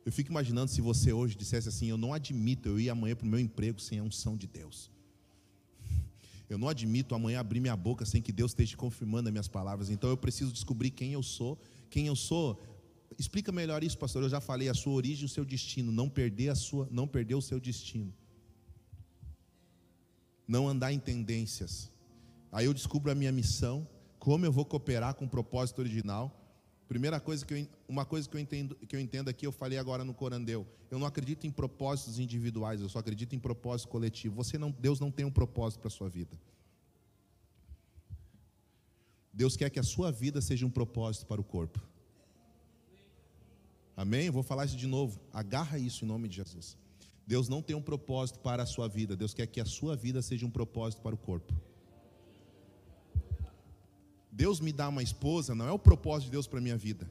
Eu 0.04 0.12
fico 0.12 0.30
imaginando 0.30 0.70
se 0.70 0.80
você 0.80 1.12
hoje 1.12 1.34
dissesse 1.34 1.68
assim: 1.68 1.86
Eu 1.86 1.96
não 1.96 2.12
admito 2.12 2.68
eu 2.68 2.78
ir 2.78 2.90
amanhã 2.90 3.16
para 3.16 3.24
o 3.24 3.28
meu 3.28 3.40
emprego 3.40 3.80
sem 3.80 3.98
a 3.98 4.02
unção 4.02 4.36
de 4.36 4.46
Deus. 4.46 4.90
Eu 6.48 6.58
não 6.58 6.68
admito 6.68 7.14
amanhã 7.14 7.40
abrir 7.40 7.58
minha 7.58 7.74
boca 7.74 8.04
sem 8.04 8.20
que 8.20 8.30
Deus 8.30 8.50
esteja 8.50 8.76
confirmando 8.76 9.28
as 9.28 9.32
minhas 9.32 9.48
palavras. 9.48 9.88
Então 9.88 10.10
eu 10.10 10.16
preciso 10.16 10.52
descobrir 10.52 10.90
quem 10.90 11.14
eu 11.14 11.22
sou. 11.22 11.58
Quem 11.88 12.06
eu 12.06 12.14
sou. 12.14 12.62
Explica 13.18 13.50
melhor 13.50 13.82
isso, 13.82 13.96
pastor. 13.96 14.22
Eu 14.22 14.28
já 14.28 14.42
falei 14.42 14.68
a 14.68 14.74
sua 14.74 14.92
origem 14.92 15.24
o 15.24 15.28
seu 15.28 15.42
destino. 15.42 15.90
Não 15.90 16.06
perder 16.06 16.50
a 16.50 16.54
sua, 16.54 16.86
não 16.90 17.08
perder 17.08 17.34
o 17.34 17.40
seu 17.40 17.58
destino. 17.58 18.12
Não 20.46 20.68
andar 20.68 20.92
em 20.92 20.98
tendências. 20.98 21.90
Aí 22.52 22.66
eu 22.66 22.74
descubro 22.74 23.10
a 23.10 23.14
minha 23.14 23.32
missão, 23.32 23.88
como 24.18 24.44
eu 24.44 24.52
vou 24.52 24.66
cooperar 24.66 25.14
com 25.14 25.24
o 25.24 25.28
propósito 25.28 25.78
original 25.78 26.43
Primeira 26.88 27.18
coisa 27.18 27.44
que 27.44 27.54
eu, 27.54 27.68
uma 27.88 28.04
coisa 28.04 28.28
que 28.28 28.36
eu 28.36 28.40
entendo, 28.40 28.74
que 28.74 28.94
eu 28.94 29.00
entendo 29.00 29.28
aqui, 29.28 29.46
eu 29.46 29.52
falei 29.52 29.78
agora 29.78 30.04
no 30.04 30.12
Corandeu. 30.12 30.66
Eu 30.90 30.98
não 30.98 31.06
acredito 31.06 31.46
em 31.46 31.50
propósitos 31.50 32.18
individuais, 32.18 32.80
eu 32.80 32.88
só 32.88 32.98
acredito 32.98 33.34
em 33.34 33.38
propósito 33.38 33.88
coletivo. 33.88 34.34
Você 34.36 34.58
não, 34.58 34.70
Deus 34.70 35.00
não 35.00 35.10
tem 35.10 35.24
um 35.24 35.30
propósito 35.30 35.80
para 35.80 35.88
a 35.88 35.90
sua 35.90 36.08
vida. 36.08 36.38
Deus 39.32 39.56
quer 39.56 39.70
que 39.70 39.80
a 39.80 39.82
sua 39.82 40.12
vida 40.12 40.40
seja 40.40 40.64
um 40.64 40.70
propósito 40.70 41.26
para 41.26 41.40
o 41.40 41.44
corpo. 41.44 41.80
Amém? 43.96 44.26
Eu 44.26 44.32
vou 44.32 44.42
falar 44.42 44.64
isso 44.64 44.76
de 44.76 44.86
novo. 44.86 45.20
Agarra 45.32 45.78
isso 45.78 46.04
em 46.04 46.08
nome 46.08 46.28
de 46.28 46.36
Jesus. 46.36 46.76
Deus 47.26 47.48
não 47.48 47.62
tem 47.62 47.74
um 47.74 47.82
propósito 47.82 48.38
para 48.40 48.62
a 48.62 48.66
sua 48.66 48.88
vida. 48.88 49.16
Deus 49.16 49.32
quer 49.32 49.46
que 49.46 49.60
a 49.60 49.64
sua 49.64 49.96
vida 49.96 50.20
seja 50.20 50.44
um 50.44 50.50
propósito 50.50 51.00
para 51.00 51.14
o 51.14 51.18
corpo. 51.18 51.54
Deus 54.36 54.58
me 54.58 54.72
dá 54.72 54.88
uma 54.88 55.00
esposa 55.00 55.54
não 55.54 55.68
é 55.68 55.70
o 55.70 55.78
propósito 55.78 56.24
de 56.24 56.32
Deus 56.32 56.48
para 56.48 56.58
a 56.58 56.62
minha 56.62 56.76
vida. 56.76 57.08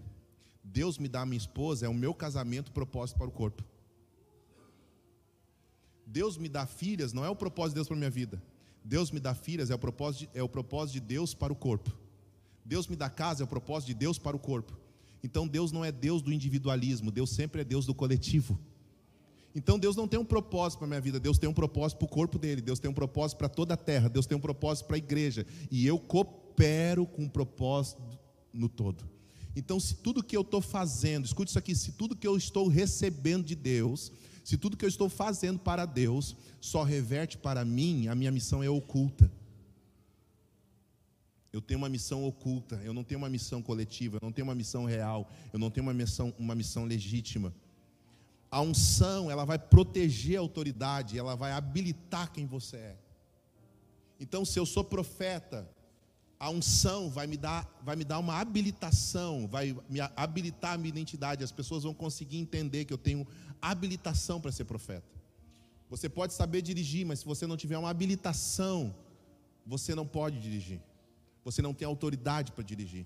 Deus 0.62 0.98
me 0.98 1.08
dá 1.08 1.24
uma 1.24 1.36
esposa 1.36 1.86
é 1.86 1.90
o 1.90 1.94
meu 1.94 2.14
casamento 2.14 2.70
propósito 2.70 3.18
para 3.18 3.30
o 3.30 3.32
corpo. 3.32 3.64
Deus 6.06 6.38
me 6.38 6.50
dá 6.50 6.66
filhas 6.66 7.14
não 7.14 7.24
é 7.24 7.30
o 7.30 7.36
propósito 7.36 7.70
de 7.70 7.76
Deus 7.76 7.88
para 7.88 7.96
a 7.96 8.00
minha 8.00 8.10
vida. 8.10 8.44
Deus 8.84 9.10
me 9.10 9.22
dá 9.22 9.34
filhas 9.34 9.70
é 9.70 9.76
o 9.76 9.80
propósito 9.80 10.20
de, 10.20 10.38
é 10.38 10.44
o 10.44 10.50
propósito 10.50 10.96
de 10.96 11.00
Deus 11.00 11.34
para 11.34 11.54
o 11.54 11.56
corpo. 11.56 11.96
Deus 12.66 12.90
me 12.90 12.96
dá 12.98 13.10
casa 13.10 13.42
é 13.42 13.46
o 13.46 13.48
propósito 13.48 13.88
de 13.88 13.94
Deus 13.94 14.20
para 14.20 14.36
o 14.36 14.40
corpo. 14.40 14.78
Então 15.24 15.48
Deus 15.48 15.72
não 15.72 15.86
é 15.86 15.94
Deus 15.94 16.22
do 16.22 16.34
individualismo, 16.34 17.10
Deus 17.10 17.30
sempre 17.30 17.62
é 17.62 17.64
Deus 17.64 17.86
do 17.86 17.96
coletivo. 17.96 18.60
Então 19.56 19.80
Deus 19.80 19.96
não 19.96 20.10
tem 20.10 20.20
um 20.20 20.26
propósito 20.26 20.80
para 20.80 20.88
a 20.88 20.90
minha 20.90 21.02
vida, 21.02 21.22
Deus 21.22 21.38
tem 21.38 21.50
um 21.50 21.54
propósito 21.54 22.00
para 22.00 22.06
o 22.06 22.10
corpo 22.10 22.38
dele, 22.38 22.60
Deus 22.60 22.80
tem 22.80 22.92
um 22.92 22.94
propósito 22.94 23.38
para 23.38 23.48
toda 23.48 23.76
a 23.76 23.78
terra, 23.78 24.10
Deus 24.10 24.26
tem 24.26 24.38
um 24.38 24.42
propósito 24.42 24.88
para 24.88 24.98
a 24.98 24.98
igreja. 24.98 25.46
E 25.72 25.88
eu 25.88 25.98
coopero 25.98 26.43
coopero 26.54 27.06
com 27.06 27.26
o 27.26 27.30
propósito 27.30 28.02
no 28.54 28.70
todo. 28.70 29.04
Então, 29.56 29.80
se 29.80 29.96
tudo 29.96 30.24
que 30.24 30.36
eu 30.38 30.42
estou 30.42 30.62
fazendo, 30.62 31.26
escute 31.26 31.50
isso 31.50 31.60
aqui, 31.60 31.76
se 31.76 31.92
tudo 31.92 32.16
que 32.16 32.28
eu 32.28 32.38
estou 32.38 32.68
recebendo 32.68 33.46
de 33.46 33.56
Deus, 33.56 34.12
se 34.44 34.58
tudo 34.58 34.78
que 34.78 34.86
eu 34.86 34.90
estou 34.90 35.10
fazendo 35.10 35.60
para 35.60 35.86
Deus 35.86 36.36
só 36.60 36.84
reverte 36.84 37.38
para 37.38 37.64
mim, 37.64 38.08
a 38.08 38.16
minha 38.16 38.32
missão 38.32 38.64
é 38.64 38.70
oculta. 38.70 39.32
Eu 41.52 41.62
tenho 41.62 41.78
uma 41.78 41.90
missão 41.90 42.26
oculta, 42.26 42.82
eu 42.84 42.94
não 42.94 43.04
tenho 43.04 43.20
uma 43.20 43.30
missão 43.30 43.62
coletiva, 43.62 44.18
eu 44.18 44.26
não 44.26 44.32
tenho 44.32 44.48
uma 44.48 44.56
missão 44.56 44.86
real, 44.86 45.30
eu 45.52 45.60
não 45.60 45.70
tenho 45.70 45.86
uma 45.86 45.94
missão, 45.94 46.34
uma 46.40 46.56
missão 46.56 46.86
legítima. 46.86 47.54
A 48.50 48.60
unção, 48.62 49.30
ela 49.30 49.46
vai 49.46 49.60
proteger 49.60 50.38
a 50.38 50.42
autoridade, 50.42 51.18
ela 51.18 51.36
vai 51.36 51.52
habilitar 51.52 52.32
quem 52.32 52.48
você 52.48 52.78
é. 52.78 52.98
Então, 54.20 54.44
se 54.44 54.58
eu 54.58 54.66
sou 54.66 54.84
profeta, 54.84 55.70
a 56.44 56.50
unção 56.50 57.10
vai 57.10 57.26
me 57.26 57.38
dar, 57.38 57.66
vai 57.82 57.96
me 57.96 58.04
dar 58.04 58.20
uma 58.20 58.38
habilitação, 58.38 59.48
vai 59.48 59.74
me 59.90 60.02
habilitar 60.14 60.74
a 60.74 60.78
minha 60.78 60.90
identidade. 60.90 61.42
As 61.42 61.54
pessoas 61.54 61.84
vão 61.84 61.94
conseguir 61.94 62.38
entender 62.38 62.84
que 62.84 62.92
eu 62.92 62.98
tenho 62.98 63.26
habilitação 63.62 64.42
para 64.42 64.52
ser 64.52 64.66
profeta. 64.66 65.08
Você 65.90 66.10
pode 66.10 66.34
saber 66.34 66.62
dirigir, 66.62 67.06
mas 67.06 67.20
se 67.20 67.26
você 67.26 67.48
não 67.48 67.56
tiver 67.56 67.78
uma 67.78 67.90
habilitação, 67.90 68.94
você 69.66 69.96
não 69.96 70.06
pode 70.06 70.38
dirigir. 70.42 70.82
Você 71.46 71.62
não 71.62 71.74
tem 71.74 71.88
autoridade 71.88 72.52
para 72.52 72.62
dirigir. 72.62 73.06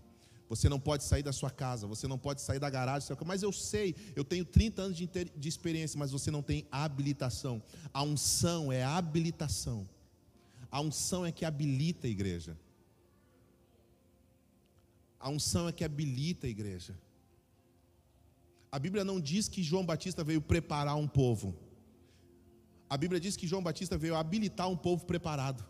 Você 0.49 0.67
não 0.67 0.79
pode 0.79 1.03
sair 1.03 1.21
da 1.21 1.31
sua 1.31 1.51
casa, 1.51 1.85
você 1.85 2.07
não 2.07 2.17
pode 2.17 2.41
sair 2.41 2.57
da 2.57 2.71
garagem, 2.71 3.07
mas 3.23 3.43
eu 3.43 3.51
sei, 3.51 3.93
eu 4.15 4.23
tenho 4.23 4.45
30 4.45 4.81
anos 4.81 4.97
de, 4.97 5.07
de 5.07 5.47
experiência, 5.47 5.99
mas 5.99 6.09
você 6.09 6.31
não 6.31 6.41
tem 6.41 6.65
habilitação. 6.71 7.61
A 7.93 8.01
unção 8.01 8.71
é 8.71 8.83
habilitação. 8.83 9.87
A 10.71 10.81
unção 10.81 11.23
é 11.23 11.31
que 11.31 11.45
habilita 11.45 12.07
a 12.07 12.09
igreja. 12.09 12.57
A 15.19 15.29
unção 15.29 15.67
é 15.67 15.71
que 15.71 15.83
habilita 15.83 16.47
a 16.47 16.49
igreja. 16.49 16.95
A 18.71 18.79
Bíblia 18.79 19.03
não 19.03 19.19
diz 19.19 19.47
que 19.47 19.63
João 19.63 19.85
Batista 19.85 20.23
veio 20.23 20.41
preparar 20.41 20.95
um 20.95 21.07
povo. 21.07 21.55
A 22.89 22.95
Bíblia 22.97 23.19
diz 23.19 23.35
que 23.35 23.47
João 23.47 23.63
Batista 23.63 23.97
veio 23.97 24.15
habilitar 24.15 24.69
um 24.69 24.77
povo 24.77 25.05
preparado. 25.05 25.65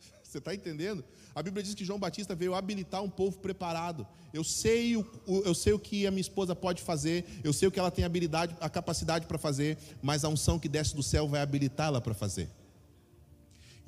Você 0.22 0.38
está 0.38 0.54
entendendo? 0.54 1.04
A 1.34 1.42
Bíblia 1.42 1.62
diz 1.62 1.74
que 1.74 1.84
João 1.84 1.98
Batista 1.98 2.34
veio 2.34 2.54
habilitar 2.54 3.02
um 3.02 3.08
povo 3.08 3.38
preparado. 3.38 4.06
Eu 4.32 4.42
sei 4.42 4.96
o, 4.96 5.06
eu 5.26 5.54
sei 5.54 5.72
o 5.72 5.78
que 5.78 6.06
a 6.06 6.10
minha 6.10 6.20
esposa 6.20 6.54
pode 6.54 6.82
fazer, 6.82 7.24
eu 7.44 7.52
sei 7.52 7.68
o 7.68 7.70
que 7.70 7.78
ela 7.78 7.90
tem 7.90 8.04
habilidade, 8.04 8.56
a 8.60 8.68
capacidade 8.68 9.26
para 9.26 9.38
fazer, 9.38 9.78
mas 10.02 10.24
a 10.24 10.28
unção 10.28 10.58
que 10.58 10.68
desce 10.68 10.94
do 10.94 11.02
céu 11.02 11.28
vai 11.28 11.40
habilitá-la 11.40 12.00
para 12.00 12.12
fazer. 12.12 12.50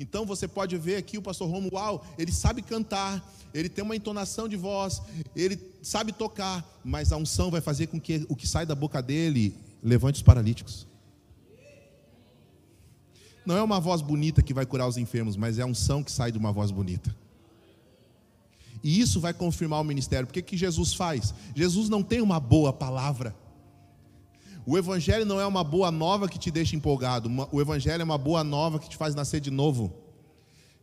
Então 0.01 0.25
você 0.25 0.49
pode 0.49 0.79
ver 0.79 0.97
aqui 0.97 1.19
o 1.19 1.23
pastor 1.23 1.47
Romo, 1.51 1.69
uau, 1.75 2.03
ele 2.17 2.33
sabe 2.33 2.63
cantar, 2.63 3.23
ele 3.53 3.69
tem 3.69 3.85
uma 3.85 3.95
entonação 3.95 4.49
de 4.49 4.57
voz, 4.57 5.03
ele 5.37 5.61
sabe 5.83 6.11
tocar, 6.11 6.67
mas 6.83 7.13
a 7.13 7.19
unção 7.19 7.51
vai 7.51 7.61
fazer 7.61 7.89
com 7.89 8.01
que 8.01 8.25
o 8.27 8.35
que 8.35 8.49
sai 8.49 8.65
da 8.65 8.75
boca 8.75 9.03
dele 9.03 9.55
levante 9.83 10.15
os 10.17 10.23
paralíticos. 10.23 10.87
Não 13.45 13.59
é 13.59 13.63
uma 13.63 13.79
voz 13.79 14.01
bonita 14.01 14.43
que 14.43 14.55
vai 14.55 14.65
curar 14.65 14.89
os 14.89 14.97
enfermos, 14.97 15.37
mas 15.37 15.59
é 15.59 15.63
a 15.63 15.67
unção 15.67 16.03
que 16.03 16.11
sai 16.11 16.33
de 16.33 16.39
uma 16.39 16.51
voz 16.51 16.71
bonita. 16.71 17.15
E 18.83 19.01
isso 19.01 19.21
vai 19.21 19.35
confirmar 19.35 19.83
o 19.83 19.85
ministério. 19.85 20.27
Porque 20.27 20.41
que 20.41 20.57
Jesus 20.57 20.95
faz? 20.95 21.35
Jesus 21.55 21.91
não 21.91 22.03
tem 22.03 22.23
uma 22.23 22.41
boa 22.41 22.73
palavra. 22.73 23.37
O 24.67 24.77
Evangelho 24.77 25.25
não 25.25 25.41
é 25.41 25.47
uma 25.47 25.65
boa 25.65 25.91
nova 25.91 26.29
que 26.29 26.39
te 26.39 26.51
deixa 26.51 26.77
empolgado. 26.77 27.31
O 27.51 27.61
Evangelho 27.61 28.01
é 28.01 28.05
uma 28.05 28.19
boa 28.19 28.45
nova 28.45 28.79
que 28.79 28.89
te 28.89 28.97
faz 28.97 29.15
nascer 29.15 29.41
de 29.41 29.51
novo. 29.51 29.93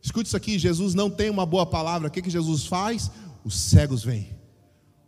Escute 0.02 0.26
isso 0.26 0.36
aqui: 0.36 0.58
Jesus 0.58 0.94
não 0.94 1.10
tem 1.10 1.30
uma 1.30 1.46
boa 1.46 1.66
palavra. 1.66 2.08
O 2.08 2.10
que, 2.10 2.22
que 2.22 2.30
Jesus 2.30 2.66
faz? 2.66 3.10
Os 3.44 3.54
cegos 3.58 4.02
vêm, 4.02 4.28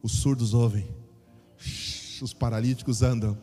os 0.03 0.13
surdos 0.13 0.55
ouvem, 0.55 0.89
os 2.23 2.33
paralíticos 2.33 3.03
andam, 3.03 3.37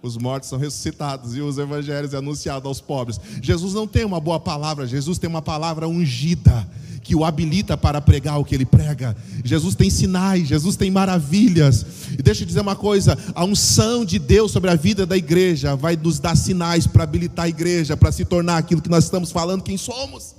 os 0.00 0.16
mortos 0.16 0.48
são 0.48 0.58
ressuscitados 0.58 1.36
e 1.36 1.40
os 1.40 1.58
evangelhos 1.58 2.14
é 2.14 2.16
anunciado 2.16 2.68
aos 2.68 2.80
pobres. 2.80 3.20
Jesus 3.42 3.74
não 3.74 3.86
tem 3.86 4.04
uma 4.04 4.20
boa 4.20 4.40
palavra, 4.40 4.86
Jesus 4.86 5.18
tem 5.18 5.28
uma 5.28 5.42
palavra 5.42 5.88
ungida 5.88 6.68
que 7.02 7.16
o 7.16 7.24
habilita 7.24 7.76
para 7.76 8.00
pregar 8.00 8.38
o 8.38 8.44
que 8.44 8.54
ele 8.54 8.64
prega. 8.64 9.16
Jesus 9.44 9.74
tem 9.74 9.90
sinais, 9.90 10.46
Jesus 10.46 10.76
tem 10.76 10.90
maravilhas. 10.90 11.84
E 12.18 12.22
deixa 12.22 12.42
eu 12.42 12.46
dizer 12.46 12.60
uma 12.60 12.76
coisa: 12.76 13.18
a 13.34 13.44
unção 13.44 14.04
de 14.04 14.18
Deus 14.18 14.52
sobre 14.52 14.70
a 14.70 14.76
vida 14.76 15.04
da 15.04 15.16
igreja 15.16 15.74
vai 15.74 15.96
nos 15.96 16.20
dar 16.20 16.36
sinais 16.36 16.86
para 16.86 17.02
habilitar 17.02 17.46
a 17.46 17.48
igreja, 17.48 17.96
para 17.96 18.12
se 18.12 18.24
tornar 18.24 18.58
aquilo 18.58 18.80
que 18.80 18.88
nós 18.88 19.04
estamos 19.04 19.32
falando, 19.32 19.62
quem 19.62 19.76
somos. 19.76 20.36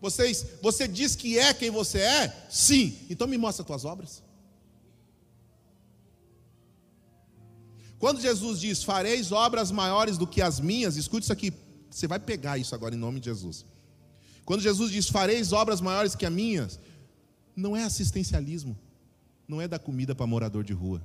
Vocês, 0.00 0.44
você 0.60 0.86
diz 0.86 1.16
que 1.16 1.38
é 1.38 1.54
quem 1.54 1.70
você 1.70 1.98
é? 1.98 2.46
Sim. 2.50 2.94
Então 3.08 3.26
me 3.26 3.38
mostra 3.38 3.62
as 3.62 3.66
tuas 3.66 3.84
obras. 3.84 4.22
Quando 7.98 8.20
Jesus 8.20 8.60
diz: 8.60 8.82
"Fareis 8.82 9.32
obras 9.32 9.70
maiores 9.70 10.18
do 10.18 10.26
que 10.26 10.42
as 10.42 10.60
minhas", 10.60 10.96
escute 10.96 11.22
isso 11.22 11.32
aqui. 11.32 11.52
Você 11.88 12.08
vai 12.08 12.18
pegar 12.18 12.58
isso 12.58 12.74
agora 12.74 12.94
em 12.94 12.98
nome 12.98 13.20
de 13.20 13.26
Jesus. 13.26 13.64
Quando 14.44 14.60
Jesus 14.60 14.90
diz: 14.90 15.08
"Fareis 15.08 15.52
obras 15.52 15.80
maiores 15.80 16.14
que 16.14 16.26
as 16.26 16.32
minhas", 16.32 16.80
não 17.56 17.76
é 17.76 17.84
assistencialismo. 17.84 18.76
Não 19.46 19.60
é 19.60 19.68
dar 19.68 19.78
comida 19.78 20.14
para 20.14 20.26
morador 20.26 20.64
de 20.64 20.72
rua. 20.72 21.02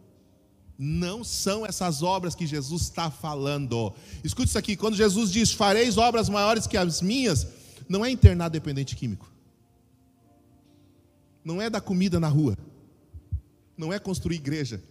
Não 0.77 1.25
são 1.25 1.65
essas 1.65 2.01
obras 2.01 2.33
que 2.33 2.47
Jesus 2.47 2.83
está 2.83 3.11
falando. 3.11 3.93
Escute 4.23 4.49
isso 4.49 4.57
aqui: 4.57 4.75
quando 4.75 4.95
Jesus 4.95 5.31
diz: 5.31 5.51
Fareis 5.51 5.97
obras 5.97 6.29
maiores 6.29 6.65
que 6.65 6.77
as 6.77 7.01
minhas, 7.01 7.47
não 7.87 8.05
é 8.05 8.09
internar 8.09 8.49
dependente 8.49 8.95
químico. 8.95 9.29
Não 11.43 11.61
é 11.61 11.69
dar 11.69 11.81
comida 11.81 12.19
na 12.19 12.27
rua. 12.27 12.57
Não 13.77 13.91
é 13.91 13.99
construir 13.99 14.35
igreja. 14.35 14.81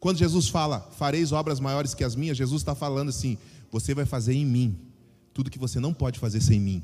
Quando 0.00 0.18
Jesus 0.18 0.48
fala, 0.48 0.80
fareis 0.96 1.32
obras 1.32 1.58
maiores 1.58 1.92
que 1.94 2.04
as 2.04 2.14
minhas, 2.14 2.36
Jesus 2.36 2.60
está 2.60 2.74
falando 2.74 3.08
assim: 3.08 3.36
você 3.70 3.94
vai 3.94 4.04
fazer 4.04 4.34
em 4.34 4.44
mim 4.44 4.78
tudo 5.34 5.50
que 5.50 5.58
você 5.58 5.80
não 5.80 5.92
pode 5.92 6.18
fazer 6.18 6.40
sem 6.40 6.60
mim, 6.60 6.82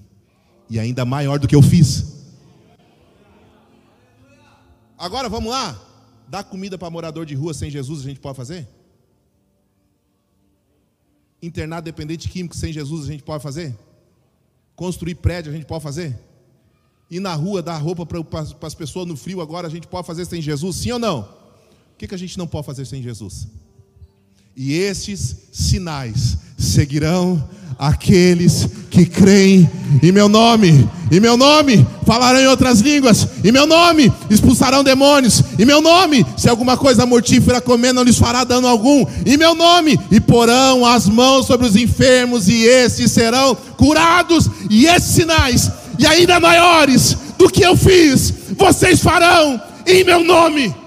e 0.68 0.78
ainda 0.78 1.04
maior 1.04 1.38
do 1.38 1.48
que 1.48 1.54
eu 1.54 1.62
fiz. 1.62 2.14
Agora 4.98 5.28
vamos 5.28 5.50
lá, 5.50 5.78
dar 6.28 6.44
comida 6.44 6.78
para 6.78 6.90
morador 6.90 7.26
de 7.26 7.34
rua 7.34 7.52
sem 7.52 7.70
Jesus 7.70 8.00
a 8.00 8.04
gente 8.04 8.20
pode 8.20 8.36
fazer? 8.36 8.66
Internar 11.42 11.80
dependente 11.80 12.28
químico 12.28 12.56
sem 12.56 12.72
Jesus 12.72 13.04
a 13.04 13.12
gente 13.12 13.22
pode 13.22 13.42
fazer? 13.42 13.76
Construir 14.74 15.16
prédio 15.16 15.52
a 15.52 15.54
gente 15.54 15.66
pode 15.66 15.82
fazer? 15.82 16.18
Ir 17.10 17.20
na 17.20 17.34
rua 17.34 17.62
dar 17.62 17.76
roupa 17.76 18.06
para 18.06 18.66
as 18.66 18.74
pessoas 18.74 19.06
no 19.06 19.16
frio 19.16 19.40
agora 19.40 19.66
a 19.68 19.70
gente 19.70 19.86
pode 19.86 20.06
fazer 20.06 20.24
sem 20.24 20.40
Jesus? 20.40 20.76
Sim 20.76 20.92
ou 20.92 20.98
não? 20.98 21.20
O 21.20 21.96
que, 21.98 22.08
que 22.08 22.14
a 22.14 22.18
gente 22.18 22.38
não 22.38 22.46
pode 22.46 22.66
fazer 22.66 22.86
sem 22.86 23.02
Jesus? 23.02 23.46
E 24.56 24.72
estes 24.72 25.48
sinais 25.52 26.38
seguirão 26.64 27.42
aqueles 27.78 28.68
que 28.90 29.04
creem 29.04 29.68
em 30.02 30.12
meu 30.12 30.28
nome. 30.28 30.88
Em 31.10 31.20
meu 31.20 31.36
nome 31.36 31.86
falarão 32.06 32.40
em 32.40 32.46
outras 32.46 32.80
línguas. 32.80 33.26
Em 33.42 33.52
meu 33.52 33.66
nome 33.66 34.12
expulsarão 34.30 34.84
demônios. 34.84 35.42
Em 35.58 35.64
meu 35.64 35.80
nome, 35.80 36.24
se 36.36 36.48
alguma 36.48 36.76
coisa 36.76 37.06
mortífera 37.06 37.60
comer, 37.60 37.92
não 37.92 38.02
lhes 38.02 38.18
fará 38.18 38.44
dano 38.44 38.66
algum. 38.68 39.04
Em 39.26 39.36
meu 39.36 39.54
nome, 39.54 39.98
e 40.10 40.20
porão 40.20 40.84
as 40.84 41.08
mãos 41.08 41.46
sobre 41.46 41.66
os 41.66 41.76
enfermos, 41.76 42.48
e 42.48 42.64
estes 42.64 43.10
serão 43.12 43.56
curados. 43.76 44.48
E 44.70 44.86
esses 44.86 45.14
sinais, 45.14 45.70
e 45.98 46.06
ainda 46.06 46.40
maiores 46.40 47.16
do 47.38 47.48
que 47.48 47.62
eu 47.62 47.76
fiz, 47.76 48.32
vocês 48.56 49.00
farão 49.00 49.60
em 49.86 50.04
meu 50.04 50.24
nome. 50.24 50.83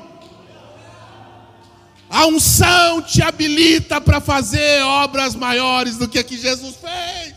A 2.18 2.26
unção 2.26 3.00
te 3.00 3.22
habilita 3.22 4.02
para 4.02 4.20
fazer 4.20 4.82
obras 4.82 5.36
maiores 5.36 5.98
do 5.98 6.08
que 6.08 6.18
a 6.18 6.24
que 6.24 6.36
Jesus 6.36 6.76
fez. 6.78 7.36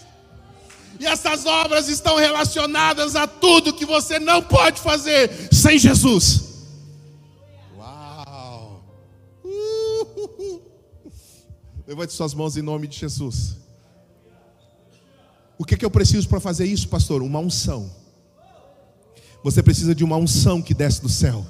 E 0.98 1.04
essas 1.04 1.44
obras 1.44 1.86
estão 1.86 2.16
relacionadas 2.16 3.14
a 3.14 3.26
tudo 3.26 3.74
que 3.74 3.84
você 3.84 4.18
não 4.18 4.42
pode 4.42 4.80
fazer 4.80 5.30
sem 5.52 5.78
Jesus. 5.78 6.44
Uau! 7.76 8.82
Uh, 9.44 10.62
Levante 11.86 12.14
suas 12.14 12.32
mãos 12.32 12.56
em 12.56 12.62
nome 12.62 12.86
de 12.86 12.96
Jesus. 12.96 13.58
O 15.58 15.64
que, 15.66 15.74
é 15.74 15.76
que 15.76 15.84
eu 15.84 15.90
preciso 15.90 16.26
para 16.26 16.40
fazer 16.40 16.64
isso, 16.64 16.88
pastor? 16.88 17.20
Uma 17.20 17.38
unção. 17.38 17.94
Você 19.44 19.62
precisa 19.62 19.94
de 19.94 20.02
uma 20.02 20.16
unção 20.16 20.62
que 20.62 20.72
desce 20.72 21.02
do 21.02 21.08
céu. 21.10 21.46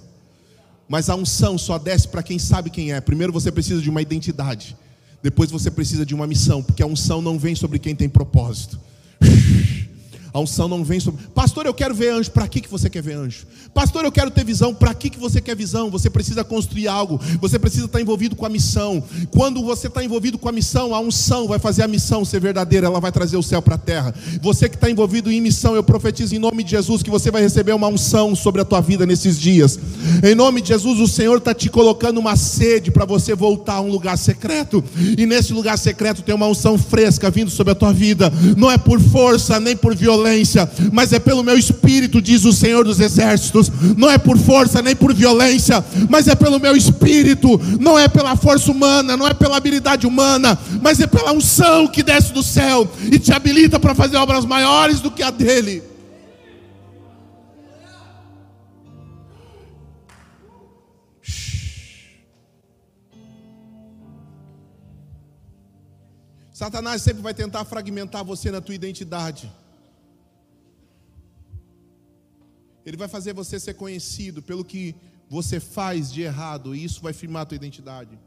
Mas 0.90 1.08
a 1.08 1.14
unção 1.14 1.56
só 1.56 1.78
desce 1.78 2.08
para 2.08 2.20
quem 2.20 2.36
sabe 2.36 2.68
quem 2.68 2.92
é. 2.92 3.00
Primeiro 3.00 3.32
você 3.32 3.52
precisa 3.52 3.80
de 3.80 3.88
uma 3.88 4.02
identidade. 4.02 4.76
Depois 5.22 5.48
você 5.48 5.70
precisa 5.70 6.04
de 6.04 6.16
uma 6.16 6.26
missão, 6.26 6.64
porque 6.64 6.82
a 6.82 6.86
unção 6.86 7.22
não 7.22 7.38
vem 7.38 7.54
sobre 7.54 7.78
quem 7.78 7.94
tem 7.94 8.08
propósito. 8.08 8.76
A 10.32 10.40
unção 10.40 10.68
não 10.68 10.84
vem 10.84 11.00
sobre. 11.00 11.26
Pastor, 11.34 11.66
eu 11.66 11.74
quero 11.74 11.94
ver 11.94 12.10
anjo. 12.12 12.30
Para 12.30 12.46
que, 12.46 12.60
que 12.60 12.70
você 12.70 12.88
quer 12.88 13.02
ver 13.02 13.14
anjo? 13.14 13.46
Pastor, 13.74 14.04
eu 14.04 14.12
quero 14.12 14.30
ter 14.30 14.44
visão. 14.44 14.72
Para 14.72 14.94
que, 14.94 15.10
que 15.10 15.18
você 15.18 15.40
quer 15.40 15.56
visão? 15.56 15.90
Você 15.90 16.08
precisa 16.08 16.44
construir 16.44 16.86
algo. 16.86 17.20
Você 17.40 17.58
precisa 17.58 17.86
estar 17.86 18.00
envolvido 18.00 18.36
com 18.36 18.46
a 18.46 18.48
missão. 18.48 19.02
Quando 19.30 19.62
você 19.62 19.88
está 19.88 20.04
envolvido 20.04 20.38
com 20.38 20.48
a 20.48 20.52
missão, 20.52 20.94
a 20.94 21.00
unção 21.00 21.48
vai 21.48 21.58
fazer 21.58 21.82
a 21.82 21.88
missão 21.88 22.24
ser 22.24 22.40
verdadeira. 22.40 22.86
Ela 22.86 23.00
vai 23.00 23.10
trazer 23.10 23.36
o 23.36 23.42
céu 23.42 23.60
para 23.60 23.74
a 23.74 23.78
terra. 23.78 24.14
Você 24.40 24.68
que 24.68 24.76
está 24.76 24.88
envolvido 24.88 25.32
em 25.32 25.40
missão, 25.40 25.74
eu 25.74 25.82
profetizo 25.82 26.34
em 26.34 26.38
nome 26.38 26.62
de 26.62 26.70
Jesus 26.70 27.02
que 27.02 27.10
você 27.10 27.30
vai 27.30 27.42
receber 27.42 27.72
uma 27.72 27.88
unção 27.88 28.36
sobre 28.36 28.60
a 28.60 28.64
tua 28.64 28.80
vida 28.80 29.04
nesses 29.04 29.38
dias. 29.38 29.78
Em 30.22 30.34
nome 30.34 30.60
de 30.60 30.68
Jesus, 30.68 31.00
o 31.00 31.08
Senhor 31.08 31.38
está 31.38 31.52
te 31.52 31.68
colocando 31.68 32.18
uma 32.18 32.36
sede 32.36 32.90
para 32.90 33.04
você 33.04 33.34
voltar 33.34 33.74
a 33.74 33.80
um 33.80 33.90
lugar 33.90 34.16
secreto. 34.16 34.84
E 35.18 35.26
nesse 35.26 35.52
lugar 35.52 35.76
secreto 35.76 36.22
tem 36.22 36.34
uma 36.34 36.46
unção 36.46 36.78
fresca 36.78 37.28
vindo 37.30 37.50
sobre 37.50 37.72
a 37.72 37.74
tua 37.74 37.92
vida. 37.92 38.32
Não 38.56 38.70
é 38.70 38.78
por 38.78 39.00
força 39.00 39.58
nem 39.58 39.76
por 39.76 39.96
violência 39.96 40.19
violência, 40.20 40.70
mas 40.92 41.12
é 41.12 41.18
pelo 41.18 41.42
meu 41.42 41.56
espírito, 41.56 42.20
diz 42.20 42.44
o 42.44 42.52
Senhor 42.52 42.84
dos 42.84 43.00
Exércitos. 43.00 43.70
Não 43.96 44.10
é 44.10 44.18
por 44.18 44.36
força 44.38 44.82
nem 44.82 44.94
por 44.94 45.14
violência, 45.14 45.82
mas 46.08 46.28
é 46.28 46.34
pelo 46.34 46.60
meu 46.60 46.76
espírito. 46.76 47.60
Não 47.80 47.98
é 47.98 48.06
pela 48.06 48.36
força 48.36 48.70
humana, 48.70 49.16
não 49.16 49.26
é 49.26 49.32
pela 49.32 49.56
habilidade 49.56 50.06
humana, 50.06 50.58
mas 50.82 51.00
é 51.00 51.06
pela 51.06 51.32
unção 51.32 51.88
que 51.88 52.02
desce 52.02 52.32
do 52.32 52.42
céu 52.42 52.88
e 53.10 53.18
te 53.18 53.32
habilita 53.32 53.80
para 53.80 53.94
fazer 53.94 54.16
obras 54.16 54.44
maiores 54.44 55.00
do 55.00 55.10
que 55.10 55.22
a 55.22 55.30
dele. 55.30 55.82
Satanás 66.52 67.00
sempre 67.00 67.22
vai 67.22 67.32
tentar 67.32 67.64
fragmentar 67.64 68.22
você 68.22 68.50
na 68.50 68.60
tua 68.60 68.74
identidade. 68.74 69.50
Ele 72.84 72.96
vai 72.96 73.08
fazer 73.08 73.32
você 73.32 73.58
ser 73.60 73.74
conhecido 73.74 74.42
pelo 74.42 74.64
que 74.64 74.94
você 75.28 75.60
faz 75.60 76.12
de 76.12 76.22
errado, 76.22 76.74
e 76.74 76.82
isso 76.82 77.00
vai 77.00 77.12
firmar 77.12 77.42
a 77.42 77.46
tua 77.46 77.56
identidade. 77.56 78.18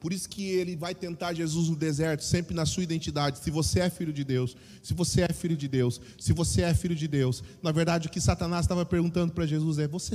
Por 0.00 0.14
isso 0.14 0.28
que 0.28 0.48
ele 0.48 0.76
vai 0.76 0.94
tentar 0.94 1.34
Jesus 1.34 1.68
no 1.68 1.76
deserto, 1.76 2.24
sempre 2.24 2.54
na 2.54 2.64
sua 2.64 2.82
identidade. 2.82 3.38
Se 3.38 3.50
você 3.50 3.80
é 3.80 3.90
filho 3.90 4.12
de 4.12 4.24
Deus, 4.24 4.56
se 4.82 4.94
você 4.94 5.22
é 5.22 5.32
filho 5.32 5.56
de 5.56 5.68
Deus, 5.68 6.00
se 6.18 6.32
você 6.32 6.62
é 6.62 6.72
filho 6.72 6.96
de 6.96 7.06
Deus. 7.06 7.44
Na 7.62 7.70
verdade, 7.70 8.08
o 8.08 8.10
que 8.10 8.20
Satanás 8.20 8.64
estava 8.64 8.84
perguntando 8.86 9.34
para 9.34 9.44
Jesus 9.44 9.78
é: 9.78 9.86
Você 9.86 10.14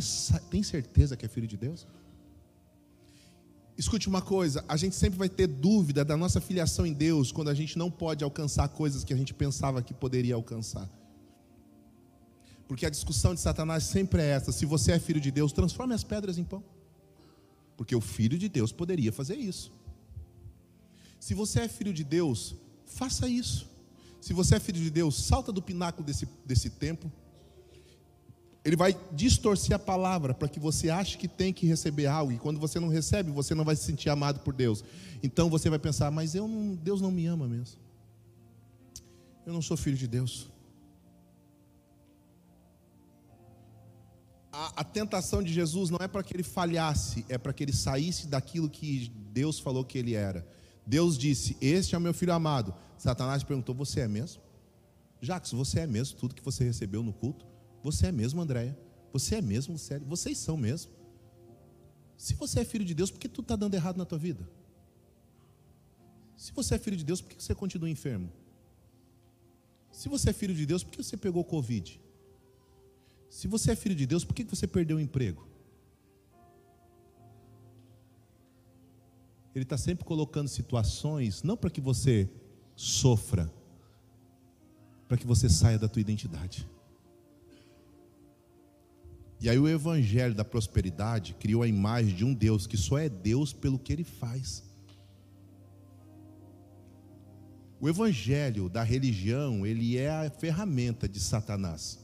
tem 0.49 0.63
certeza 0.63 1.15
que 1.15 1.23
é 1.23 1.29
filho 1.29 1.45
de 1.45 1.55
Deus? 1.55 1.85
Escute 3.77 4.07
uma 4.07 4.21
coisa, 4.21 4.63
a 4.69 4.77
gente 4.77 4.95
sempre 4.95 5.19
vai 5.19 5.27
ter 5.27 5.47
dúvida 5.47 6.05
da 6.05 6.15
nossa 6.15 6.39
filiação 6.39 6.85
em 6.85 6.93
Deus 6.93 7.31
quando 7.31 7.49
a 7.49 7.53
gente 7.53 7.77
não 7.77 7.91
pode 7.91 8.23
alcançar 8.23 8.69
coisas 8.69 9.03
que 9.03 9.13
a 9.13 9.17
gente 9.17 9.33
pensava 9.33 9.81
que 9.81 9.93
poderia 9.93 10.35
alcançar. 10.35 10.89
Porque 12.67 12.85
a 12.85 12.89
discussão 12.89 13.33
de 13.35 13.41
Satanás 13.41 13.83
sempre 13.83 14.21
é 14.21 14.27
essa: 14.27 14.51
se 14.51 14.65
você 14.65 14.93
é 14.93 14.99
filho 14.99 15.19
de 15.19 15.29
Deus, 15.29 15.51
transforme 15.51 15.93
as 15.93 16.03
pedras 16.03 16.37
em 16.37 16.43
pão. 16.43 16.63
Porque 17.75 17.95
o 17.95 18.01
filho 18.01 18.37
de 18.37 18.47
Deus 18.47 18.71
poderia 18.71 19.11
fazer 19.11 19.35
isso. 19.35 19.71
Se 21.19 21.33
você 21.33 21.61
é 21.61 21.67
filho 21.67 21.93
de 21.93 22.03
Deus, 22.03 22.55
faça 22.85 23.27
isso. 23.27 23.67
Se 24.21 24.33
você 24.33 24.55
é 24.55 24.59
filho 24.59 24.81
de 24.81 24.89
Deus, 24.89 25.23
salta 25.23 25.51
do 25.51 25.61
pináculo 25.61 26.05
desse, 26.05 26.27
desse 26.45 26.69
templo. 26.69 27.11
Ele 28.65 28.75
vai 28.75 28.97
distorcer 29.11 29.75
a 29.75 29.79
palavra 29.79 30.33
para 30.33 30.49
que 30.49 30.59
você 30.59 30.89
ache 30.89 31.17
que 31.17 31.27
tem 31.27 31.53
que 31.53 31.67
receber 31.67 32.07
algo. 32.07 32.31
E 32.31 32.39
quando 32.39 32.59
você 32.59 32.79
não 32.79 32.87
recebe, 32.87 33.31
você 33.31 33.53
não 33.53 33.63
vai 33.63 33.75
se 33.75 33.83
sentir 33.83 34.09
amado 34.09 34.39
por 34.39 34.53
Deus. 34.53 34.83
Então 35.21 35.49
você 35.49 35.69
vai 35.69 35.79
pensar, 35.79 36.09
mas 36.09 36.33
eu 36.33 36.47
não, 36.47 36.75
Deus 36.75 36.99
não 36.99 37.11
me 37.11 37.27
ama 37.27 37.47
mesmo. 37.47 37.79
Eu 39.45 39.53
não 39.53 39.61
sou 39.61 39.77
filho 39.77 39.95
de 39.95 40.07
Deus. 40.07 40.49
a, 44.55 44.71
a 44.77 44.83
tentação 44.83 45.43
de 45.43 45.51
Jesus 45.51 45.89
não 45.89 45.99
é 46.01 46.07
para 46.07 46.23
que 46.23 46.33
ele 46.33 46.43
falhasse, 46.43 47.25
é 47.27 47.37
para 47.37 47.51
que 47.51 47.63
ele 47.63 47.73
saísse 47.73 48.27
daquilo 48.27 48.69
que 48.69 49.11
Deus 49.31 49.59
falou 49.59 49.83
que 49.83 49.97
ele 49.97 50.13
era. 50.13 50.47
Deus 50.85 51.17
disse: 51.17 51.57
Este 51.59 51.93
é 51.93 51.97
o 51.97 52.01
meu 52.01 52.13
filho 52.13 52.33
amado. 52.33 52.73
Satanás 52.97 53.43
perguntou: 53.43 53.75
Você 53.75 53.99
é 53.99 54.07
mesmo? 54.07 54.41
Jacques, 55.21 55.51
você 55.51 55.81
é 55.81 55.87
mesmo 55.87 56.17
tudo 56.17 56.35
que 56.35 56.43
você 56.43 56.63
recebeu 56.63 57.03
no 57.03 57.11
culto? 57.11 57.45
Você 57.85 58.07
é 58.07 58.11
mesmo, 58.11 58.41
Andréia? 58.41 58.75
Você 59.13 59.35
é 59.35 59.41
mesmo, 59.41 59.77
sério? 59.77 60.07
Vocês 60.07 60.39
são 60.39 60.57
mesmo? 60.57 60.91
Se 62.17 62.33
você 62.33 62.61
é 62.61 62.65
filho 62.65 62.83
de 62.83 62.95
Deus, 62.95 63.11
por 63.11 63.19
que 63.19 63.29
tudo 63.29 63.45
está 63.45 63.55
dando 63.55 63.75
errado 63.75 63.97
na 63.97 64.05
tua 64.05 64.17
vida? 64.17 64.49
Se 66.35 66.51
você 66.51 66.73
é 66.73 66.79
filho 66.79 66.97
de 66.97 67.03
Deus, 67.03 67.21
por 67.21 67.29
que 67.29 67.43
você 67.43 67.53
continua 67.53 67.87
enfermo? 67.87 68.31
Se 69.91 70.09
você 70.09 70.31
é 70.31 70.33
filho 70.33 70.55
de 70.55 70.65
Deus, 70.65 70.83
por 70.83 70.93
que 70.93 71.03
você 71.03 71.15
pegou 71.15 71.43
Covid? 71.43 72.01
Se 73.29 73.47
você 73.47 73.73
é 73.73 73.75
filho 73.75 73.95
de 73.95 74.07
Deus, 74.07 74.25
por 74.25 74.33
que 74.33 74.43
você 74.43 74.65
perdeu 74.65 74.97
o 74.97 74.99
emprego? 74.99 75.47
Ele 79.53 79.63
está 79.63 79.77
sempre 79.77 80.03
colocando 80.03 80.47
situações, 80.47 81.43
não 81.43 81.55
para 81.55 81.69
que 81.69 81.79
você 81.79 82.27
sofra, 82.75 83.53
para 85.07 85.17
que 85.17 85.27
você 85.27 85.47
saia 85.47 85.77
da 85.77 85.87
tua 85.87 86.01
identidade. 86.01 86.67
E 89.45 89.49
aí 89.49 89.59
o 89.59 89.69
evangelho 89.69 90.33
da 90.33 90.43
prosperidade 90.43 91.35
criou 91.35 91.61
a 91.61 91.67
imagem 91.67 92.15
de 92.15 92.25
um 92.25 92.33
Deus 92.33 92.65
que 92.67 92.75
só 92.75 92.97
é 92.97 93.07
Deus 93.07 93.53
pelo 93.53 93.79
que 93.79 93.93
ele 93.93 94.03
faz. 94.03 94.63
O 97.79 97.87
evangelho 97.87 98.67
da 98.67 98.81
religião, 98.81 99.65
ele 99.65 99.97
é 99.97 100.09
a 100.09 100.29
ferramenta 100.29 101.07
de 101.07 101.19
Satanás 101.19 102.03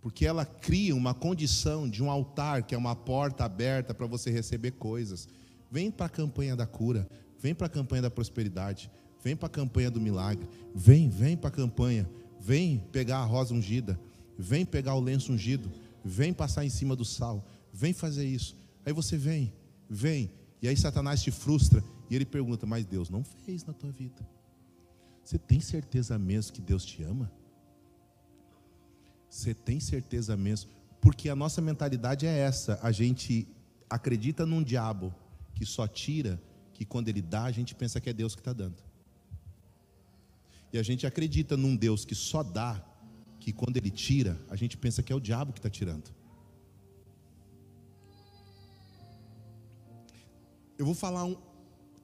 porque 0.00 0.24
ela 0.24 0.46
cria 0.46 0.96
uma 0.96 1.12
condição 1.12 1.86
de 1.86 2.02
um 2.02 2.10
altar 2.10 2.62
que 2.62 2.74
é 2.74 2.78
uma 2.78 2.96
porta 2.96 3.44
aberta 3.44 3.92
para 3.92 4.06
você 4.06 4.30
receber 4.30 4.70
coisas. 4.70 5.28
Vem 5.70 5.90
para 5.90 6.06
a 6.06 6.08
campanha 6.08 6.56
da 6.56 6.66
cura, 6.66 7.06
vem 7.38 7.54
para 7.54 7.66
a 7.66 7.70
campanha 7.70 8.02
da 8.02 8.10
prosperidade, 8.10 8.90
vem 9.22 9.36
para 9.36 9.48
a 9.48 9.50
campanha 9.50 9.90
do 9.90 10.00
milagre, 10.00 10.48
vem, 10.74 11.10
vem 11.10 11.36
para 11.36 11.48
a 11.48 11.52
campanha, 11.52 12.08
vem 12.40 12.78
pegar 12.90 13.18
a 13.18 13.24
rosa 13.24 13.52
ungida, 13.52 14.00
vem 14.38 14.64
pegar 14.64 14.94
o 14.94 15.00
lenço 15.00 15.32
ungido, 15.32 15.70
vem 16.04 16.32
passar 16.32 16.64
em 16.64 16.70
cima 16.70 16.94
do 16.94 17.04
sal, 17.04 17.44
vem 17.72 17.92
fazer 17.92 18.24
isso. 18.24 18.56
Aí 18.86 18.92
você 18.92 19.16
vem, 19.16 19.52
vem, 19.90 20.30
e 20.62 20.68
aí 20.68 20.76
Satanás 20.76 21.22
te 21.22 21.30
frustra 21.30 21.82
e 22.08 22.14
ele 22.14 22.24
pergunta: 22.24 22.64
Mas 22.64 22.86
Deus 22.86 23.10
não 23.10 23.24
fez 23.24 23.64
na 23.64 23.72
tua 23.72 23.90
vida. 23.90 24.26
Você 25.24 25.38
tem 25.38 25.60
certeza 25.60 26.18
mesmo 26.18 26.52
que 26.52 26.60
Deus 26.60 26.84
te 26.84 27.02
ama? 27.02 27.30
Você 29.28 29.52
tem 29.52 29.78
certeza 29.78 30.36
mesmo? 30.36 30.70
Porque 31.00 31.28
a 31.28 31.36
nossa 31.36 31.60
mentalidade 31.60 32.26
é 32.26 32.38
essa: 32.38 32.78
a 32.82 32.90
gente 32.92 33.46
acredita 33.90 34.46
num 34.46 34.62
diabo 34.62 35.14
que 35.54 35.66
só 35.66 35.86
tira, 35.86 36.40
que 36.72 36.84
quando 36.84 37.08
ele 37.08 37.20
dá, 37.20 37.44
a 37.44 37.50
gente 37.50 37.74
pensa 37.74 38.00
que 38.00 38.08
é 38.08 38.12
Deus 38.12 38.34
que 38.34 38.40
está 38.40 38.52
dando. 38.52 38.82
E 40.72 40.78
a 40.78 40.82
gente 40.82 41.06
acredita 41.06 41.56
num 41.56 41.74
Deus 41.74 42.04
que 42.04 42.14
só 42.14 42.42
dá, 42.42 42.84
que 43.48 43.52
quando 43.54 43.78
ele 43.78 43.90
tira, 43.90 44.38
a 44.50 44.56
gente 44.56 44.76
pensa 44.76 45.02
que 45.02 45.10
é 45.10 45.16
o 45.16 45.20
diabo 45.20 45.54
que 45.54 45.58
está 45.58 45.70
tirando. 45.70 46.14
Eu 50.76 50.84
vou 50.84 50.94
falar 50.94 51.24
um, 51.24 51.34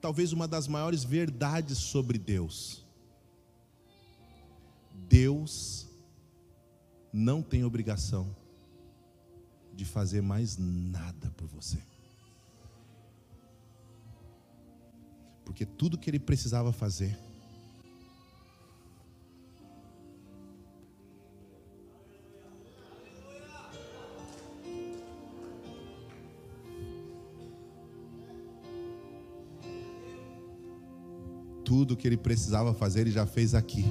talvez 0.01 0.33
uma 0.33 0.49
das 0.49 0.67
maiores 0.67 1.05
verdades 1.05 1.77
sobre 1.77 2.17
Deus. 2.17 2.83
Deus 5.07 5.87
não 7.13 7.43
tem 7.43 7.63
obrigação 7.63 8.35
de 9.75 9.85
fazer 9.85 10.23
mais 10.23 10.57
nada 10.57 11.31
por 11.37 11.47
você. 11.47 11.79
Porque 15.45 15.67
tudo 15.67 15.99
que 15.99 16.09
ele 16.09 16.19
precisava 16.19 16.73
fazer, 16.73 17.15
tudo 31.75 31.97
que 31.97 32.07
ele 32.07 32.17
precisava 32.17 32.73
fazer, 32.73 33.01
ele 33.01 33.11
já 33.11 33.27
fez 33.27 33.53
aqui. 33.53 33.85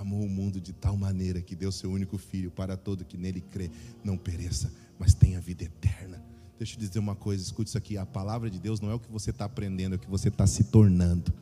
amou 0.00 0.24
o 0.24 0.28
mundo 0.28 0.60
de 0.60 0.72
tal 0.72 0.96
maneira 0.96 1.40
que 1.40 1.54
deu 1.54 1.70
seu 1.70 1.90
único 1.90 2.18
filho 2.18 2.50
para 2.50 2.76
todo 2.76 3.04
que 3.04 3.16
nele 3.16 3.40
crê, 3.40 3.70
não 4.02 4.16
pereça, 4.16 4.72
mas 4.98 5.14
tenha 5.14 5.40
vida 5.40 5.62
eterna. 5.62 6.20
Deixa 6.58 6.74
eu 6.74 6.80
dizer 6.80 6.98
uma 6.98 7.14
coisa, 7.14 7.42
escute 7.42 7.68
isso 7.68 7.78
aqui: 7.78 7.98
a 7.98 8.06
palavra 8.06 8.50
de 8.50 8.58
Deus 8.58 8.80
não 8.80 8.90
é 8.90 8.94
o 8.94 8.98
que 8.98 9.12
você 9.12 9.30
está 9.30 9.44
aprendendo, 9.44 9.92
é 9.92 9.96
o 9.96 9.98
que 9.98 10.10
você 10.10 10.28
está 10.28 10.46
se 10.46 10.64
tornando. 10.64 11.32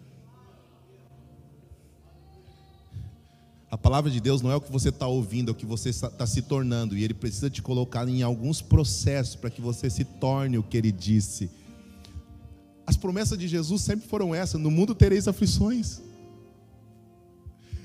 A 3.71 3.79
palavra 3.79 4.11
de 4.11 4.21
Deus 4.21 4.43
não 4.43 4.51
é 4.51 4.57
o 4.57 4.61
que 4.61 4.73
você 4.73 4.89
está 4.89 5.07
ouvindo, 5.07 5.49
é 5.51 5.53
o 5.53 5.55
que 5.55 5.65
você 5.65 5.91
está 5.91 6.27
se 6.27 6.43
tornando, 6.43 6.97
e 6.97 7.05
Ele 7.05 7.15
precisa 7.15 7.49
te 7.49 7.63
colocar 7.63 8.09
em 8.09 8.21
alguns 8.21 8.61
processos 8.61 9.37
para 9.37 9.49
que 9.49 9.61
você 9.61 9.89
se 9.89 10.05
torne 10.05 10.59
o 10.59 10.63
que 10.63 10.77
Ele 10.77 10.91
disse. 10.91 11.49
As 13.01 13.09
promessas 13.09 13.39
de 13.39 13.49
Jesus 13.49 13.81
sempre 13.81 14.07
foram 14.07 14.35
essas: 14.35 14.61
no 14.61 14.71
mundo 14.71 14.95
tereis 14.95 15.27
aflições. 15.27 16.03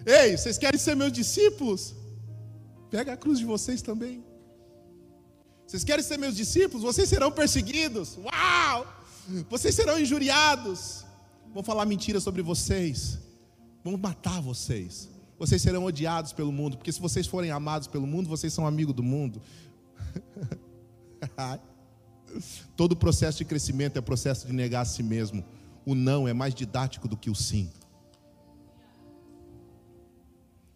Ei, 0.05 0.37
vocês 0.37 0.57
querem 0.57 0.77
ser 0.77 0.93
meus 0.93 1.13
discípulos? 1.13 1.95
Pega 2.91 3.13
a 3.13 3.17
cruz 3.17 3.39
de 3.39 3.45
vocês 3.45 3.81
também. 3.81 4.25
Vocês 5.65 5.85
querem 5.85 6.03
ser 6.03 6.17
meus 6.17 6.35
discípulos? 6.35 6.83
Vocês 6.83 7.07
serão 7.07 7.31
perseguidos. 7.31 8.17
Uau! 8.17 8.85
Vocês 9.49 9.73
serão 9.73 9.97
injuriados. 9.97 11.05
Vão 11.53 11.63
falar 11.63 11.85
mentiras 11.85 12.21
sobre 12.21 12.41
vocês. 12.41 13.17
Vão 13.85 13.97
matar 13.97 14.41
vocês. 14.41 15.09
Vocês 15.39 15.61
serão 15.61 15.85
odiados 15.85 16.33
pelo 16.33 16.51
mundo, 16.51 16.75
porque 16.75 16.91
se 16.91 16.99
vocês 16.99 17.25
forem 17.25 17.51
amados 17.51 17.87
pelo 17.87 18.05
mundo, 18.05 18.27
vocês 18.27 18.51
são 18.51 18.67
amigos 18.67 18.93
do 18.93 19.01
mundo. 19.01 19.41
Todo 22.75 22.95
processo 22.95 23.37
de 23.37 23.45
crescimento 23.45 23.97
é 23.97 24.01
processo 24.01 24.47
de 24.47 24.53
negar 24.53 24.81
a 24.81 24.85
si 24.85 25.03
mesmo. 25.03 25.43
O 25.85 25.93
não 25.95 26.27
é 26.27 26.33
mais 26.33 26.53
didático 26.53 27.07
do 27.07 27.17
que 27.17 27.29
o 27.29 27.35
sim. 27.35 27.69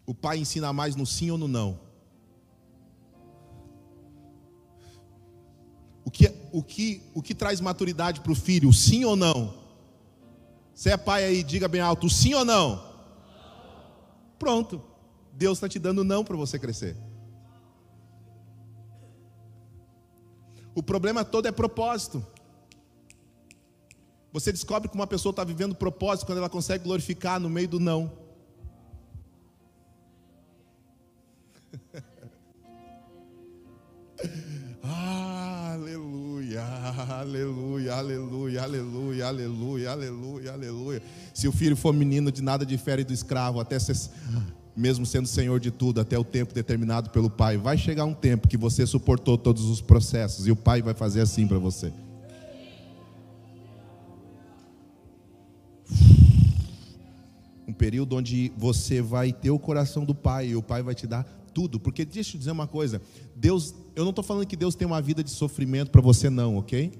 O 0.06 0.14
pai 0.14 0.38
ensina 0.38 0.72
mais 0.72 0.96
no 0.96 1.06
sim 1.06 1.30
ou 1.30 1.38
no 1.38 1.46
não? 1.46 1.78
O 6.04 6.10
que, 6.10 6.32
o 6.50 6.62
que, 6.62 7.02
o 7.14 7.22
que 7.22 7.34
traz 7.34 7.60
maturidade 7.60 8.20
para 8.20 8.32
o 8.32 8.34
filho? 8.34 8.72
Sim 8.72 9.04
ou 9.04 9.14
não? 9.14 9.54
Você 10.74 10.90
é 10.90 10.96
pai 10.96 11.24
aí, 11.24 11.42
diga 11.42 11.68
bem 11.68 11.80
alto: 11.80 12.08
sim 12.08 12.34
ou 12.34 12.44
não? 12.44 12.82
Pronto. 14.38 14.82
Deus 15.32 15.58
está 15.58 15.68
te 15.68 15.78
dando 15.78 16.02
não 16.02 16.24
para 16.24 16.36
você 16.36 16.58
crescer. 16.58 16.96
O 20.74 20.82
problema 20.82 21.24
todo 21.24 21.46
é 21.46 21.52
propósito. 21.52 22.24
Você 24.32 24.52
descobre 24.52 24.88
que 24.88 24.94
uma 24.94 25.06
pessoa 25.06 25.30
está 25.30 25.42
vivendo 25.42 25.74
propósito 25.74 26.26
quando 26.26 26.38
ela 26.38 26.48
consegue 26.48 26.84
glorificar 26.84 27.40
no 27.40 27.50
meio 27.50 27.66
do 27.68 27.80
não. 27.80 28.12
aleluia, 34.82 36.62
aleluia, 36.62 37.94
aleluia, 37.94 38.62
aleluia, 38.62 39.26
aleluia, 39.26 39.90
aleluia, 39.90 40.52
aleluia. 40.52 41.02
Se 41.34 41.48
o 41.48 41.52
filho 41.52 41.76
for 41.76 41.92
menino, 41.92 42.30
de 42.30 42.42
nada 42.42 42.64
difere 42.64 43.02
do 43.02 43.12
escravo, 43.12 43.58
até 43.58 43.80
ser 43.80 43.96
mesmo 44.76 45.04
sendo 45.04 45.26
senhor 45.26 45.60
de 45.60 45.70
tudo, 45.70 46.00
até 46.00 46.18
o 46.18 46.24
tempo 46.24 46.54
determinado 46.54 47.10
pelo 47.10 47.28
pai. 47.28 47.56
Vai 47.56 47.76
chegar 47.76 48.04
um 48.04 48.14
tempo 48.14 48.48
que 48.48 48.56
você 48.56 48.86
suportou 48.86 49.36
todos 49.36 49.64
os 49.64 49.80
processos 49.80 50.46
e 50.46 50.50
o 50.50 50.56
pai 50.56 50.82
vai 50.82 50.94
fazer 50.94 51.20
assim 51.20 51.46
para 51.46 51.58
você. 51.58 51.92
Um 57.66 57.72
período 57.72 58.16
onde 58.16 58.52
você 58.56 59.00
vai 59.00 59.32
ter 59.32 59.50
o 59.50 59.58
coração 59.58 60.04
do 60.04 60.14
pai 60.14 60.48
e 60.48 60.56
o 60.56 60.62
pai 60.62 60.82
vai 60.82 60.94
te 60.94 61.06
dar 61.06 61.24
tudo, 61.52 61.80
porque 61.80 62.04
deixa 62.04 62.36
eu 62.36 62.38
dizer 62.38 62.52
uma 62.52 62.66
coisa, 62.66 63.02
Deus, 63.34 63.74
eu 63.96 64.04
não 64.04 64.10
estou 64.10 64.24
falando 64.24 64.46
que 64.46 64.56
Deus 64.56 64.74
tem 64.74 64.86
uma 64.86 65.02
vida 65.02 65.22
de 65.22 65.30
sofrimento 65.30 65.90
para 65.90 66.00
você 66.00 66.30
não, 66.30 66.56
ok? 66.56 66.92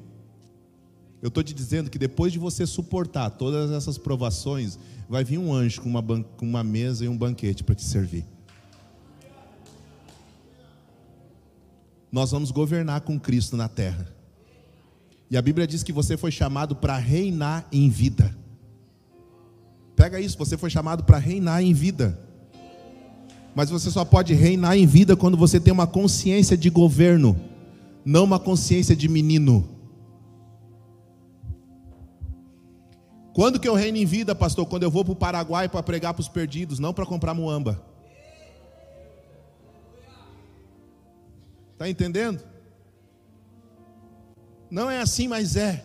Eu 1.23 1.29
estou 1.29 1.43
te 1.43 1.53
dizendo 1.53 1.91
que 1.91 1.99
depois 1.99 2.33
de 2.33 2.39
você 2.39 2.67
suportar 2.67 3.31
todas 3.31 3.71
essas 3.71 3.99
provações, 3.99 4.79
vai 5.09 5.23
vir 5.23 5.39
um 5.39 5.53
anjo 5.53 5.83
com 5.83 5.89
uma, 5.89 6.03
com 6.03 6.47
uma 6.47 6.65
mesa 6.65 7.05
e 7.05 7.09
um 7.09 7.17
banquete 7.17 7.63
para 7.63 7.75
te 7.75 7.85
servir. 7.85 8.25
Nós 12.11 12.31
vamos 12.31 12.51
governar 12.51 13.03
com 13.03 13.21
Cristo 13.21 13.57
na 13.57 13.69
terra. 13.69 14.09
E 15.31 15.37
a 15.37 15.43
Bíblia 15.43 15.67
diz 15.67 15.83
que 15.83 15.93
você 15.93 16.17
foi 16.17 16.31
chamado 16.31 16.75
para 16.75 16.97
reinar 16.97 17.67
em 17.71 17.89
vida. 17.89 18.37
Pega 19.95 20.19
isso, 20.19 20.39
você 20.39 20.57
foi 20.57 20.71
chamado 20.71 21.05
para 21.05 21.19
reinar 21.19 21.63
em 21.63 21.73
vida. 21.75 22.19
Mas 23.55 23.69
você 23.69 23.91
só 23.91 24.05
pode 24.05 24.33
reinar 24.33 24.77
em 24.77 24.87
vida 24.87 25.15
quando 25.15 25.37
você 25.37 25.61
tem 25.61 25.73
uma 25.73 25.87
consciência 25.87 26.57
de 26.57 26.71
governo, 26.71 27.39
não 28.05 28.25
uma 28.25 28.39
consciência 28.41 28.97
de 28.97 29.09
menino. 29.09 29.80
Quando 33.41 33.59
que 33.59 33.67
eu 33.67 33.75
reino 33.75 33.97
em 33.97 34.05
vida, 34.05 34.35
pastor? 34.35 34.67
Quando 34.67 34.83
eu 34.83 34.91
vou 34.91 35.03
para 35.03 35.13
o 35.13 35.17
Paraguai 35.17 35.67
para 35.67 35.83
pregar 35.83 36.13
para 36.13 36.21
os 36.21 36.29
perdidos, 36.29 36.79
não 36.79 36.93
para 36.93 37.07
comprar 37.07 37.33
muamba. 37.33 37.83
Está 41.73 41.89
entendendo? 41.89 42.45
Não 44.71 44.91
é 44.91 45.01
assim, 45.01 45.27
mas 45.27 45.57
é. 45.57 45.83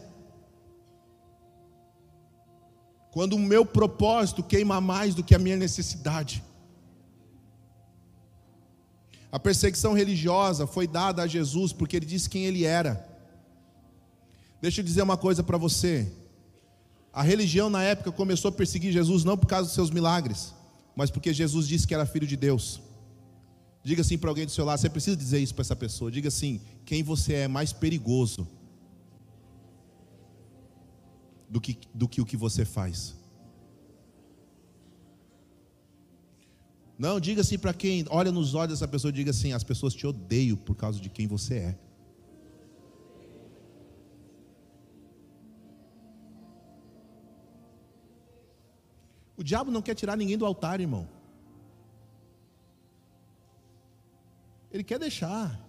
Quando 3.09 3.37
o 3.37 3.39
meu 3.39 3.65
propósito 3.65 4.43
queima 4.43 4.81
mais 4.81 5.15
do 5.15 5.23
que 5.23 5.33
a 5.33 5.39
minha 5.39 5.55
necessidade. 5.55 6.43
A 9.31 9.39
perseguição 9.39 9.93
religiosa 9.93 10.67
foi 10.67 10.87
dada 10.87 11.21
a 11.21 11.27
Jesus 11.27 11.71
porque 11.71 11.95
ele 11.95 12.05
disse 12.05 12.29
quem 12.29 12.43
ele 12.43 12.65
era. 12.65 13.07
Deixa 14.61 14.81
eu 14.81 14.85
dizer 14.85 15.03
uma 15.03 15.15
coisa 15.15 15.41
para 15.41 15.57
você. 15.57 16.24
A 17.15 17.23
religião 17.23 17.69
na 17.69 17.81
época 17.81 18.11
começou 18.11 18.49
a 18.49 18.51
perseguir 18.51 18.91
Jesus 18.91 19.23
não 19.23 19.37
por 19.37 19.47
causa 19.47 19.67
dos 19.67 19.73
seus 19.73 19.89
milagres, 19.89 20.53
mas 20.93 21.09
porque 21.09 21.31
Jesus 21.31 21.65
disse 21.65 21.87
que 21.87 21.93
era 21.93 22.05
filho 22.05 22.27
de 22.27 22.35
Deus. 22.35 22.81
Diga 23.81 24.01
assim 24.01 24.17
para 24.17 24.29
alguém 24.29 24.45
do 24.45 24.51
seu 24.51 24.65
lado, 24.65 24.81
você 24.81 24.89
precisa 24.89 25.15
dizer 25.15 25.39
isso 25.39 25.55
para 25.55 25.61
essa 25.61 25.77
pessoa. 25.77 26.11
Diga 26.11 26.27
assim: 26.27 26.59
quem 26.85 27.03
você 27.03 27.33
é 27.33 27.47
mais 27.47 27.71
perigoso 27.71 28.45
do 31.49 31.61
que, 31.61 31.77
do 31.93 32.05
que 32.05 32.19
o 32.19 32.25
que 32.25 32.35
você 32.35 32.65
faz. 32.65 33.15
Não, 36.99 37.17
diga 37.17 37.39
assim 37.39 37.57
para 37.57 37.73
quem 37.73 38.03
olha 38.09 38.31
nos 38.31 38.53
olhos 38.55 38.73
dessa 38.73 38.89
pessoa, 38.89 39.13
diga 39.13 39.31
assim: 39.31 39.53
as 39.53 39.63
pessoas 39.63 39.93
te 39.93 40.05
odeiam 40.05 40.57
por 40.57 40.75
causa 40.75 40.99
de 40.99 41.09
quem 41.09 41.27
você 41.27 41.55
é. 41.55 41.79
O 49.37 49.43
diabo 49.43 49.69
não 49.71 49.81
quer 49.81 49.95
tirar 49.95 50.15
ninguém 50.15 50.37
do 50.37 50.45
altar, 50.45 50.79
irmão. 50.79 51.07
Ele 54.71 54.83
quer 54.83 54.99
deixar. 54.99 55.59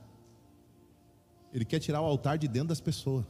Ele 1.52 1.64
quer 1.64 1.78
tirar 1.78 2.00
o 2.00 2.04
altar 2.04 2.38
de 2.38 2.48
dentro 2.48 2.68
das 2.68 2.80
pessoas. 2.80 3.24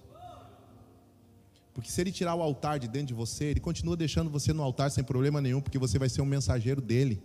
Porque 1.72 1.90
se 1.90 2.00
ele 2.00 2.10
tirar 2.10 2.34
o 2.34 2.42
altar 2.42 2.78
de 2.78 2.88
dentro 2.88 3.08
de 3.08 3.14
você, 3.14 3.44
ele 3.44 3.60
continua 3.60 3.96
deixando 3.96 4.30
você 4.30 4.52
no 4.52 4.62
altar 4.62 4.90
sem 4.90 5.04
problema 5.04 5.42
nenhum, 5.42 5.60
porque 5.60 5.78
você 5.78 5.98
vai 5.98 6.08
ser 6.08 6.22
um 6.22 6.26
mensageiro 6.26 6.80
dele 6.80 7.22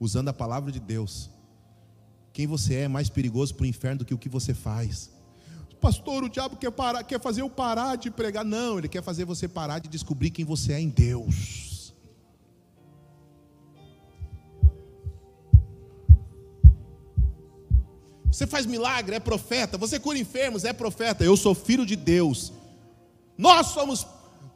usando 0.00 0.28
a 0.28 0.32
palavra 0.32 0.72
de 0.72 0.80
Deus. 0.80 1.30
Quem 2.32 2.46
você 2.46 2.74
é 2.74 2.80
é 2.82 2.88
mais 2.88 3.08
perigoso 3.08 3.54
para 3.54 3.62
o 3.62 3.66
inferno 3.66 4.00
do 4.00 4.04
que 4.04 4.14
o 4.14 4.18
que 4.18 4.28
você 4.28 4.52
faz. 4.52 5.10
Pastor, 5.80 6.24
o 6.24 6.28
diabo 6.28 6.56
quer, 6.56 6.72
parar, 6.72 7.04
quer 7.04 7.20
fazer 7.20 7.42
eu 7.42 7.48
parar 7.48 7.96
de 7.96 8.10
pregar. 8.10 8.44
Não, 8.44 8.78
ele 8.78 8.88
quer 8.88 9.02
fazer 9.02 9.24
você 9.24 9.46
parar 9.46 9.78
de 9.78 9.88
descobrir 9.88 10.30
quem 10.30 10.44
você 10.44 10.72
é 10.72 10.80
em 10.80 10.88
Deus. 10.88 11.67
Você 18.30 18.46
faz 18.46 18.66
milagre, 18.66 19.16
é 19.16 19.20
profeta. 19.20 19.78
Você 19.78 19.98
cura 19.98 20.18
enfermos, 20.18 20.64
é 20.64 20.72
profeta. 20.72 21.24
Eu 21.24 21.36
sou 21.36 21.54
filho 21.54 21.84
de 21.84 21.96
Deus. 21.96 22.52
Nós 23.36 23.68
somos 23.68 24.06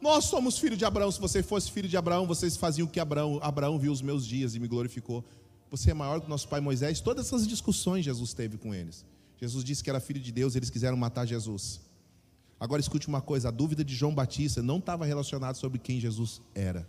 nós 0.01 0.25
somos 0.25 0.57
filhos 0.57 0.77
de 0.77 0.83
Abraão. 0.83 1.09
Se 1.09 1.19
você 1.19 1.41
fosse 1.41 1.71
filho 1.71 1.87
de 1.87 1.95
Abraão, 1.95 2.27
vocês 2.27 2.57
faziam 2.57 2.85
o 2.85 2.89
que 2.89 2.99
Abraão, 2.99 3.39
Abraão 3.41 3.79
viu 3.79 3.89
os 3.89 4.01
meus 4.01 4.27
dias 4.27 4.53
e 4.53 4.59
me 4.59 4.67
glorificou. 4.67 5.23
Você 5.71 5.91
é 5.91 5.93
maior 5.93 6.19
que 6.19 6.29
nosso 6.29 6.47
pai 6.49 6.59
Moisés. 6.59 6.99
Todas 6.99 7.27
essas 7.27 7.47
discussões 7.47 8.03
Jesus 8.03 8.33
teve 8.33 8.57
com 8.57 8.75
eles. 8.75 9.05
Jesus 9.39 9.63
disse 9.63 9.81
que 9.81 9.89
era 9.89 10.01
filho 10.01 10.19
de 10.19 10.31
Deus, 10.31 10.55
eles 10.55 10.69
quiseram 10.69 10.97
matar 10.97 11.25
Jesus. 11.25 11.79
Agora 12.59 12.81
escute 12.81 13.07
uma 13.07 13.21
coisa: 13.21 13.47
a 13.47 13.51
dúvida 13.51 13.83
de 13.83 13.95
João 13.95 14.13
Batista 14.13 14.61
não 14.61 14.77
estava 14.77 15.05
relacionada 15.05 15.53
sobre 15.53 15.79
quem 15.79 15.99
Jesus 15.99 16.41
era, 16.53 16.87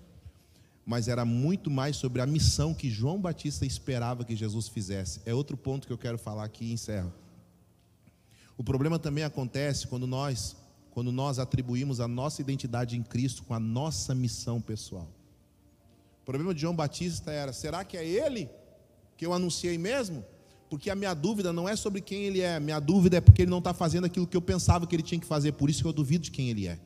mas 0.86 1.08
era 1.08 1.24
muito 1.24 1.70
mais 1.70 1.96
sobre 1.96 2.20
a 2.20 2.26
missão 2.26 2.74
que 2.74 2.90
João 2.90 3.20
Batista 3.20 3.64
esperava 3.64 4.24
que 4.24 4.36
Jesus 4.36 4.68
fizesse. 4.68 5.20
É 5.24 5.32
outro 5.32 5.56
ponto 5.56 5.86
que 5.86 5.92
eu 5.92 5.98
quero 5.98 6.18
falar 6.18 6.44
aqui 6.44 6.66
e 6.66 6.72
encerro. 6.72 7.12
O 8.56 8.62
problema 8.62 8.98
também 8.98 9.24
acontece 9.24 9.86
quando 9.86 10.06
nós 10.06 10.56
quando 10.90 11.10
nós 11.10 11.40
atribuímos 11.40 11.98
a 11.98 12.06
nossa 12.06 12.40
identidade 12.40 12.96
em 12.96 13.02
Cristo 13.02 13.42
com 13.42 13.52
a 13.52 13.58
nossa 13.58 14.14
missão 14.14 14.60
pessoal. 14.60 15.08
O 16.22 16.24
problema 16.24 16.54
de 16.54 16.60
João 16.60 16.74
Batista 16.74 17.32
era: 17.32 17.52
será 17.52 17.84
que 17.84 17.96
é 17.96 18.06
ele 18.06 18.48
que 19.16 19.26
eu 19.26 19.32
anunciei 19.32 19.76
mesmo? 19.76 20.24
Porque 20.70 20.90
a 20.90 20.94
minha 20.94 21.12
dúvida 21.12 21.52
não 21.52 21.68
é 21.68 21.74
sobre 21.74 22.00
quem 22.00 22.22
ele 22.22 22.40
é, 22.40 22.60
minha 22.60 22.78
dúvida 22.78 23.16
é 23.16 23.20
porque 23.20 23.42
ele 23.42 23.50
não 23.50 23.58
está 23.58 23.74
fazendo 23.74 24.04
aquilo 24.04 24.26
que 24.26 24.36
eu 24.36 24.42
pensava 24.42 24.86
que 24.86 24.94
ele 24.94 25.02
tinha 25.02 25.20
que 25.20 25.26
fazer, 25.26 25.52
por 25.52 25.68
isso 25.68 25.82
que 25.82 25.88
eu 25.88 25.92
duvido 25.92 26.24
de 26.24 26.30
quem 26.30 26.48
ele 26.48 26.68
é. 26.68 26.78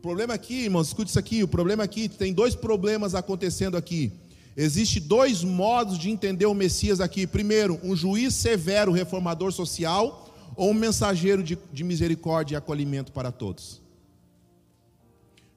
O 0.00 0.02
problema 0.02 0.32
aqui, 0.32 0.64
irmãos, 0.64 0.86
escute 0.86 1.10
isso 1.10 1.18
aqui: 1.18 1.42
o 1.42 1.48
problema 1.48 1.84
aqui, 1.84 2.08
tem 2.08 2.32
dois 2.32 2.54
problemas 2.54 3.14
acontecendo 3.14 3.76
aqui. 3.76 4.10
Existem 4.56 5.02
dois 5.02 5.44
modos 5.44 5.98
de 5.98 6.08
entender 6.08 6.46
o 6.46 6.54
Messias 6.54 7.02
aqui. 7.02 7.26
Primeiro, 7.26 7.78
um 7.84 7.94
juiz 7.94 8.34
severo, 8.34 8.92
reformador 8.92 9.52
social 9.52 10.34
ou 10.56 10.70
um 10.70 10.74
mensageiro 10.74 11.42
de, 11.42 11.58
de 11.70 11.84
misericórdia 11.84 12.54
e 12.54 12.56
acolhimento 12.56 13.12
para 13.12 13.30
todos? 13.30 13.82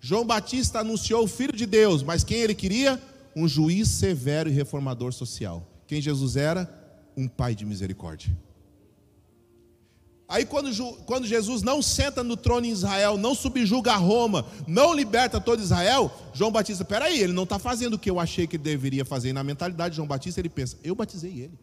João 0.01 0.25
Batista 0.25 0.79
anunciou 0.79 1.23
o 1.23 1.27
Filho 1.27 1.55
de 1.55 1.65
Deus, 1.65 2.03
mas 2.03 2.25
quem 2.25 2.39
ele 2.39 2.53
queria? 2.53 3.01
Um 3.33 3.47
juiz 3.47 3.87
severo 3.87 4.49
e 4.49 4.53
reformador 4.53 5.13
social. 5.13 5.65
Quem 5.87 6.01
Jesus 6.01 6.35
era? 6.35 6.69
Um 7.15 7.29
pai 7.29 7.55
de 7.55 7.65
misericórdia. 7.65 8.29
Aí, 10.33 10.47
quando, 10.47 10.95
quando, 11.05 11.27
Jesus 11.27 11.61
não 11.61 11.79
senta 11.79 12.23
no 12.23 12.35
trono 12.35 12.65
em 12.65 12.71
Israel, 12.71 13.19
não 13.19 13.35
subjuga 13.35 13.95
Roma, 13.95 14.47
não 14.67 14.91
liberta 14.91 15.39
todo 15.39 15.61
Israel, 15.61 16.11
João 16.33 16.51
Batista, 16.51 16.83
peraí, 16.83 17.19
ele 17.19 17.33
não 17.33 17.43
está 17.43 17.59
fazendo 17.59 17.93
o 17.93 17.99
que 17.99 18.09
eu 18.09 18.19
achei 18.19 18.47
que 18.47 18.55
ele 18.55 18.63
deveria 18.63 19.05
fazer. 19.05 19.29
E 19.29 19.33
na 19.33 19.43
mentalidade 19.43 19.91
de 19.91 19.97
João 19.97 20.07
Batista, 20.07 20.41
ele 20.41 20.49
pensa: 20.49 20.75
eu 20.83 20.95
batizei 20.95 21.39
ele. 21.39 21.59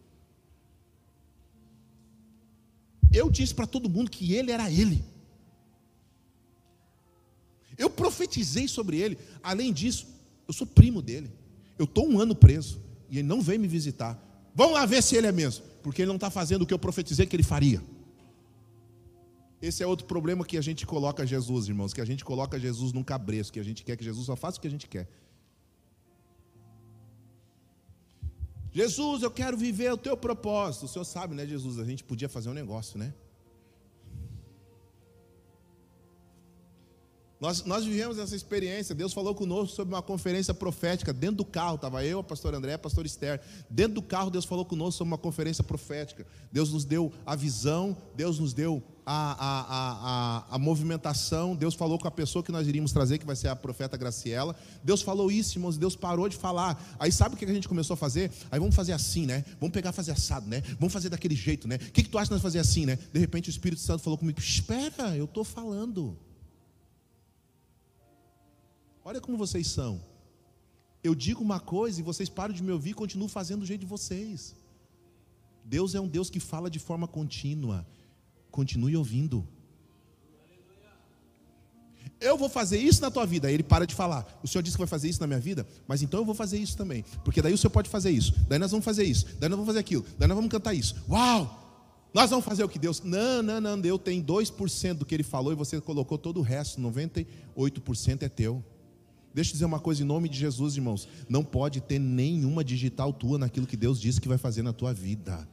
Eu 3.12 3.28
disse 3.28 3.52
para 3.52 3.66
todo 3.66 3.90
mundo 3.90 4.08
que 4.08 4.34
ele 4.34 4.52
era 4.52 4.70
ele. 4.70 5.04
Eu 7.76 7.90
profetizei 7.90 8.68
sobre 8.68 8.98
ele. 9.00 9.18
Além 9.42 9.72
disso, 9.72 10.06
eu 10.46 10.54
sou 10.54 10.64
primo 10.64 11.02
dele. 11.02 11.28
Eu 11.76 11.86
estou 11.86 12.08
um 12.08 12.20
ano 12.20 12.36
preso. 12.36 12.80
E 13.10 13.18
ele 13.18 13.26
não 13.26 13.42
vem 13.42 13.58
me 13.58 13.66
visitar. 13.66 14.16
Vamos 14.54 14.74
lá 14.74 14.86
ver 14.86 15.02
se 15.02 15.16
ele 15.16 15.26
é 15.26 15.32
mesmo. 15.32 15.64
Porque 15.82 16.02
ele 16.02 16.08
não 16.08 16.14
está 16.14 16.30
fazendo 16.30 16.62
o 16.62 16.66
que 16.66 16.72
eu 16.72 16.78
profetizei 16.78 17.26
que 17.26 17.34
ele 17.34 17.42
faria. 17.42 17.82
Esse 19.60 19.82
é 19.82 19.86
outro 19.86 20.06
problema 20.06 20.44
que 20.44 20.56
a 20.56 20.60
gente 20.60 20.86
coloca 20.86 21.26
Jesus, 21.26 21.68
irmãos. 21.68 21.92
Que 21.92 22.00
a 22.00 22.04
gente 22.04 22.24
coloca 22.24 22.58
Jesus 22.58 22.92
num 22.92 23.02
cabreço. 23.02 23.52
Que 23.52 23.60
a 23.60 23.62
gente 23.62 23.84
quer 23.84 23.96
que 23.96 24.04
Jesus 24.04 24.26
só 24.26 24.34
faça 24.34 24.58
o 24.58 24.60
que 24.60 24.68
a 24.68 24.70
gente 24.70 24.88
quer. 24.88 25.08
Jesus, 28.72 29.22
eu 29.22 29.30
quero 29.30 29.56
viver 29.56 29.92
o 29.92 29.96
teu 29.96 30.16
propósito. 30.16 30.86
O 30.86 30.88
senhor 30.88 31.04
sabe, 31.04 31.34
né, 31.34 31.46
Jesus? 31.46 31.78
A 31.78 31.84
gente 31.84 32.04
podia 32.04 32.28
fazer 32.28 32.48
um 32.48 32.54
negócio, 32.54 32.98
né? 32.98 33.12
Nós, 37.40 37.64
nós 37.64 37.86
vivemos 37.86 38.18
essa 38.18 38.36
experiência. 38.36 38.94
Deus 38.94 39.14
falou 39.14 39.34
conosco 39.34 39.74
sobre 39.74 39.94
uma 39.94 40.02
conferência 40.02 40.52
profética. 40.52 41.10
Dentro 41.10 41.36
do 41.36 41.44
carro, 41.44 41.76
estava 41.76 42.04
eu, 42.04 42.18
a 42.18 42.24
pastor 42.24 42.54
André, 42.54 42.74
a 42.74 42.78
pastor 42.78 43.06
Esther. 43.06 43.40
Dentro 43.68 43.94
do 43.94 44.02
carro, 44.02 44.30
Deus 44.30 44.44
falou 44.44 44.64
conosco 44.64 44.98
sobre 44.98 45.12
uma 45.12 45.18
conferência 45.18 45.64
profética. 45.64 46.26
Deus 46.52 46.70
nos 46.70 46.84
deu 46.84 47.10
a 47.24 47.34
visão, 47.34 47.96
Deus 48.14 48.38
nos 48.38 48.52
deu 48.52 48.82
a 49.12 49.32
a, 49.40 50.44
a, 50.52 50.54
a, 50.54 50.58
movimentação, 50.58 51.56
Deus 51.56 51.74
falou 51.74 51.98
com 51.98 52.06
a 52.06 52.10
pessoa 52.10 52.44
que 52.44 52.52
nós 52.52 52.68
iríamos 52.68 52.92
trazer, 52.92 53.18
que 53.18 53.26
vai 53.26 53.34
ser 53.34 53.48
a 53.48 53.56
profeta 53.56 53.96
Graciela. 53.96 54.54
Deus 54.84 55.02
falou 55.02 55.32
isso, 55.32 55.58
irmãos, 55.58 55.76
Deus 55.76 55.96
parou 55.96 56.28
de 56.28 56.36
falar. 56.36 56.80
Aí 56.98 57.10
sabe 57.10 57.34
o 57.34 57.38
que 57.38 57.44
a 57.44 57.52
gente 57.52 57.68
começou 57.68 57.94
a 57.94 57.96
fazer? 57.96 58.30
Aí 58.50 58.60
vamos 58.60 58.74
fazer 58.74 58.92
assim, 58.92 59.26
né? 59.26 59.44
Vamos 59.58 59.72
pegar 59.72 59.90
fazer 59.90 60.12
assado, 60.12 60.48
né? 60.48 60.62
Vamos 60.78 60.92
fazer 60.92 61.08
daquele 61.08 61.34
jeito, 61.34 61.66
né? 61.66 61.74
O 61.74 61.92
que, 61.92 62.04
que 62.04 62.08
tu 62.08 62.18
acha 62.18 62.26
de 62.26 62.32
nós 62.32 62.42
fazer 62.42 62.60
assim, 62.60 62.86
né? 62.86 62.98
De 63.12 63.18
repente 63.18 63.48
o 63.48 63.50
Espírito 63.50 63.82
Santo 63.82 64.02
falou 64.02 64.16
comigo: 64.16 64.38
Espera, 64.38 65.16
eu 65.16 65.24
estou 65.24 65.42
falando. 65.42 66.16
Olha 69.04 69.20
como 69.20 69.36
vocês 69.36 69.66
são. 69.66 70.00
Eu 71.02 71.16
digo 71.16 71.42
uma 71.42 71.58
coisa 71.58 71.98
e 71.98 72.02
vocês 72.02 72.28
param 72.28 72.54
de 72.54 72.62
me 72.62 72.70
ouvir 72.70 72.90
e 72.90 72.94
continuam 72.94 73.28
fazendo 73.28 73.60
do 73.60 73.66
jeito 73.66 73.80
de 73.80 73.86
vocês. 73.86 74.54
Deus 75.64 75.94
é 75.94 76.00
um 76.00 76.06
Deus 76.06 76.30
que 76.30 76.38
fala 76.38 76.70
de 76.70 76.78
forma 76.78 77.08
contínua. 77.08 77.86
Continue 78.50 78.96
ouvindo. 78.96 79.46
Eu 82.20 82.36
vou 82.36 82.50
fazer 82.50 82.78
isso 82.78 83.00
na 83.00 83.10
tua 83.10 83.24
vida. 83.24 83.48
Aí 83.48 83.54
ele 83.54 83.62
para 83.62 83.86
de 83.86 83.94
falar. 83.94 84.26
O 84.42 84.48
Senhor 84.48 84.62
disse 84.62 84.76
que 84.76 84.80
vai 84.80 84.86
fazer 84.86 85.08
isso 85.08 85.20
na 85.20 85.26
minha 85.26 85.40
vida, 85.40 85.66
mas 85.88 86.02
então 86.02 86.20
eu 86.20 86.26
vou 86.26 86.34
fazer 86.34 86.58
isso 86.58 86.76
também. 86.76 87.02
Porque 87.24 87.40
daí 87.40 87.54
o 87.54 87.58
Senhor 87.58 87.70
pode 87.70 87.88
fazer 87.88 88.10
isso. 88.10 88.34
Daí 88.46 88.58
nós 88.58 88.70
vamos 88.70 88.84
fazer 88.84 89.04
isso. 89.04 89.24
Daí 89.38 89.48
nós 89.48 89.56
vamos 89.56 89.66
fazer 89.66 89.78
aquilo. 89.78 90.04
Daí 90.18 90.28
nós 90.28 90.36
vamos 90.36 90.50
cantar 90.50 90.74
isso. 90.74 90.94
Uau! 91.08 91.56
Nós 92.12 92.28
vamos 92.28 92.44
fazer 92.44 92.62
o 92.62 92.68
que 92.68 92.78
Deus. 92.78 93.02
Não, 93.02 93.42
não, 93.42 93.60
não. 93.60 93.80
Deus 93.80 94.00
tem 94.02 94.22
2% 94.22 94.94
do 94.94 95.06
que 95.06 95.14
ele 95.14 95.22
falou 95.22 95.52
e 95.52 95.56
você 95.56 95.80
colocou 95.80 96.18
todo 96.18 96.38
o 96.40 96.42
resto. 96.42 96.80
98% 96.80 98.22
é 98.22 98.28
teu. 98.28 98.62
Deixa 99.32 99.50
eu 99.50 99.52
dizer 99.52 99.64
uma 99.64 99.78
coisa 99.78 100.02
em 100.02 100.06
nome 100.06 100.28
de 100.28 100.36
Jesus, 100.36 100.76
irmãos. 100.76 101.08
Não 101.28 101.42
pode 101.42 101.80
ter 101.80 101.98
nenhuma 101.98 102.62
digital 102.62 103.12
tua 103.12 103.38
naquilo 103.38 103.66
que 103.66 103.76
Deus 103.76 104.00
disse 104.00 104.20
que 104.20 104.28
vai 104.28 104.38
fazer 104.38 104.62
na 104.62 104.72
tua 104.72 104.92
vida. 104.92 105.48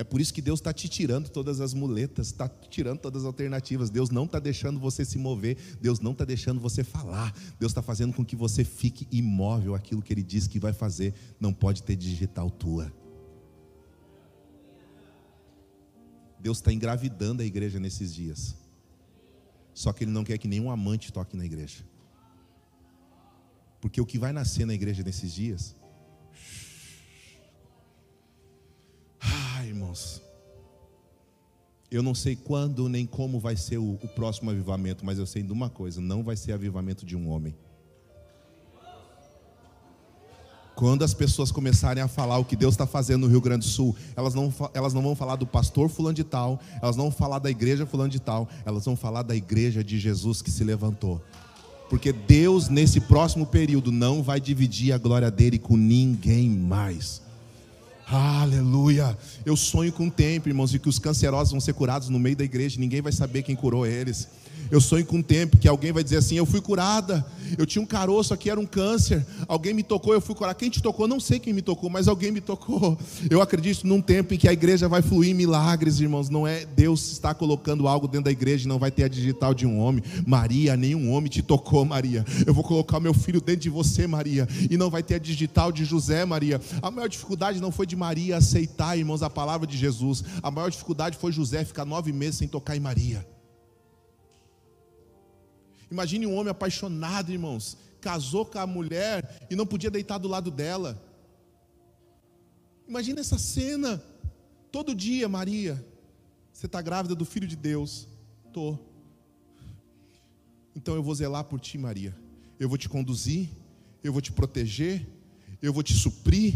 É 0.00 0.04
por 0.04 0.18
isso 0.18 0.32
que 0.32 0.40
Deus 0.40 0.60
está 0.60 0.72
te 0.72 0.88
tirando 0.88 1.28
todas 1.28 1.60
as 1.60 1.74
muletas, 1.74 2.28
está 2.28 2.48
tirando 2.48 3.00
todas 3.00 3.20
as 3.20 3.26
alternativas. 3.26 3.90
Deus 3.90 4.08
não 4.08 4.24
está 4.24 4.38
deixando 4.38 4.80
você 4.80 5.04
se 5.04 5.18
mover, 5.18 5.58
Deus 5.78 6.00
não 6.00 6.12
está 6.12 6.24
deixando 6.24 6.58
você 6.58 6.82
falar. 6.82 7.34
Deus 7.58 7.70
está 7.70 7.82
fazendo 7.82 8.14
com 8.14 8.24
que 8.24 8.34
você 8.34 8.64
fique 8.64 9.06
imóvel. 9.12 9.74
Aquilo 9.74 10.00
que 10.00 10.10
Ele 10.10 10.22
disse 10.22 10.48
que 10.48 10.58
vai 10.58 10.72
fazer 10.72 11.12
não 11.38 11.52
pode 11.52 11.82
ter 11.82 11.96
digital 11.96 12.50
tua. 12.50 12.90
Deus 16.38 16.56
está 16.56 16.72
engravidando 16.72 17.42
a 17.42 17.44
igreja 17.44 17.78
nesses 17.78 18.14
dias. 18.14 18.56
Só 19.74 19.92
que 19.92 20.04
Ele 20.04 20.12
não 20.12 20.24
quer 20.24 20.38
que 20.38 20.48
nenhum 20.48 20.70
amante 20.70 21.12
toque 21.12 21.36
na 21.36 21.44
igreja. 21.44 21.84
Porque 23.82 24.00
o 24.00 24.06
que 24.06 24.18
vai 24.18 24.32
nascer 24.32 24.64
na 24.64 24.72
igreja 24.72 25.02
nesses 25.02 25.30
dias 25.30 25.76
irmãos. 29.70 30.22
Eu 31.90 32.02
não 32.02 32.14
sei 32.14 32.36
quando 32.36 32.88
nem 32.88 33.04
como 33.04 33.40
vai 33.40 33.56
ser 33.56 33.78
o, 33.78 33.94
o, 33.94 34.08
próximo 34.08 34.50
avivamento, 34.50 35.04
mas 35.04 35.18
eu 35.18 35.26
sei 35.26 35.42
de 35.42 35.52
uma 35.52 35.68
coisa: 35.68 36.00
não 36.00 36.22
vai 36.22 36.36
ser 36.36 36.52
avivamento 36.52 37.04
de 37.04 37.16
um 37.16 37.28
homem. 37.28 37.54
Quando 40.76 41.02
as 41.02 41.12
pessoas 41.12 41.52
começarem 41.52 42.02
a 42.02 42.08
falar 42.08 42.38
o 42.38 42.44
que 42.44 42.56
Deus 42.56 42.72
está 42.72 42.86
fazendo 42.86 43.22
no 43.22 43.26
Rio 43.26 43.40
Grande 43.40 43.66
do 43.66 43.70
Sul, 43.70 43.94
elas 44.16 44.34
não, 44.34 44.54
elas 44.72 44.94
não 44.94 45.02
vão 45.02 45.14
falar 45.14 45.36
do 45.36 45.46
pastor 45.46 45.90
fulano 45.90 46.14
de 46.14 46.24
tal, 46.24 46.58
elas 46.80 46.96
não 46.96 47.04
vão 47.04 47.12
falar 47.12 47.38
da 47.38 47.50
igreja 47.50 47.84
fulano 47.84 48.08
de 48.08 48.20
tal, 48.20 48.48
elas 48.64 48.84
vão 48.84 48.96
falar 48.96 49.22
da 49.22 49.36
igreja 49.36 49.84
de 49.84 49.98
Jesus 49.98 50.40
que 50.40 50.50
se 50.50 50.64
levantou. 50.64 51.20
Porque 51.90 52.12
Deus, 52.12 52.68
nesse 52.68 53.00
próximo 53.00 53.44
período, 53.44 53.90
não 53.90 54.22
vai 54.22 54.40
dividir 54.40 54.92
a 54.92 54.98
glória 54.98 55.30
dele 55.30 55.58
com 55.58 55.76
ninguém 55.76 56.48
mais. 56.48 57.20
Aleluia. 58.12 59.16
Eu 59.46 59.56
sonho 59.56 59.92
com 59.92 60.08
o 60.08 60.10
tempo, 60.10 60.48
irmãos, 60.48 60.72
de 60.72 60.80
que 60.80 60.88
os 60.88 60.98
cancerosos 60.98 61.52
vão 61.52 61.60
ser 61.60 61.74
curados 61.74 62.08
no 62.08 62.18
meio 62.18 62.34
da 62.34 62.42
igreja, 62.42 62.80
ninguém 62.80 63.00
vai 63.00 63.12
saber 63.12 63.44
quem 63.44 63.54
curou 63.54 63.86
eles. 63.86 64.26
Eu 64.70 64.80
sonho 64.80 65.04
com 65.04 65.16
um 65.16 65.22
tempo 65.22 65.58
que 65.58 65.66
alguém 65.66 65.92
vai 65.92 66.04
dizer 66.04 66.18
assim: 66.18 66.36
Eu 66.36 66.46
fui 66.46 66.60
curada, 66.60 67.26
eu 67.58 67.66
tinha 67.66 67.82
um 67.82 67.86
caroço 67.86 68.32
aqui, 68.32 68.48
era 68.48 68.60
um 68.60 68.66
câncer. 68.66 69.26
Alguém 69.48 69.74
me 69.74 69.82
tocou, 69.82 70.14
eu 70.14 70.20
fui 70.20 70.34
curada. 70.34 70.54
Quem 70.54 70.70
te 70.70 70.80
tocou? 70.80 71.08
Não 71.08 71.18
sei 71.18 71.38
quem 71.38 71.52
me 71.52 71.62
tocou, 71.62 71.90
mas 71.90 72.06
alguém 72.06 72.30
me 72.30 72.40
tocou. 72.40 72.96
Eu 73.28 73.42
acredito 73.42 73.86
num 73.86 74.00
tempo 74.00 74.34
em 74.34 74.38
que 74.38 74.48
a 74.48 74.52
igreja 74.52 74.88
vai 74.88 75.02
fluir 75.02 75.34
milagres, 75.34 76.00
irmãos. 76.00 76.28
Não 76.28 76.46
é 76.46 76.64
Deus 76.64 77.10
está 77.10 77.34
colocando 77.34 77.88
algo 77.88 78.06
dentro 78.06 78.26
da 78.26 78.30
igreja 78.30 78.64
e 78.64 78.68
não 78.68 78.78
vai 78.78 78.90
ter 78.90 79.04
a 79.04 79.08
digital 79.08 79.52
de 79.52 79.66
um 79.66 79.78
homem. 79.80 80.04
Maria, 80.26 80.76
nenhum 80.76 81.12
homem 81.12 81.28
te 81.28 81.42
tocou, 81.42 81.84
Maria. 81.84 82.24
Eu 82.46 82.54
vou 82.54 82.62
colocar 82.62 83.00
meu 83.00 83.12
filho 83.12 83.40
dentro 83.40 83.62
de 83.62 83.70
você, 83.70 84.06
Maria. 84.06 84.46
E 84.70 84.76
não 84.76 84.90
vai 84.90 85.02
ter 85.02 85.16
a 85.16 85.18
digital 85.18 85.72
de 85.72 85.84
José, 85.84 86.24
Maria. 86.24 86.60
A 86.80 86.90
maior 86.90 87.08
dificuldade 87.08 87.60
não 87.60 87.72
foi 87.72 87.86
de 87.86 87.96
Maria 87.96 88.36
aceitar, 88.36 88.96
irmãos, 88.96 89.22
a 89.22 89.30
palavra 89.30 89.66
de 89.66 89.76
Jesus. 89.76 90.22
A 90.42 90.50
maior 90.50 90.70
dificuldade 90.70 91.16
foi 91.16 91.32
José 91.32 91.64
ficar 91.64 91.84
nove 91.84 92.12
meses 92.12 92.36
sem 92.36 92.48
tocar 92.48 92.76
em 92.76 92.80
Maria. 92.80 93.26
Imagine 95.90 96.26
um 96.26 96.36
homem 96.36 96.50
apaixonado, 96.50 97.32
irmãos, 97.32 97.76
casou 98.00 98.46
com 98.46 98.58
a 98.58 98.66
mulher 98.66 99.46
e 99.50 99.56
não 99.56 99.66
podia 99.66 99.90
deitar 99.90 100.18
do 100.18 100.28
lado 100.28 100.50
dela. 100.50 101.02
Imagine 102.86 103.20
essa 103.20 103.38
cena. 103.38 104.02
Todo 104.70 104.94
dia, 104.94 105.28
Maria, 105.28 105.84
você 106.52 106.66
está 106.66 106.80
grávida 106.80 107.14
do 107.14 107.24
filho 107.24 107.46
de 107.46 107.56
Deus. 107.56 108.08
Tô. 108.52 108.78
Então 110.74 110.94
eu 110.94 111.02
vou 111.02 111.14
zelar 111.14 111.44
por 111.44 111.58
ti, 111.58 111.76
Maria. 111.76 112.16
Eu 112.58 112.68
vou 112.68 112.78
te 112.78 112.88
conduzir, 112.88 113.48
eu 114.02 114.12
vou 114.12 114.22
te 114.22 114.30
proteger, 114.30 115.06
eu 115.60 115.72
vou 115.72 115.82
te 115.82 115.94
suprir, 115.94 116.54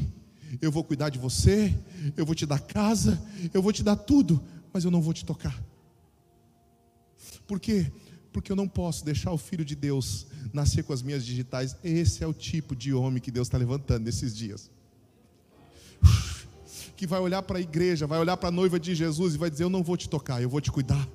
eu 0.60 0.70
vou 0.70 0.84
cuidar 0.84 1.08
de 1.08 1.18
você, 1.18 1.74
eu 2.16 2.24
vou 2.24 2.34
te 2.34 2.46
dar 2.46 2.60
casa, 2.60 3.20
eu 3.52 3.62
vou 3.62 3.72
te 3.72 3.82
dar 3.82 3.96
tudo, 3.96 4.42
mas 4.72 4.84
eu 4.84 4.90
não 4.90 5.00
vou 5.00 5.12
te 5.12 5.24
tocar. 5.24 5.60
Por 7.46 7.58
quê? 7.58 7.90
Porque 8.34 8.50
eu 8.50 8.56
não 8.56 8.66
posso 8.66 9.04
deixar 9.04 9.30
o 9.30 9.38
filho 9.38 9.64
de 9.64 9.76
Deus 9.76 10.26
nascer 10.52 10.82
com 10.82 10.92
as 10.92 11.02
minhas 11.02 11.24
digitais. 11.24 11.76
Esse 11.84 12.24
é 12.24 12.26
o 12.26 12.34
tipo 12.34 12.74
de 12.74 12.92
homem 12.92 13.22
que 13.22 13.30
Deus 13.30 13.46
está 13.46 13.56
levantando 13.56 14.04
nesses 14.04 14.36
dias. 14.36 14.68
Que 16.96 17.06
vai 17.06 17.20
olhar 17.20 17.42
para 17.42 17.58
a 17.58 17.60
igreja, 17.60 18.08
vai 18.08 18.18
olhar 18.18 18.36
para 18.36 18.48
a 18.48 18.52
noiva 18.52 18.78
de 18.78 18.92
Jesus 18.94 19.34
e 19.34 19.38
vai 19.38 19.50
dizer: 19.50 19.62
Eu 19.62 19.70
não 19.70 19.84
vou 19.84 19.96
te 19.96 20.08
tocar, 20.08 20.42
eu 20.42 20.48
vou 20.48 20.60
te 20.60 20.70
cuidar. 20.70 21.08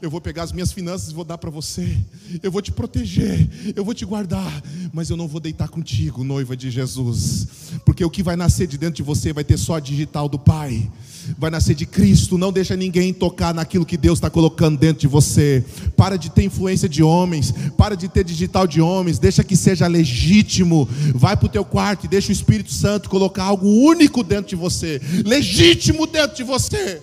Eu 0.00 0.10
vou 0.10 0.20
pegar 0.20 0.42
as 0.42 0.52
minhas 0.52 0.72
finanças 0.72 1.10
e 1.10 1.14
vou 1.14 1.24
dar 1.24 1.38
para 1.38 1.50
você. 1.50 1.96
Eu 2.42 2.50
vou 2.50 2.62
te 2.62 2.72
proteger, 2.72 3.48
eu 3.74 3.84
vou 3.84 3.94
te 3.94 4.04
guardar, 4.04 4.62
mas 4.92 5.10
eu 5.10 5.16
não 5.16 5.28
vou 5.28 5.40
deitar 5.40 5.68
contigo, 5.68 6.24
noiva 6.24 6.56
de 6.56 6.70
Jesus, 6.70 7.46
porque 7.84 8.04
o 8.04 8.10
que 8.10 8.22
vai 8.22 8.36
nascer 8.36 8.66
de 8.66 8.78
dentro 8.78 8.96
de 8.96 9.02
você 9.02 9.32
vai 9.32 9.44
ter 9.44 9.58
só 9.58 9.76
a 9.76 9.80
digital 9.80 10.28
do 10.28 10.38
Pai. 10.38 10.90
Vai 11.38 11.50
nascer 11.50 11.74
de 11.74 11.84
Cristo, 11.84 12.38
não 12.38 12.52
deixa 12.52 12.76
ninguém 12.76 13.12
tocar 13.12 13.52
naquilo 13.52 13.84
que 13.84 13.96
Deus 13.96 14.18
está 14.18 14.30
colocando 14.30 14.78
dentro 14.78 15.00
de 15.00 15.08
você. 15.08 15.64
Para 15.96 16.16
de 16.16 16.30
ter 16.30 16.44
influência 16.44 16.88
de 16.88 17.02
homens, 17.02 17.52
para 17.76 17.96
de 17.96 18.08
ter 18.08 18.24
digital 18.24 18.66
de 18.66 18.80
homens, 18.80 19.18
deixa 19.18 19.42
que 19.42 19.56
seja 19.56 19.88
legítimo. 19.88 20.88
Vai 21.14 21.36
para 21.36 21.46
o 21.46 21.50
teu 21.50 21.64
quarto 21.64 22.04
e 22.04 22.08
deixa 22.08 22.28
o 22.28 22.32
Espírito 22.32 22.72
Santo 22.72 23.10
colocar 23.10 23.44
algo 23.44 23.68
único 23.68 24.22
dentro 24.22 24.50
de 24.50 24.56
você, 24.56 25.00
legítimo 25.24 26.06
dentro 26.06 26.36
de 26.36 26.44
você. 26.44 27.02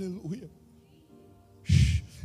Aleluia. 0.00 0.50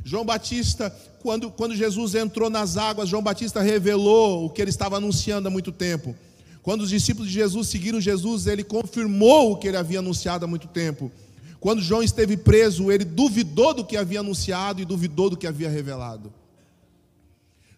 João 0.06 0.24
Batista, 0.24 0.90
quando, 1.20 1.52
quando 1.52 1.76
Jesus 1.76 2.16
entrou 2.16 2.50
nas 2.50 2.78
águas, 2.78 3.10
João 3.10 3.22
Batista 3.22 3.62
revelou 3.62 4.46
o 4.46 4.50
que 4.50 4.62
ele 4.62 4.70
estava 4.70 4.96
anunciando 4.96 5.50
há 5.50 5.52
muito 5.52 5.74
tempo. 5.74 6.16
Quando 6.64 6.82
os 6.82 6.90
discípulos 6.90 7.28
de 7.28 7.34
Jesus 7.34 7.68
seguiram 7.68 8.00
Jesus, 8.00 8.48
ele 8.48 8.64
confirmou 8.64 9.52
o 9.52 9.58
que 9.58 9.68
ele 9.68 9.76
havia 9.76 10.00
anunciado 10.00 10.46
há 10.46 10.48
muito 10.48 10.68
tempo. 10.70 11.12
Quando 11.60 11.82
João 11.82 12.02
esteve 12.02 12.38
preso, 12.38 12.90
ele 12.92 13.04
duvidou 13.04 13.74
do 13.74 13.84
que 13.84 13.98
havia 13.98 14.22
anunciado 14.22 14.82
e 14.82 14.86
duvidou 14.86 15.30
do 15.30 15.36
que 15.36 15.46
havia 15.46 15.70
revelado. 15.70 16.32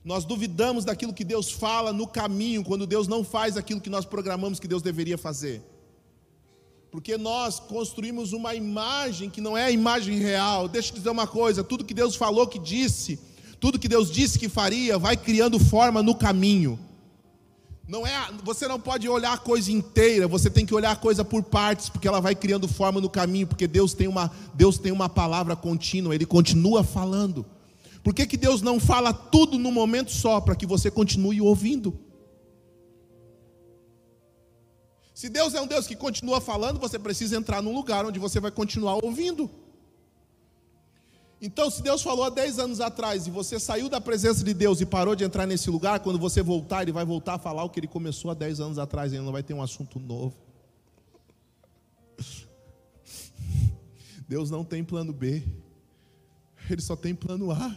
Nós 0.03 0.25
duvidamos 0.25 0.85
daquilo 0.85 1.13
que 1.13 1.23
Deus 1.23 1.49
fala 1.49 1.91
no 1.91 2.05
caminho, 2.05 2.63
quando 2.63 2.85
Deus 2.85 3.07
não 3.07 3.23
faz 3.23 3.57
aquilo 3.57 3.81
que 3.81 3.89
nós 3.89 4.05
programamos 4.05 4.59
que 4.59 4.67
Deus 4.67 4.83
deveria 4.83 5.17
fazer. 5.17 5.63
Porque 6.97 7.15
nós 7.15 7.59
construímos 7.59 8.33
uma 8.33 8.55
imagem 8.55 9.29
que 9.29 9.39
não 9.39 9.55
é 9.55 9.65
a 9.65 9.69
imagem 9.69 10.17
real. 10.17 10.67
Deixa 10.67 10.89
eu 10.91 10.97
dizer 10.97 11.11
uma 11.11 11.27
coisa: 11.27 11.63
tudo 11.63 11.85
que 11.85 11.93
Deus 11.93 12.15
falou 12.15 12.47
que 12.47 12.57
disse, 12.57 13.19
tudo 13.59 13.77
que 13.77 13.87
Deus 13.87 14.09
disse 14.09 14.39
que 14.39 14.49
faria, 14.49 14.97
vai 14.97 15.15
criando 15.15 15.59
forma 15.59 16.01
no 16.01 16.15
caminho. 16.15 16.79
Não 17.87 18.07
é, 18.07 18.31
você 18.43 18.67
não 18.67 18.79
pode 18.79 19.07
olhar 19.07 19.33
a 19.33 19.37
coisa 19.37 19.71
inteira, 19.71 20.27
você 20.27 20.49
tem 20.49 20.65
que 20.65 20.73
olhar 20.73 20.89
a 20.89 20.95
coisa 20.95 21.23
por 21.23 21.43
partes, 21.43 21.87
porque 21.87 22.07
ela 22.07 22.19
vai 22.19 22.33
criando 22.33 22.67
forma 22.67 22.99
no 22.99 23.11
caminho, 23.11 23.45
porque 23.45 23.67
Deus 23.67 23.93
tem 23.93 24.07
uma, 24.07 24.31
Deus 24.55 24.79
tem 24.79 24.91
uma 24.91 25.07
palavra 25.07 25.55
contínua, 25.55 26.15
ele 26.15 26.25
continua 26.25 26.83
falando. 26.83 27.45
Por 28.03 28.11
que, 28.11 28.25
que 28.25 28.37
Deus 28.37 28.63
não 28.63 28.79
fala 28.79 29.13
tudo 29.13 29.59
no 29.59 29.71
momento 29.71 30.11
só, 30.11 30.41
para 30.41 30.55
que 30.55 30.65
você 30.65 30.89
continue 30.89 31.41
ouvindo? 31.41 32.06
Se 35.17 35.29
Deus 35.29 35.55
é 35.55 35.59
um 35.59 35.65
Deus 35.65 35.87
que 35.87 35.95
continua 35.95 36.39
falando, 36.39 36.79
você 36.79 36.99
precisa 36.99 37.35
entrar 37.35 37.59
num 37.59 37.73
lugar 37.73 38.05
onde 38.05 38.19
você 38.19 38.39
vai 38.39 38.51
continuar 38.51 39.03
ouvindo. 39.03 39.49
Então, 41.41 41.71
se 41.71 41.81
Deus 41.81 42.03
falou 42.03 42.23
há 42.23 42.29
10 42.29 42.59
anos 42.59 42.79
atrás 42.79 43.25
e 43.25 43.31
você 43.31 43.59
saiu 43.59 43.89
da 43.89 43.99
presença 43.99 44.43
de 44.43 44.53
Deus 44.53 44.79
e 44.79 44.85
parou 44.85 45.15
de 45.15 45.23
entrar 45.23 45.47
nesse 45.47 45.71
lugar, 45.71 46.01
quando 46.01 46.19
você 46.19 46.43
voltar, 46.43 46.83
Ele 46.83 46.91
vai 46.91 47.03
voltar 47.03 47.33
a 47.33 47.39
falar 47.39 47.63
o 47.63 47.69
que 47.71 47.79
Ele 47.79 47.87
começou 47.87 48.29
há 48.29 48.35
10 48.35 48.59
anos 48.59 48.77
atrás, 48.77 49.11
Ele 49.11 49.23
não 49.23 49.31
vai 49.31 49.41
ter 49.41 49.55
um 49.55 49.61
assunto 49.63 49.99
novo. 49.99 50.37
Deus 54.29 54.51
não 54.51 54.63
tem 54.63 54.83
plano 54.83 55.13
B, 55.13 55.41
Ele 56.69 56.81
só 56.83 56.95
tem 56.95 57.15
plano 57.15 57.49
A. 57.49 57.75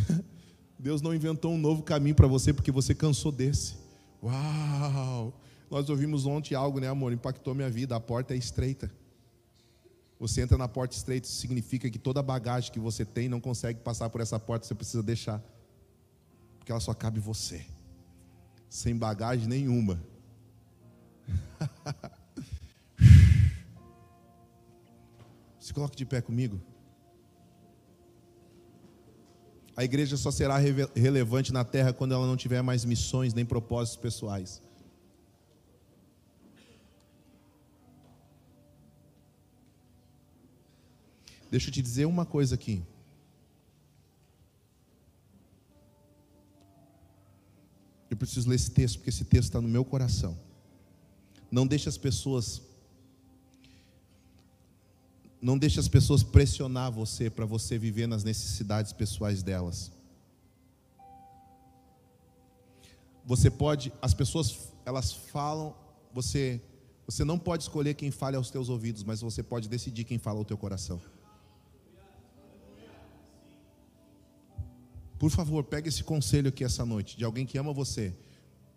Deus 0.78 1.00
não 1.00 1.14
inventou 1.14 1.54
um 1.54 1.58
novo 1.58 1.82
caminho 1.82 2.14
para 2.14 2.26
você 2.26 2.52
porque 2.52 2.70
você 2.70 2.94
cansou 2.94 3.32
desse. 3.32 3.74
Uau! 4.22 5.32
Nós 5.70 5.88
ouvimos 5.90 6.26
ontem 6.26 6.54
algo, 6.54 6.78
né, 6.78 6.88
amor? 6.88 7.12
Impactou 7.12 7.54
minha 7.54 7.68
vida. 7.70 7.96
A 7.96 8.00
porta 8.00 8.34
é 8.34 8.36
estreita. 8.36 8.90
Você 10.18 10.40
entra 10.40 10.56
na 10.56 10.66
porta 10.66 10.96
estreita, 10.96 11.26
isso 11.26 11.36
significa 11.36 11.90
que 11.90 11.98
toda 11.98 12.20
a 12.20 12.22
bagagem 12.22 12.72
que 12.72 12.78
você 12.78 13.04
tem 13.04 13.28
não 13.28 13.38
consegue 13.40 13.80
passar 13.80 14.08
por 14.08 14.22
essa 14.22 14.38
porta, 14.38 14.66
você 14.66 14.74
precisa 14.74 15.02
deixar. 15.02 15.42
Porque 16.58 16.72
ela 16.72 16.80
só 16.80 16.94
cabe 16.94 17.20
você. 17.20 17.66
Sem 18.68 18.96
bagagem 18.96 19.46
nenhuma. 19.46 20.02
Se 25.60 25.74
coloque 25.74 25.96
de 25.96 26.06
pé 26.06 26.22
comigo. 26.22 26.60
A 29.76 29.84
igreja 29.84 30.16
só 30.16 30.30
será 30.30 30.56
relevante 30.94 31.52
na 31.52 31.62
terra 31.62 31.92
quando 31.92 32.14
ela 32.14 32.26
não 32.26 32.36
tiver 32.36 32.62
mais 32.62 32.84
missões 32.84 33.34
nem 33.34 33.44
propósitos 33.44 34.00
pessoais. 34.00 34.62
Deixa 41.56 41.70
eu 41.70 41.72
te 41.72 41.80
dizer 41.80 42.04
uma 42.04 42.26
coisa 42.26 42.54
aqui. 42.54 42.84
Eu 48.10 48.16
preciso 48.18 48.46
ler 48.46 48.56
esse 48.56 48.70
texto, 48.70 48.96
porque 48.98 49.08
esse 49.08 49.24
texto 49.24 49.48
está 49.48 49.60
no 49.62 49.66
meu 49.66 49.82
coração. 49.82 50.38
Não 51.50 51.66
deixe 51.66 51.88
as 51.88 51.96
pessoas. 51.96 52.60
Não 55.40 55.56
deixe 55.56 55.80
as 55.80 55.88
pessoas 55.88 56.22
pressionar 56.22 56.92
você 56.92 57.30
para 57.30 57.46
você 57.46 57.78
viver 57.78 58.06
nas 58.06 58.22
necessidades 58.22 58.92
pessoais 58.92 59.42
delas. 59.42 59.90
Você 63.24 63.50
pode, 63.50 63.90
as 64.02 64.12
pessoas, 64.12 64.74
elas 64.84 65.10
falam, 65.10 65.74
você, 66.12 66.60
você 67.06 67.24
não 67.24 67.38
pode 67.38 67.62
escolher 67.62 67.94
quem 67.94 68.10
fale 68.10 68.36
aos 68.36 68.50
teus 68.50 68.68
ouvidos, 68.68 69.02
mas 69.02 69.22
você 69.22 69.42
pode 69.42 69.70
decidir 69.70 70.04
quem 70.04 70.18
fala 70.18 70.38
ao 70.38 70.44
teu 70.44 70.58
coração. 70.58 71.00
Por 75.18 75.30
favor, 75.30 75.64
pegue 75.64 75.88
esse 75.88 76.04
conselho 76.04 76.48
aqui 76.48 76.62
essa 76.62 76.84
noite 76.84 77.16
de 77.16 77.24
alguém 77.24 77.46
que 77.46 77.56
ama 77.56 77.72
você. 77.72 78.14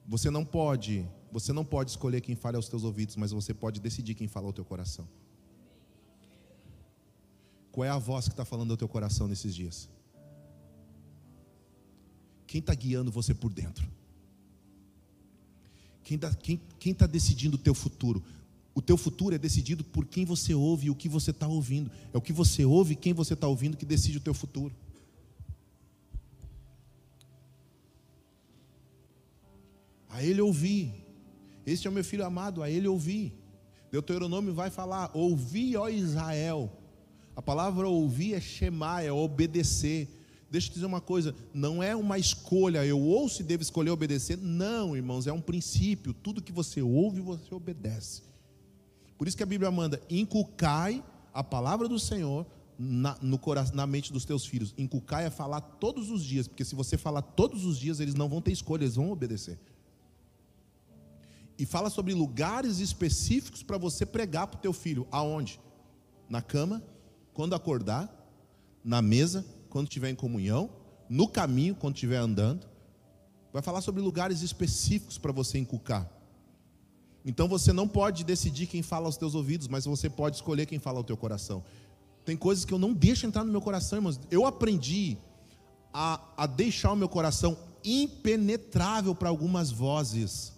Você 0.08 0.30
não 0.30 0.46
pode, 0.46 1.06
você 1.32 1.52
não 1.52 1.66
pode 1.66 1.92
escolher 1.92 2.22
quem 2.22 2.36
fala 2.36 2.58
aos 2.58 2.70
teus 2.70 2.84
ouvidos, 2.84 3.16
mas 3.16 3.32
você 3.32 3.54
pode 3.54 3.80
decidir 3.80 4.16
quem 4.16 4.28
fala 4.28 4.48
ao 4.48 4.54
teu 4.54 4.66
coração. 4.66 5.08
Qual 7.72 7.86
é 7.86 7.90
a 7.90 7.98
voz 7.98 8.26
que 8.26 8.34
está 8.34 8.46
falando 8.46 8.72
ao 8.72 8.78
teu 8.78 8.88
coração 8.88 9.28
nesses 9.28 9.54
dias? 9.54 9.90
Quem 12.48 12.60
está 12.60 12.74
guiando 12.74 13.12
você 13.12 13.34
por 13.34 13.54
dentro? 13.54 13.88
Quem 16.04 16.16
está 16.16 16.34
quem, 16.34 16.60
quem 16.80 16.94
tá 16.94 17.06
decidindo 17.06 17.56
o 17.56 17.60
teu 17.60 17.76
futuro? 17.76 18.24
O 18.74 18.82
teu 18.82 18.98
futuro 18.98 19.36
é 19.36 19.38
decidido 19.38 19.84
por 19.84 20.06
quem 20.06 20.26
você 20.26 20.56
ouve 20.56 20.88
e 20.88 20.90
o 20.90 20.96
que 20.96 21.08
você 21.08 21.32
está 21.32 21.48
ouvindo. 21.48 21.92
É 22.14 22.18
o 22.18 22.22
que 22.22 22.34
você 22.34 22.66
ouve 22.66 22.94
e 22.94 22.96
quem 22.96 23.14
você 23.14 23.34
está 23.34 23.48
ouvindo 23.48 23.78
que 23.78 23.86
decide 23.86 24.18
o 24.18 24.22
teu 24.22 24.34
futuro. 24.34 24.74
A 30.10 30.24
ele 30.24 30.42
ouvi. 30.42 31.06
Este 31.66 31.88
é 31.88 31.90
o 31.90 31.94
meu 31.94 32.04
filho 32.04 32.26
amado, 32.26 32.64
a 32.64 32.70
ele 32.70 32.88
ouvi. 32.88 33.34
Deuteronômio 33.92 34.54
vai 34.54 34.70
falar: 34.70 35.12
ouvi, 35.14 35.78
ó 35.78 35.88
Israel. 35.88 36.72
A 37.36 37.42
palavra 37.42 37.88
ouvir 37.88 38.34
é 38.34 38.42
chamar, 38.42 39.04
é 39.06 39.12
obedecer. 39.12 40.08
Deixa 40.52 40.68
eu 40.68 40.72
te 40.72 40.74
dizer 40.76 40.86
uma 40.88 41.02
coisa: 41.02 41.36
não 41.54 41.82
é 41.82 41.96
uma 41.96 42.18
escolha, 42.18 42.86
eu 42.86 43.00
ouço 43.00 43.42
e 43.42 43.46
devo 43.46 43.62
escolher 43.62 43.92
obedecer. 43.92 44.38
Não, 44.38 44.96
irmãos, 44.96 45.28
é 45.28 45.32
um 45.32 45.42
princípio. 45.42 46.14
Tudo 46.14 46.42
que 46.42 46.52
você 46.52 46.82
ouve, 46.82 47.22
você 47.22 47.54
obedece. 47.54 48.24
Por 49.18 49.28
isso 49.28 49.38
que 49.38 49.44
a 49.44 49.46
Bíblia 49.46 49.70
manda: 49.70 50.02
inculcai 50.10 51.04
a 51.32 51.44
palavra 51.44 51.88
do 51.88 52.00
Senhor 52.00 52.48
na, 52.78 53.16
no, 53.22 53.40
na 53.74 53.86
mente 53.86 54.12
dos 54.12 54.26
teus 54.26 54.46
filhos. 54.46 54.74
Inculcai 54.76 55.26
é 55.26 55.30
falar 55.30 55.62
todos 55.62 56.10
os 56.10 56.24
dias, 56.24 56.48
porque 56.48 56.66
se 56.66 56.74
você 56.74 56.98
falar 56.98 57.22
todos 57.22 57.64
os 57.64 57.78
dias, 57.78 58.00
eles 58.00 58.16
não 58.16 58.28
vão 58.28 58.42
ter 58.42 58.52
escolha, 58.52 58.84
eles 58.84 58.96
vão 58.96 59.12
obedecer 59.12 59.60
e 61.60 61.66
fala 61.66 61.90
sobre 61.90 62.14
lugares 62.14 62.80
específicos 62.80 63.62
para 63.62 63.78
você 63.78 64.06
pregar 64.06 64.48
para 64.48 64.58
o 64.58 64.62
teu 64.62 64.72
filho. 64.72 65.06
Aonde? 65.12 65.60
Na 66.30 66.42
cama, 66.42 66.82
quando 67.34 67.54
acordar, 67.54 68.10
na 68.82 69.02
mesa, 69.02 69.46
quando 69.70 69.88
estiver 69.88 70.10
em 70.10 70.16
comunhão, 70.16 70.70
no 71.10 71.28
caminho, 71.28 71.76
quando 71.76 71.96
estiver 71.96 72.16
andando. 72.16 72.66
Vai 73.52 73.62
falar 73.62 73.82
sobre 73.82 74.02
lugares 74.02 74.42
específicos 74.42 75.18
para 75.18 75.34
você 75.34 75.58
inculcar. 75.58 76.10
Então 77.26 77.48
você 77.48 77.74
não 77.74 77.88
pode 77.88 78.24
decidir 78.24 78.66
quem 78.68 78.82
fala 78.82 79.08
aos 79.08 79.18
teus 79.18 79.36
ouvidos, 79.36 79.68
mas 79.68 79.84
você 79.84 80.10
pode 80.10 80.38
escolher 80.38 80.66
quem 80.66 80.80
fala 80.80 81.00
ao 81.00 81.04
teu 81.04 81.18
coração. 81.18 81.64
Tem 82.24 82.38
coisas 82.38 82.64
que 82.64 82.74
eu 82.74 82.80
não 82.80 82.94
deixo 82.94 83.26
entrar 83.26 83.44
no 83.44 83.52
meu 83.52 83.62
coração, 83.62 83.98
irmãos. 83.98 84.20
Eu 84.32 84.46
aprendi 84.46 85.18
a, 85.94 86.22
a 86.38 86.48
deixar 86.48 86.94
o 86.94 86.96
meu 86.96 87.10
coração 87.10 87.58
impenetrável 87.84 89.14
para 89.14 89.28
algumas 89.28 89.72
vozes. 89.72 90.54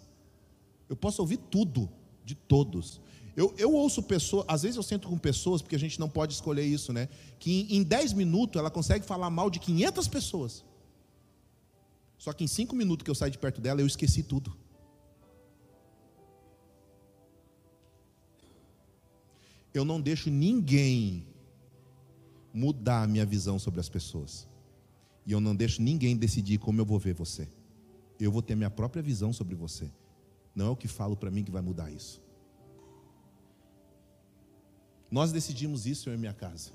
Eu 0.91 0.97
posso 0.97 1.21
ouvir 1.21 1.37
tudo, 1.37 1.89
de 2.25 2.35
todos. 2.35 2.99
Eu, 3.33 3.55
eu 3.57 3.73
ouço 3.73 4.03
pessoas, 4.03 4.43
às 4.45 4.63
vezes 4.63 4.75
eu 4.75 4.83
sento 4.83 5.07
com 5.07 5.17
pessoas, 5.17 5.61
porque 5.61 5.77
a 5.77 5.79
gente 5.79 5.97
não 5.97 6.09
pode 6.09 6.33
escolher 6.33 6.65
isso, 6.65 6.91
né? 6.91 7.07
Que 7.39 7.61
em, 7.61 7.77
em 7.77 7.81
10 7.81 8.11
minutos 8.11 8.59
ela 8.59 8.69
consegue 8.69 9.05
falar 9.05 9.29
mal 9.29 9.49
de 9.49 9.57
500 9.57 10.09
pessoas. 10.09 10.65
Só 12.17 12.33
que 12.33 12.43
em 12.43 12.47
5 12.47 12.75
minutos 12.75 13.05
que 13.05 13.09
eu 13.09 13.15
saio 13.15 13.31
de 13.31 13.37
perto 13.37 13.61
dela, 13.61 13.79
eu 13.79 13.87
esqueci 13.87 14.21
tudo. 14.21 14.53
Eu 19.73 19.85
não 19.85 20.01
deixo 20.01 20.29
ninguém 20.29 21.25
mudar 22.53 23.03
a 23.03 23.07
minha 23.07 23.25
visão 23.25 23.57
sobre 23.57 23.79
as 23.79 23.87
pessoas. 23.87 24.45
E 25.25 25.31
eu 25.31 25.39
não 25.39 25.55
deixo 25.55 25.81
ninguém 25.81 26.17
decidir 26.17 26.57
como 26.57 26.81
eu 26.81 26.85
vou 26.85 26.99
ver 26.99 27.13
você. 27.13 27.47
Eu 28.19 28.29
vou 28.29 28.41
ter 28.41 28.55
minha 28.55 28.69
própria 28.69 29.01
visão 29.01 29.31
sobre 29.31 29.55
você. 29.55 29.89
Não 30.55 30.67
é 30.67 30.69
o 30.69 30.75
que 30.75 30.87
falo 30.87 31.15
para 31.15 31.31
mim 31.31 31.43
que 31.43 31.51
vai 31.51 31.61
mudar 31.61 31.91
isso. 31.91 32.21
Nós 35.09 35.31
decidimos 35.31 35.85
isso 35.85 36.09
em 36.09 36.17
minha 36.17 36.33
casa. 36.33 36.71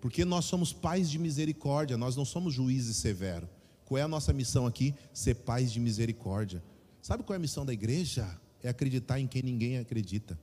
Porque 0.00 0.24
nós 0.24 0.44
somos 0.44 0.72
pais 0.72 1.10
de 1.10 1.18
misericórdia, 1.18 1.96
nós 1.96 2.14
não 2.14 2.24
somos 2.24 2.52
juízes 2.52 2.96
severos. 2.98 3.48
Qual 3.86 3.98
é 3.98 4.02
a 4.02 4.08
nossa 4.08 4.32
missão 4.32 4.66
aqui? 4.66 4.94
Ser 5.12 5.34
pais 5.34 5.72
de 5.72 5.80
misericórdia. 5.80 6.62
Sabe 7.00 7.22
qual 7.22 7.34
é 7.34 7.38
a 7.38 7.40
missão 7.40 7.64
da 7.64 7.72
igreja? 7.72 8.38
É 8.62 8.68
acreditar 8.68 9.18
em 9.18 9.26
quem 9.26 9.42
ninguém 9.42 9.78
acredita. 9.78 10.38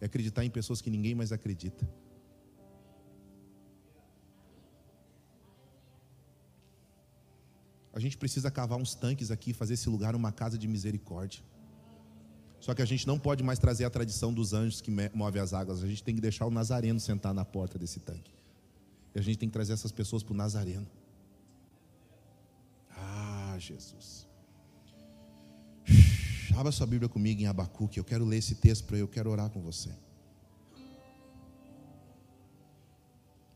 É 0.00 0.06
acreditar 0.06 0.44
em 0.44 0.50
pessoas 0.50 0.80
que 0.80 0.90
ninguém 0.90 1.14
mais 1.14 1.30
acredita. 1.30 1.88
A 7.92 7.98
gente 7.98 8.16
precisa 8.16 8.50
cavar 8.50 8.78
uns 8.78 8.94
tanques 8.94 9.30
aqui, 9.30 9.52
fazer 9.52 9.74
esse 9.74 9.88
lugar 9.88 10.14
uma 10.14 10.32
casa 10.32 10.56
de 10.56 10.66
misericórdia. 10.66 11.42
Só 12.60 12.74
que 12.74 12.82
a 12.82 12.84
gente 12.84 13.06
não 13.06 13.18
pode 13.18 13.42
mais 13.42 13.58
trazer 13.58 13.84
a 13.84 13.90
tradição 13.90 14.32
dos 14.32 14.52
anjos 14.52 14.80
que 14.80 14.90
movem 15.14 15.40
as 15.40 15.54
águas. 15.54 15.82
A 15.82 15.88
gente 15.88 16.02
tem 16.02 16.14
que 16.14 16.20
deixar 16.20 16.46
o 16.46 16.50
Nazareno 16.50 17.00
sentar 17.00 17.32
na 17.32 17.44
porta 17.44 17.78
desse 17.78 18.00
tanque. 18.00 18.32
E 19.14 19.18
a 19.18 19.22
gente 19.22 19.38
tem 19.38 19.48
que 19.48 19.52
trazer 19.52 19.72
essas 19.72 19.90
pessoas 19.90 20.22
para 20.22 20.34
o 20.34 20.36
Nazareno. 20.36 20.86
Ah, 22.90 23.56
Jesus. 23.58 24.28
Abra 26.54 26.70
sua 26.70 26.86
Bíblia 26.86 27.08
comigo 27.08 27.40
em 27.40 27.46
Abacuque. 27.46 27.98
Eu 27.98 28.04
quero 28.04 28.24
ler 28.26 28.36
esse 28.36 28.54
texto 28.56 28.84
para 28.84 28.98
eu 28.98 29.08
quero 29.08 29.30
orar 29.30 29.48
com 29.48 29.62
você. 29.62 29.90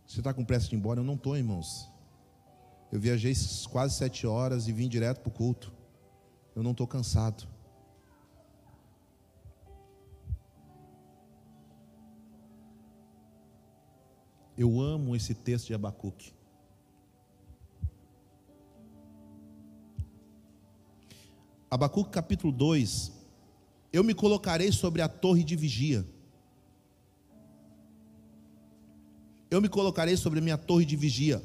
Você 0.06 0.20
está 0.20 0.32
com 0.32 0.44
pressa 0.44 0.68
de 0.68 0.74
ir 0.74 0.78
embora? 0.78 1.00
Eu 1.00 1.04
não 1.04 1.14
estou, 1.14 1.36
irmãos. 1.36 1.90
Eu 2.90 2.98
viajei 2.98 3.34
quase 3.70 3.96
sete 3.96 4.26
horas 4.26 4.68
e 4.68 4.72
vim 4.72 4.88
direto 4.88 5.20
para 5.20 5.28
o 5.28 5.32
culto. 5.32 5.72
Eu 6.56 6.62
não 6.62 6.70
estou 6.70 6.86
cansado. 6.86 7.46
Eu 14.56 14.80
amo 14.80 15.16
esse 15.16 15.34
texto 15.34 15.66
de 15.66 15.74
Abacuque. 15.74 16.32
Abacuque 21.68 22.10
capítulo 22.10 22.52
2. 22.52 23.12
Eu 23.92 24.04
me 24.04 24.14
colocarei 24.14 24.70
sobre 24.70 25.02
a 25.02 25.08
torre 25.08 25.42
de 25.42 25.56
vigia. 25.56 26.04
Eu 29.50 29.60
me 29.60 29.68
colocarei 29.68 30.16
sobre 30.16 30.38
a 30.38 30.42
minha 30.42 30.58
torre 30.58 30.84
de 30.84 30.94
vigia. 30.94 31.42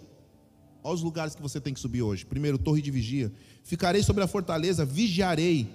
Olha 0.84 0.96
os 0.96 1.02
lugares 1.02 1.36
que 1.36 1.42
você 1.42 1.60
tem 1.60 1.74
que 1.74 1.80
subir 1.80 2.04
hoje. 2.04 2.26
Primeiro, 2.26 2.58
torre 2.58 2.82
de 2.82 2.92
vigia. 2.92 3.32
Ficarei 3.64 4.04
sobre 4.04 4.24
a 4.24 4.28
fortaleza, 4.28 4.86
vigiarei 4.86 5.68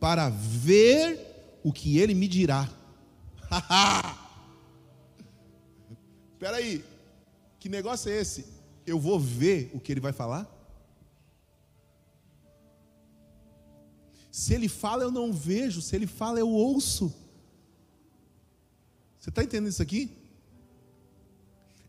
para 0.00 0.28
ver 0.28 1.58
o 1.62 1.72
que 1.72 1.98
ele 1.98 2.14
me 2.14 2.26
dirá. 2.26 2.68
Espera 3.50 4.29
aí, 6.48 6.84
que 7.58 7.68
negócio 7.68 8.10
é 8.10 8.18
esse? 8.18 8.46
Eu 8.86 8.98
vou 8.98 9.20
ver 9.20 9.70
o 9.74 9.80
que 9.80 9.92
ele 9.92 10.00
vai 10.00 10.12
falar? 10.12 10.48
Se 14.30 14.54
ele 14.54 14.68
fala, 14.68 15.02
eu 15.02 15.10
não 15.10 15.32
vejo. 15.32 15.82
Se 15.82 15.94
ele 15.94 16.06
fala, 16.06 16.38
eu 16.38 16.48
ouço. 16.48 17.12
Você 19.18 19.28
está 19.28 19.42
entendendo 19.42 19.68
isso 19.68 19.82
aqui? 19.82 20.10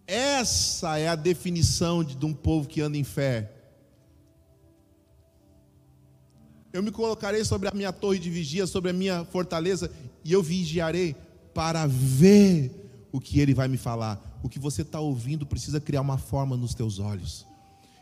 Essa 0.06 0.98
é 0.98 1.08
a 1.08 1.16
definição 1.16 2.04
de, 2.04 2.16
de 2.16 2.26
um 2.26 2.34
povo 2.34 2.68
que 2.68 2.82
anda 2.82 2.98
em 2.98 3.04
fé. 3.04 3.50
Eu 6.74 6.84
me 6.84 6.92
colocarei 6.92 7.46
sobre 7.46 7.70
a 7.70 7.72
minha 7.74 7.94
torre 7.94 8.20
de 8.20 8.30
vigia, 8.30 8.66
sobre 8.68 8.90
a 8.90 8.94
minha 8.94 9.24
fortaleza, 9.26 9.92
e 10.24 10.34
eu 10.34 10.42
vigiarei 10.42 11.16
para 11.54 11.86
ver 11.88 12.72
o 13.12 13.20
que 13.20 13.40
ele 13.40 13.54
vai 13.54 13.68
me 13.68 13.78
falar. 13.78 14.31
O 14.44 14.50
que 14.50 14.60
você 14.60 14.82
está 14.82 15.00
ouvindo 15.00 15.46
precisa 15.46 15.80
criar 15.80 16.02
uma 16.02 16.18
forma 16.18 16.58
nos 16.58 16.74
teus 16.74 17.00
olhos. 17.00 17.46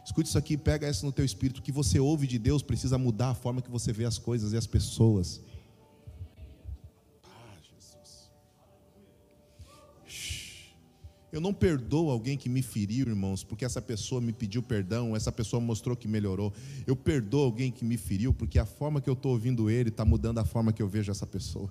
Escute 0.05 0.29
isso 0.29 0.37
aqui, 0.37 0.57
pega 0.57 0.89
isso 0.89 1.05
no 1.05 1.11
teu 1.11 1.23
espírito. 1.23 1.59
O 1.59 1.61
que 1.61 1.71
você 1.71 1.99
ouve 1.99 2.25
de 2.25 2.39
Deus 2.39 2.63
precisa 2.63 2.97
mudar 2.97 3.29
a 3.29 3.35
forma 3.35 3.61
que 3.61 3.69
você 3.69 3.93
vê 3.93 4.05
as 4.05 4.17
coisas 4.17 4.53
e 4.53 4.57
as 4.57 4.65
pessoas. 4.65 5.41
Ah, 7.23 7.57
Jesus. 7.61 8.31
Eu 11.31 11.39
não 11.39 11.53
perdoo 11.53 12.09
alguém 12.09 12.37
que 12.37 12.49
me 12.49 12.63
feriu, 12.63 13.07
irmãos, 13.07 13.43
porque 13.43 13.63
essa 13.63 13.81
pessoa 13.81 14.19
me 14.19 14.33
pediu 14.33 14.63
perdão, 14.63 15.15
essa 15.15 15.31
pessoa 15.31 15.61
mostrou 15.61 15.95
que 15.95 16.07
melhorou. 16.07 16.51
Eu 16.87 16.95
perdoo 16.95 17.43
alguém 17.43 17.71
que 17.71 17.85
me 17.85 17.97
feriu, 17.97 18.33
porque 18.33 18.57
a 18.57 18.65
forma 18.65 18.99
que 18.99 19.09
eu 19.09 19.13
estou 19.13 19.33
ouvindo 19.33 19.69
ele 19.69 19.89
está 19.89 20.03
mudando 20.03 20.39
a 20.39 20.45
forma 20.45 20.73
que 20.73 20.81
eu 20.81 20.87
vejo 20.87 21.11
essa 21.11 21.27
pessoa. 21.27 21.69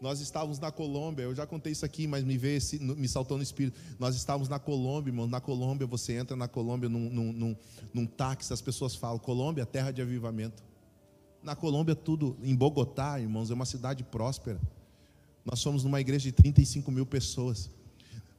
Nós 0.00 0.20
estávamos 0.20 0.58
na 0.58 0.70
Colômbia, 0.72 1.24
eu 1.24 1.34
já 1.34 1.46
contei 1.46 1.72
isso 1.72 1.84
aqui, 1.84 2.06
mas 2.06 2.24
me 2.24 2.38
veio 2.38 2.58
me 2.80 3.06
saltou 3.06 3.36
no 3.36 3.42
espírito. 3.42 3.78
Nós 3.98 4.16
estávamos 4.16 4.48
na 4.48 4.58
Colômbia, 4.58 5.10
irmão. 5.10 5.26
Na 5.26 5.40
Colômbia, 5.40 5.86
você 5.86 6.14
entra 6.14 6.34
na 6.34 6.48
Colômbia 6.48 6.88
num, 6.88 7.10
num, 7.10 7.32
num, 7.32 7.56
num 7.92 8.06
táxi, 8.06 8.50
as 8.50 8.62
pessoas 8.62 8.94
falam: 8.94 9.18
Colômbia, 9.18 9.66
terra 9.66 9.90
de 9.90 10.00
avivamento. 10.00 10.62
Na 11.42 11.54
Colômbia, 11.54 11.94
tudo. 11.94 12.34
Em 12.42 12.54
Bogotá, 12.54 13.20
irmãos, 13.20 13.50
é 13.50 13.54
uma 13.54 13.66
cidade 13.66 14.02
próspera. 14.02 14.58
Nós 15.44 15.58
somos 15.58 15.84
numa 15.84 16.00
igreja 16.00 16.24
de 16.24 16.32
35 16.32 16.90
mil 16.90 17.04
pessoas. 17.04 17.70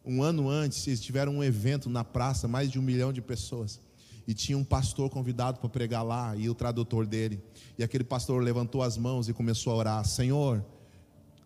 Um 0.04 0.24
ano 0.24 0.50
antes, 0.50 0.88
eles 0.88 1.00
tiveram 1.00 1.38
um 1.38 1.44
evento 1.44 1.92
na 1.92 2.04
praça, 2.04 2.48
mais 2.48 2.72
de 2.72 2.80
um 2.80 2.82
milhão 2.82 3.14
de 3.14 3.22
pessoas. 3.22 3.80
E 4.28 4.34
tinha 4.34 4.58
um 4.58 4.64
pastor 4.64 5.12
convidado 5.12 5.60
para 5.60 5.70
pregar 5.70 6.04
lá, 6.04 6.36
e 6.36 6.50
o 6.50 6.56
tradutor 6.56 7.06
dele. 7.06 7.40
E 7.78 7.84
aquele 7.84 8.04
pastor 8.04 8.42
levantou 8.42 8.82
as 8.82 8.98
mãos 8.98 9.30
e 9.30 9.34
começou 9.34 9.74
a 9.74 9.76
orar: 9.76 10.06
Senhor 10.06 10.66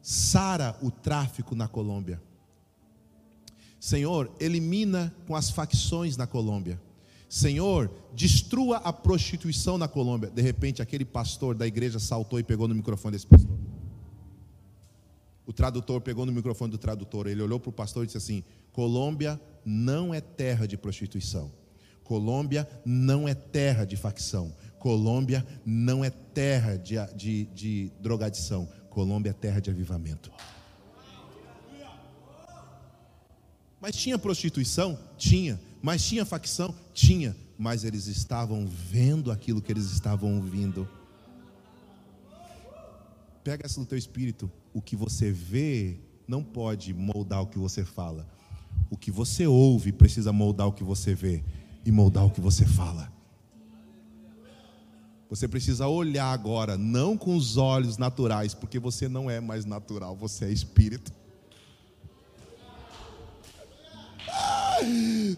sara 0.06 0.78
o 0.84 0.92
tráfico 0.92 1.56
na 1.56 1.68
Colômbia. 1.68 2.22
Senhor, 3.80 4.32
elimina 4.40 5.12
com 5.26 5.36
as 5.36 5.50
facções 5.50 6.16
na 6.16 6.28
Colômbia. 6.28 6.80
Senhor, 7.28 7.90
destrua 8.14 8.78
a 8.78 8.94
prostituição 8.94 9.80
na 9.80 9.88
Colômbia. 9.88 10.30
De 10.30 10.44
repente, 10.44 10.80
aquele 10.80 11.04
pastor 11.04 11.56
da 11.56 11.66
igreja 11.66 11.98
saltou 11.98 12.40
e 12.40 12.44
pegou 12.44 12.68
no 12.68 12.76
microfone 12.76 13.14
desse 13.14 13.26
pastor. 13.26 13.58
O 15.44 15.52
tradutor 15.52 16.00
pegou 16.02 16.24
no 16.24 16.32
microfone 16.32 16.70
do 16.70 16.78
tradutor. 16.78 17.26
Ele 17.26 17.42
olhou 17.42 17.60
para 17.60 17.70
o 17.70 17.74
pastor 17.74 18.04
e 18.04 18.06
disse 18.06 18.20
assim: 18.20 18.44
Colômbia 18.72 19.42
não 19.66 20.14
é 20.14 20.22
terra 20.22 20.68
de 20.68 20.78
prostituição. 20.78 21.52
Colômbia 22.04 22.70
não 22.86 23.28
é 23.28 23.34
terra 23.34 23.86
de 23.86 23.98
facção. 23.98 24.54
Colômbia 24.78 25.44
não 25.66 26.06
é 26.06 26.12
terra 26.12 26.78
de, 26.78 26.96
de, 27.16 27.46
de 27.46 27.92
drogadição. 28.00 28.70
Colômbia 28.96 29.32
é 29.32 29.34
terra 29.34 29.60
de 29.60 29.70
avivamento. 29.70 30.32
Mas 33.82 33.94
tinha 33.94 34.18
prostituição? 34.18 34.98
Tinha. 35.18 35.60
Mas 35.82 36.02
tinha 36.02 36.26
facção? 36.26 36.74
Tinha. 36.94 37.36
Mas 37.58 37.84
eles 37.84 38.08
estavam 38.08 38.66
vendo 38.66 39.34
aquilo 39.34 39.62
que 39.62 39.70
eles 39.70 39.92
estavam 39.92 40.38
ouvindo. 40.38 40.88
Pega 43.44 43.68
isso 43.68 43.82
no 43.82 43.86
teu 43.86 43.98
espírito. 43.98 44.50
O 44.74 44.82
que 44.82 44.96
você 44.96 45.30
vê 45.30 46.00
não 46.26 46.42
pode 46.42 46.94
moldar 46.94 47.42
o 47.42 47.48
que 47.48 47.60
você 47.60 47.84
fala. 47.84 48.26
O 48.90 48.96
que 48.96 49.12
você 49.12 49.46
ouve 49.46 49.92
precisa 49.92 50.32
moldar 50.32 50.68
o 50.68 50.72
que 50.72 50.86
você 50.86 51.14
vê 51.14 51.44
e 51.86 51.92
moldar 51.92 52.26
o 52.26 52.32
que 52.32 52.40
você 52.40 52.66
fala. 52.66 53.12
Você 55.30 55.48
precisa 55.48 55.88
olhar 55.88 56.32
agora, 56.32 56.78
não 56.78 57.18
com 57.18 57.36
os 57.36 57.58
olhos 57.58 57.98
naturais, 57.98 58.54
porque 58.54 58.78
você 58.78 59.10
não 59.10 59.30
é 59.30 59.40
mais 59.40 59.66
natural, 59.66 60.16
você 60.16 60.46
é 60.46 60.52
espírito. 60.52 61.12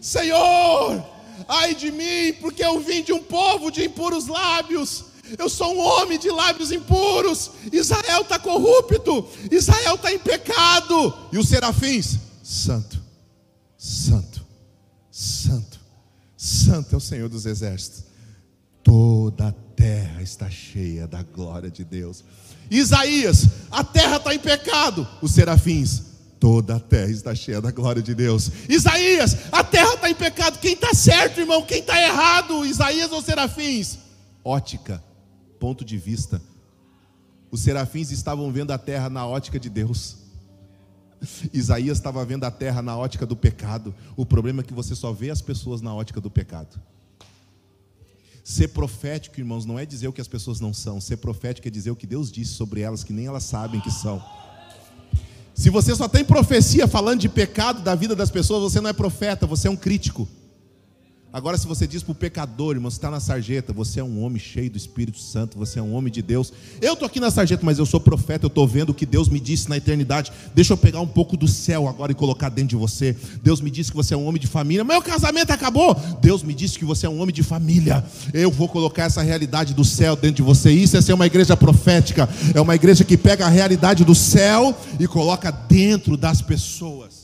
Senhor, 0.02 1.04
ai 1.48 1.74
de 1.74 1.90
mim, 1.90 2.34
porque 2.40 2.62
eu 2.62 2.80
vim 2.80 3.02
de 3.02 3.12
um 3.12 3.22
povo 3.22 3.70
de 3.70 3.84
impuros 3.84 4.26
lábios. 4.26 5.06
Eu 5.38 5.48
sou 5.48 5.74
um 5.74 5.78
homem 5.78 6.18
de 6.18 6.30
lábios 6.30 6.72
impuros. 6.72 7.50
Israel 7.72 8.22
está 8.22 8.38
corrupto. 8.38 9.26
Israel 9.50 9.94
está 9.94 10.12
em 10.12 10.18
pecado. 10.18 11.14
E 11.32 11.38
os 11.38 11.48
serafins, 11.48 12.18
santo, 12.42 12.98
santo, 13.76 14.44
santo, 15.10 15.80
santo 16.36 16.94
é 16.94 16.96
o 16.96 17.00
Senhor 17.00 17.28
dos 17.28 17.46
exércitos. 17.46 18.04
Toda 18.82 19.48
a 19.48 19.67
terra 19.78 20.20
está 20.20 20.50
cheia 20.50 21.06
da 21.06 21.22
glória 21.22 21.70
de 21.70 21.84
Deus. 21.84 22.24
Isaías, 22.68 23.46
a 23.70 23.84
terra 23.84 24.16
está 24.16 24.34
em 24.34 24.38
pecado. 24.40 25.06
Os 25.22 25.30
serafins, 25.30 26.02
toda 26.40 26.74
a 26.74 26.80
terra 26.80 27.12
está 27.12 27.32
cheia 27.32 27.60
da 27.60 27.70
glória 27.70 28.02
de 28.02 28.12
Deus. 28.12 28.50
Isaías, 28.68 29.36
a 29.52 29.62
terra 29.62 29.94
está 29.94 30.10
em 30.10 30.16
pecado. 30.16 30.58
Quem 30.58 30.72
está 30.72 30.92
certo, 30.92 31.38
irmão? 31.38 31.62
Quem 31.62 31.78
está 31.78 31.96
errado? 32.02 32.66
Isaías 32.66 33.12
ou 33.12 33.22
serafins? 33.22 33.98
Ótica, 34.44 35.02
ponto 35.60 35.84
de 35.84 35.96
vista. 35.96 36.42
Os 37.48 37.60
serafins 37.60 38.10
estavam 38.10 38.50
vendo 38.50 38.72
a 38.72 38.78
terra 38.78 39.08
na 39.08 39.24
ótica 39.24 39.60
de 39.60 39.70
Deus. 39.70 40.16
Isaías 41.54 41.98
estava 41.98 42.24
vendo 42.24 42.42
a 42.42 42.50
terra 42.50 42.82
na 42.82 42.96
ótica 42.96 43.24
do 43.24 43.36
pecado. 43.36 43.94
O 44.16 44.26
problema 44.26 44.60
é 44.60 44.64
que 44.64 44.74
você 44.74 44.96
só 44.96 45.12
vê 45.12 45.30
as 45.30 45.40
pessoas 45.40 45.80
na 45.80 45.94
ótica 45.94 46.20
do 46.20 46.30
pecado. 46.30 46.80
Ser 48.48 48.68
profético, 48.68 49.38
irmãos, 49.38 49.66
não 49.66 49.78
é 49.78 49.84
dizer 49.84 50.08
o 50.08 50.12
que 50.12 50.22
as 50.22 50.26
pessoas 50.26 50.58
não 50.58 50.72
são. 50.72 51.02
Ser 51.02 51.18
profético 51.18 51.68
é 51.68 51.70
dizer 51.70 51.90
o 51.90 51.96
que 51.96 52.06
Deus 52.06 52.32
disse 52.32 52.52
sobre 52.54 52.80
elas, 52.80 53.04
que 53.04 53.12
nem 53.12 53.26
elas 53.26 53.44
sabem 53.44 53.78
que 53.78 53.90
são. 53.90 54.24
Se 55.52 55.68
você 55.68 55.94
só 55.94 56.08
tem 56.08 56.24
profecia 56.24 56.88
falando 56.88 57.20
de 57.20 57.28
pecado 57.28 57.82
da 57.82 57.94
vida 57.94 58.16
das 58.16 58.30
pessoas, 58.30 58.72
você 58.72 58.80
não 58.80 58.88
é 58.88 58.94
profeta, 58.94 59.46
você 59.46 59.68
é 59.68 59.70
um 59.70 59.76
crítico. 59.76 60.26
Agora, 61.30 61.58
se 61.58 61.66
você 61.66 61.86
diz 61.86 62.02
para 62.02 62.12
o 62.12 62.14
pecador, 62.14 62.74
irmão, 62.74 62.90
você 62.90 62.96
está 62.96 63.10
na 63.10 63.20
sarjeta, 63.20 63.70
você 63.70 64.00
é 64.00 64.04
um 64.04 64.24
homem 64.24 64.38
cheio 64.38 64.70
do 64.70 64.78
Espírito 64.78 65.18
Santo, 65.18 65.58
você 65.58 65.78
é 65.78 65.82
um 65.82 65.94
homem 65.94 66.10
de 66.10 66.22
Deus. 66.22 66.50
Eu 66.80 66.94
estou 66.94 67.04
aqui 67.04 67.20
na 67.20 67.30
sarjeta, 67.30 67.66
mas 67.66 67.78
eu 67.78 67.84
sou 67.84 68.00
profeta, 68.00 68.46
eu 68.46 68.48
estou 68.48 68.66
vendo 68.66 68.90
o 68.90 68.94
que 68.94 69.04
Deus 69.04 69.28
me 69.28 69.38
disse 69.38 69.68
na 69.68 69.76
eternidade. 69.76 70.32
Deixa 70.54 70.72
eu 70.72 70.76
pegar 70.76 71.00
um 71.00 71.06
pouco 71.06 71.36
do 71.36 71.46
céu 71.46 71.86
agora 71.86 72.12
e 72.12 72.14
colocar 72.14 72.48
dentro 72.48 72.70
de 72.70 72.76
você. 72.76 73.14
Deus 73.42 73.60
me 73.60 73.70
disse 73.70 73.90
que 73.90 73.96
você 73.96 74.14
é 74.14 74.16
um 74.16 74.26
homem 74.26 74.40
de 74.40 74.46
família. 74.46 74.82
Meu 74.84 75.02
casamento 75.02 75.50
acabou. 75.50 75.94
Deus 76.22 76.42
me 76.42 76.54
disse 76.54 76.78
que 76.78 76.84
você 76.86 77.04
é 77.04 77.10
um 77.10 77.20
homem 77.20 77.34
de 77.34 77.42
família. 77.42 78.02
Eu 78.32 78.50
vou 78.50 78.66
colocar 78.66 79.04
essa 79.04 79.20
realidade 79.20 79.74
do 79.74 79.84
céu 79.84 80.16
dentro 80.16 80.36
de 80.36 80.42
você. 80.42 80.72
Isso 80.72 80.96
é 80.96 81.02
ser 81.02 81.12
uma 81.12 81.26
igreja 81.26 81.54
profética. 81.54 82.26
É 82.54 82.60
uma 82.60 82.74
igreja 82.74 83.04
que 83.04 83.18
pega 83.18 83.44
a 83.44 83.50
realidade 83.50 84.02
do 84.02 84.14
céu 84.14 84.74
e 84.98 85.06
coloca 85.06 85.50
dentro 85.50 86.16
das 86.16 86.40
pessoas. 86.40 87.17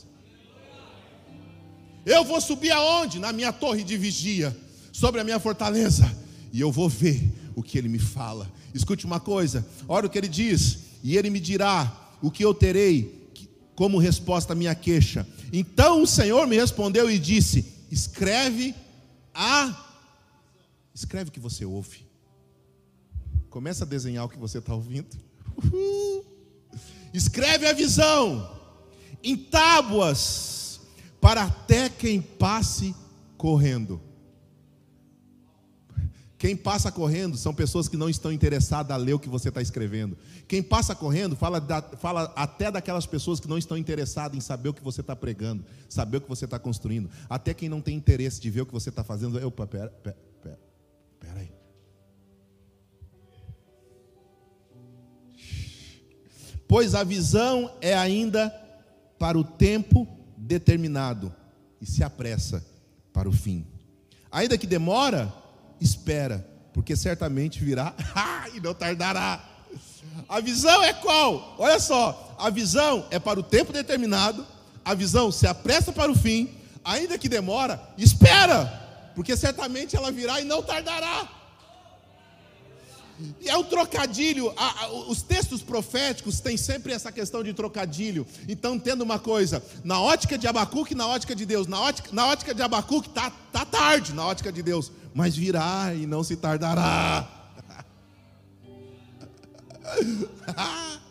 Eu 2.05 2.23
vou 2.23 2.39
subir 2.39 2.71
aonde? 2.71 3.19
Na 3.19 3.33
minha 3.33 3.51
torre 3.51 3.83
de 3.83 3.97
vigia, 3.97 4.55
sobre 4.91 5.19
a 5.19 5.23
minha 5.23 5.39
fortaleza, 5.39 6.09
e 6.53 6.61
eu 6.61 6.71
vou 6.71 6.87
ver 6.87 7.31
o 7.55 7.63
que 7.63 7.77
ele 7.77 7.89
me 7.89 7.99
fala. 7.99 8.51
Escute 8.73 9.05
uma 9.05 9.19
coisa, 9.19 9.65
olha 9.87 10.07
o 10.07 10.09
que 10.09 10.17
ele 10.17 10.27
diz, 10.27 10.77
e 11.03 11.17
ele 11.17 11.29
me 11.29 11.39
dirá 11.39 12.13
o 12.21 12.29
que 12.29 12.43
eu 12.45 12.53
terei 12.53 13.25
como 13.75 13.97
resposta 13.97 14.53
à 14.53 14.55
minha 14.55 14.73
queixa. 14.73 15.27
Então 15.51 16.01
o 16.01 16.07
Senhor 16.07 16.47
me 16.47 16.55
respondeu 16.55 17.09
e 17.09 17.19
disse: 17.19 17.65
Escreve 17.91 18.73
a. 19.33 19.83
Escreve 20.93 21.29
o 21.29 21.33
que 21.33 21.39
você 21.39 21.65
ouve. 21.65 22.05
Começa 23.49 23.83
a 23.83 23.87
desenhar 23.87 24.25
o 24.25 24.29
que 24.29 24.37
você 24.37 24.59
está 24.59 24.73
ouvindo. 24.73 25.07
Uhul. 25.57 26.25
Escreve 27.13 27.67
a 27.67 27.73
visão 27.73 28.49
em 29.23 29.35
tábuas 29.35 30.54
para 31.25 31.41
até 31.41 31.89
quem 31.89 32.21
passe 32.21 32.93
correndo. 33.35 33.99
Quem 36.37 36.55
passa 36.55 36.91
correndo 36.91 37.35
são 37.35 37.51
pessoas 37.51 37.87
que 37.87 37.97
não 37.97 38.07
estão 38.07 38.31
interessadas 38.31 38.91
a 38.91 38.95
ler 38.95 39.13
o 39.13 39.19
que 39.19 39.27
você 39.27 39.49
está 39.49 39.59
escrevendo. 39.59 40.15
Quem 40.47 40.61
passa 40.61 40.93
correndo 40.93 41.35
fala, 41.35 41.59
da, 41.59 41.81
fala 41.81 42.31
até 42.35 42.69
daquelas 42.69 43.07
pessoas 43.07 43.39
que 43.39 43.47
não 43.47 43.57
estão 43.57 43.75
interessadas 43.75 44.37
em 44.37 44.39
saber 44.39 44.69
o 44.69 44.73
que 44.75 44.83
você 44.83 45.01
está 45.01 45.15
pregando, 45.15 45.65
saber 45.89 46.17
o 46.17 46.21
que 46.21 46.29
você 46.29 46.45
está 46.45 46.59
construindo. 46.59 47.09
Até 47.27 47.55
quem 47.55 47.69
não 47.69 47.81
tem 47.81 47.97
interesse 47.97 48.39
de 48.39 48.51
ver 48.51 48.61
o 48.61 48.65
que 48.67 48.73
você 48.73 48.89
está 48.89 49.03
fazendo. 49.03 49.43
Opa, 49.47 49.65
pera, 49.65 49.89
pera, 49.89 50.17
pera, 50.43 50.59
pera 51.19 51.39
aí. 51.39 51.51
pois 56.67 56.93
a 56.93 57.03
visão 57.03 57.71
é 57.81 57.95
ainda 57.95 58.49
para 59.17 59.39
o 59.39 59.43
tempo 59.43 60.14
determinado 60.45 61.33
e 61.81 61.85
se 61.85 62.03
apressa 62.03 62.63
para 63.11 63.27
o 63.27 63.31
fim. 63.31 63.65
Ainda 64.31 64.57
que 64.57 64.67
demora, 64.67 65.33
espera, 65.81 66.47
porque 66.73 66.95
certamente 66.95 67.63
virá 67.63 67.93
e 68.53 68.59
não 68.59 68.73
tardará. 68.73 69.43
A 70.29 70.39
visão 70.39 70.83
é 70.83 70.93
qual? 70.93 71.55
Olha 71.57 71.79
só, 71.79 72.35
a 72.39 72.49
visão 72.49 73.05
é 73.09 73.19
para 73.19 73.39
o 73.39 73.43
tempo 73.43 73.73
determinado, 73.73 74.45
a 74.83 74.93
visão 74.93 75.31
se 75.31 75.47
apressa 75.47 75.91
para 75.91 76.11
o 76.11 76.15
fim, 76.15 76.49
ainda 76.83 77.17
que 77.17 77.27
demora, 77.27 77.81
espera, 77.97 78.65
porque 79.15 79.35
certamente 79.35 79.95
ela 79.95 80.11
virá 80.11 80.39
e 80.39 80.43
não 80.45 80.61
tardará. 80.61 81.27
É 83.45 83.55
um 83.57 83.63
trocadilho. 83.63 84.53
Os 85.07 85.21
textos 85.21 85.61
proféticos 85.61 86.39
têm 86.39 86.57
sempre 86.57 86.93
essa 86.93 87.11
questão 87.11 87.43
de 87.43 87.53
trocadilho. 87.53 88.25
Então, 88.47 88.77
tendo 88.77 89.03
uma 89.03 89.19
coisa, 89.19 89.63
na 89.83 89.99
ótica 89.99 90.37
de 90.37 90.47
Abacuque 90.47 90.93
e 90.93 90.97
na 90.97 91.07
ótica 91.07 91.35
de 91.35 91.45
Deus. 91.45 91.67
Na 91.67 91.79
ótica, 91.81 92.09
na 92.11 92.27
ótica 92.27 92.53
de 92.53 92.61
Abacuque 92.61 93.09
está 93.09 93.31
tá 93.51 93.65
tarde, 93.65 94.13
na 94.13 94.25
ótica 94.25 94.51
de 94.51 94.61
Deus. 94.61 94.91
Mas 95.13 95.35
virá 95.35 95.93
e 95.93 96.05
não 96.05 96.23
se 96.23 96.35
tardará. 96.35 97.34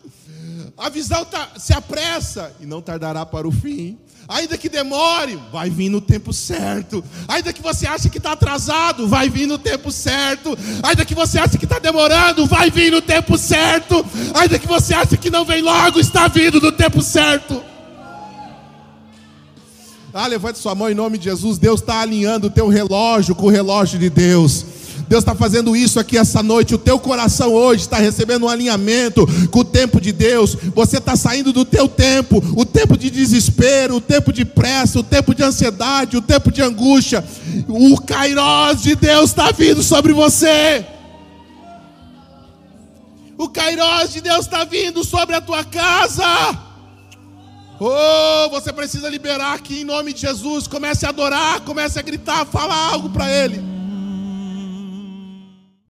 A 0.77 0.89
visão 0.89 1.23
tá, 1.23 1.49
se 1.57 1.73
apressa 1.73 2.53
e 2.59 2.65
não 2.65 2.81
tardará 2.81 3.25
para 3.25 3.47
o 3.47 3.51
fim. 3.51 3.97
Ainda 4.27 4.57
que 4.57 4.67
demore, 4.67 5.39
vai 5.51 5.69
vir 5.69 5.89
no 5.89 6.01
tempo 6.01 6.33
certo. 6.33 7.03
Ainda 7.27 7.53
que 7.53 7.61
você 7.61 7.85
ache 7.87 8.09
que 8.09 8.17
está 8.17 8.31
atrasado, 8.31 9.07
vai 9.07 9.29
vir 9.29 9.45
no 9.45 9.57
tempo 9.57 9.91
certo. 9.91 10.57
Ainda 10.83 11.05
que 11.05 11.13
você 11.13 11.37
ache 11.37 11.57
que 11.57 11.65
está 11.65 11.77
demorando, 11.77 12.45
vai 12.47 12.71
vir 12.71 12.91
no 12.91 13.01
tempo 13.01 13.37
certo. 13.37 14.03
Ainda 14.33 14.57
que 14.57 14.67
você 14.67 14.95
ache 14.95 15.15
que 15.15 15.29
não 15.29 15.45
vem 15.45 15.61
logo, 15.61 15.99
está 15.99 16.27
vindo 16.27 16.59
no 16.59 16.71
tempo 16.71 17.01
certo. 17.01 17.63
Ah, 20.11 20.27
levante 20.27 20.57
sua 20.57 20.73
mão 20.73 20.89
em 20.89 20.95
nome 20.95 21.17
de 21.17 21.25
Jesus. 21.25 21.59
Deus 21.59 21.81
está 21.81 22.01
alinhando 22.01 22.47
o 22.47 22.49
teu 22.49 22.67
relógio 22.67 23.35
com 23.35 23.45
o 23.45 23.51
relógio 23.51 23.99
de 23.99 24.09
Deus. 24.09 24.65
Deus 25.07 25.21
está 25.21 25.35
fazendo 25.35 25.75
isso 25.75 25.99
aqui 25.99 26.17
essa 26.17 26.41
noite. 26.41 26.73
O 26.73 26.77
teu 26.77 26.99
coração 26.99 27.53
hoje 27.53 27.81
está 27.81 27.97
recebendo 27.97 28.45
um 28.45 28.49
alinhamento 28.49 29.27
com 29.51 29.59
o 29.59 29.65
tempo 29.65 30.01
de 30.01 30.11
Deus. 30.11 30.55
Você 30.73 30.97
está 30.97 31.15
saindo 31.15 31.53
do 31.53 31.63
teu 31.63 31.87
tempo, 31.87 32.43
o 32.55 32.65
tempo 32.65 32.97
de 32.97 33.09
desespero, 33.09 33.97
o 33.97 34.01
tempo 34.01 34.33
de 34.33 34.43
pressa, 34.43 34.99
o 34.99 35.03
tempo 35.03 35.35
de 35.35 35.43
ansiedade, 35.43 36.17
o 36.17 36.21
tempo 36.21 36.51
de 36.51 36.61
angústia. 36.61 37.23
O 37.67 37.99
Kairós 38.01 38.81
de 38.81 38.95
Deus 38.95 39.29
está 39.29 39.51
vindo 39.51 39.83
sobre 39.83 40.13
você. 40.13 40.85
O 43.37 43.49
Kairós 43.49 44.13
de 44.13 44.21
Deus 44.21 44.45
está 44.45 44.63
vindo 44.63 45.03
sobre 45.03 45.35
a 45.35 45.41
tua 45.41 45.63
casa. 45.63 46.25
Oh, 47.79 48.49
você 48.49 48.71
precisa 48.71 49.09
liberar 49.09 49.53
aqui 49.53 49.81
em 49.81 49.83
nome 49.83 50.13
de 50.13 50.21
Jesus. 50.21 50.65
Comece 50.65 51.05
a 51.05 51.09
adorar, 51.09 51.59
comece 51.61 51.99
a 51.99 52.01
gritar, 52.01 52.45
fala 52.45 52.73
algo 52.73 53.09
para 53.09 53.29
Ele. 53.29 53.74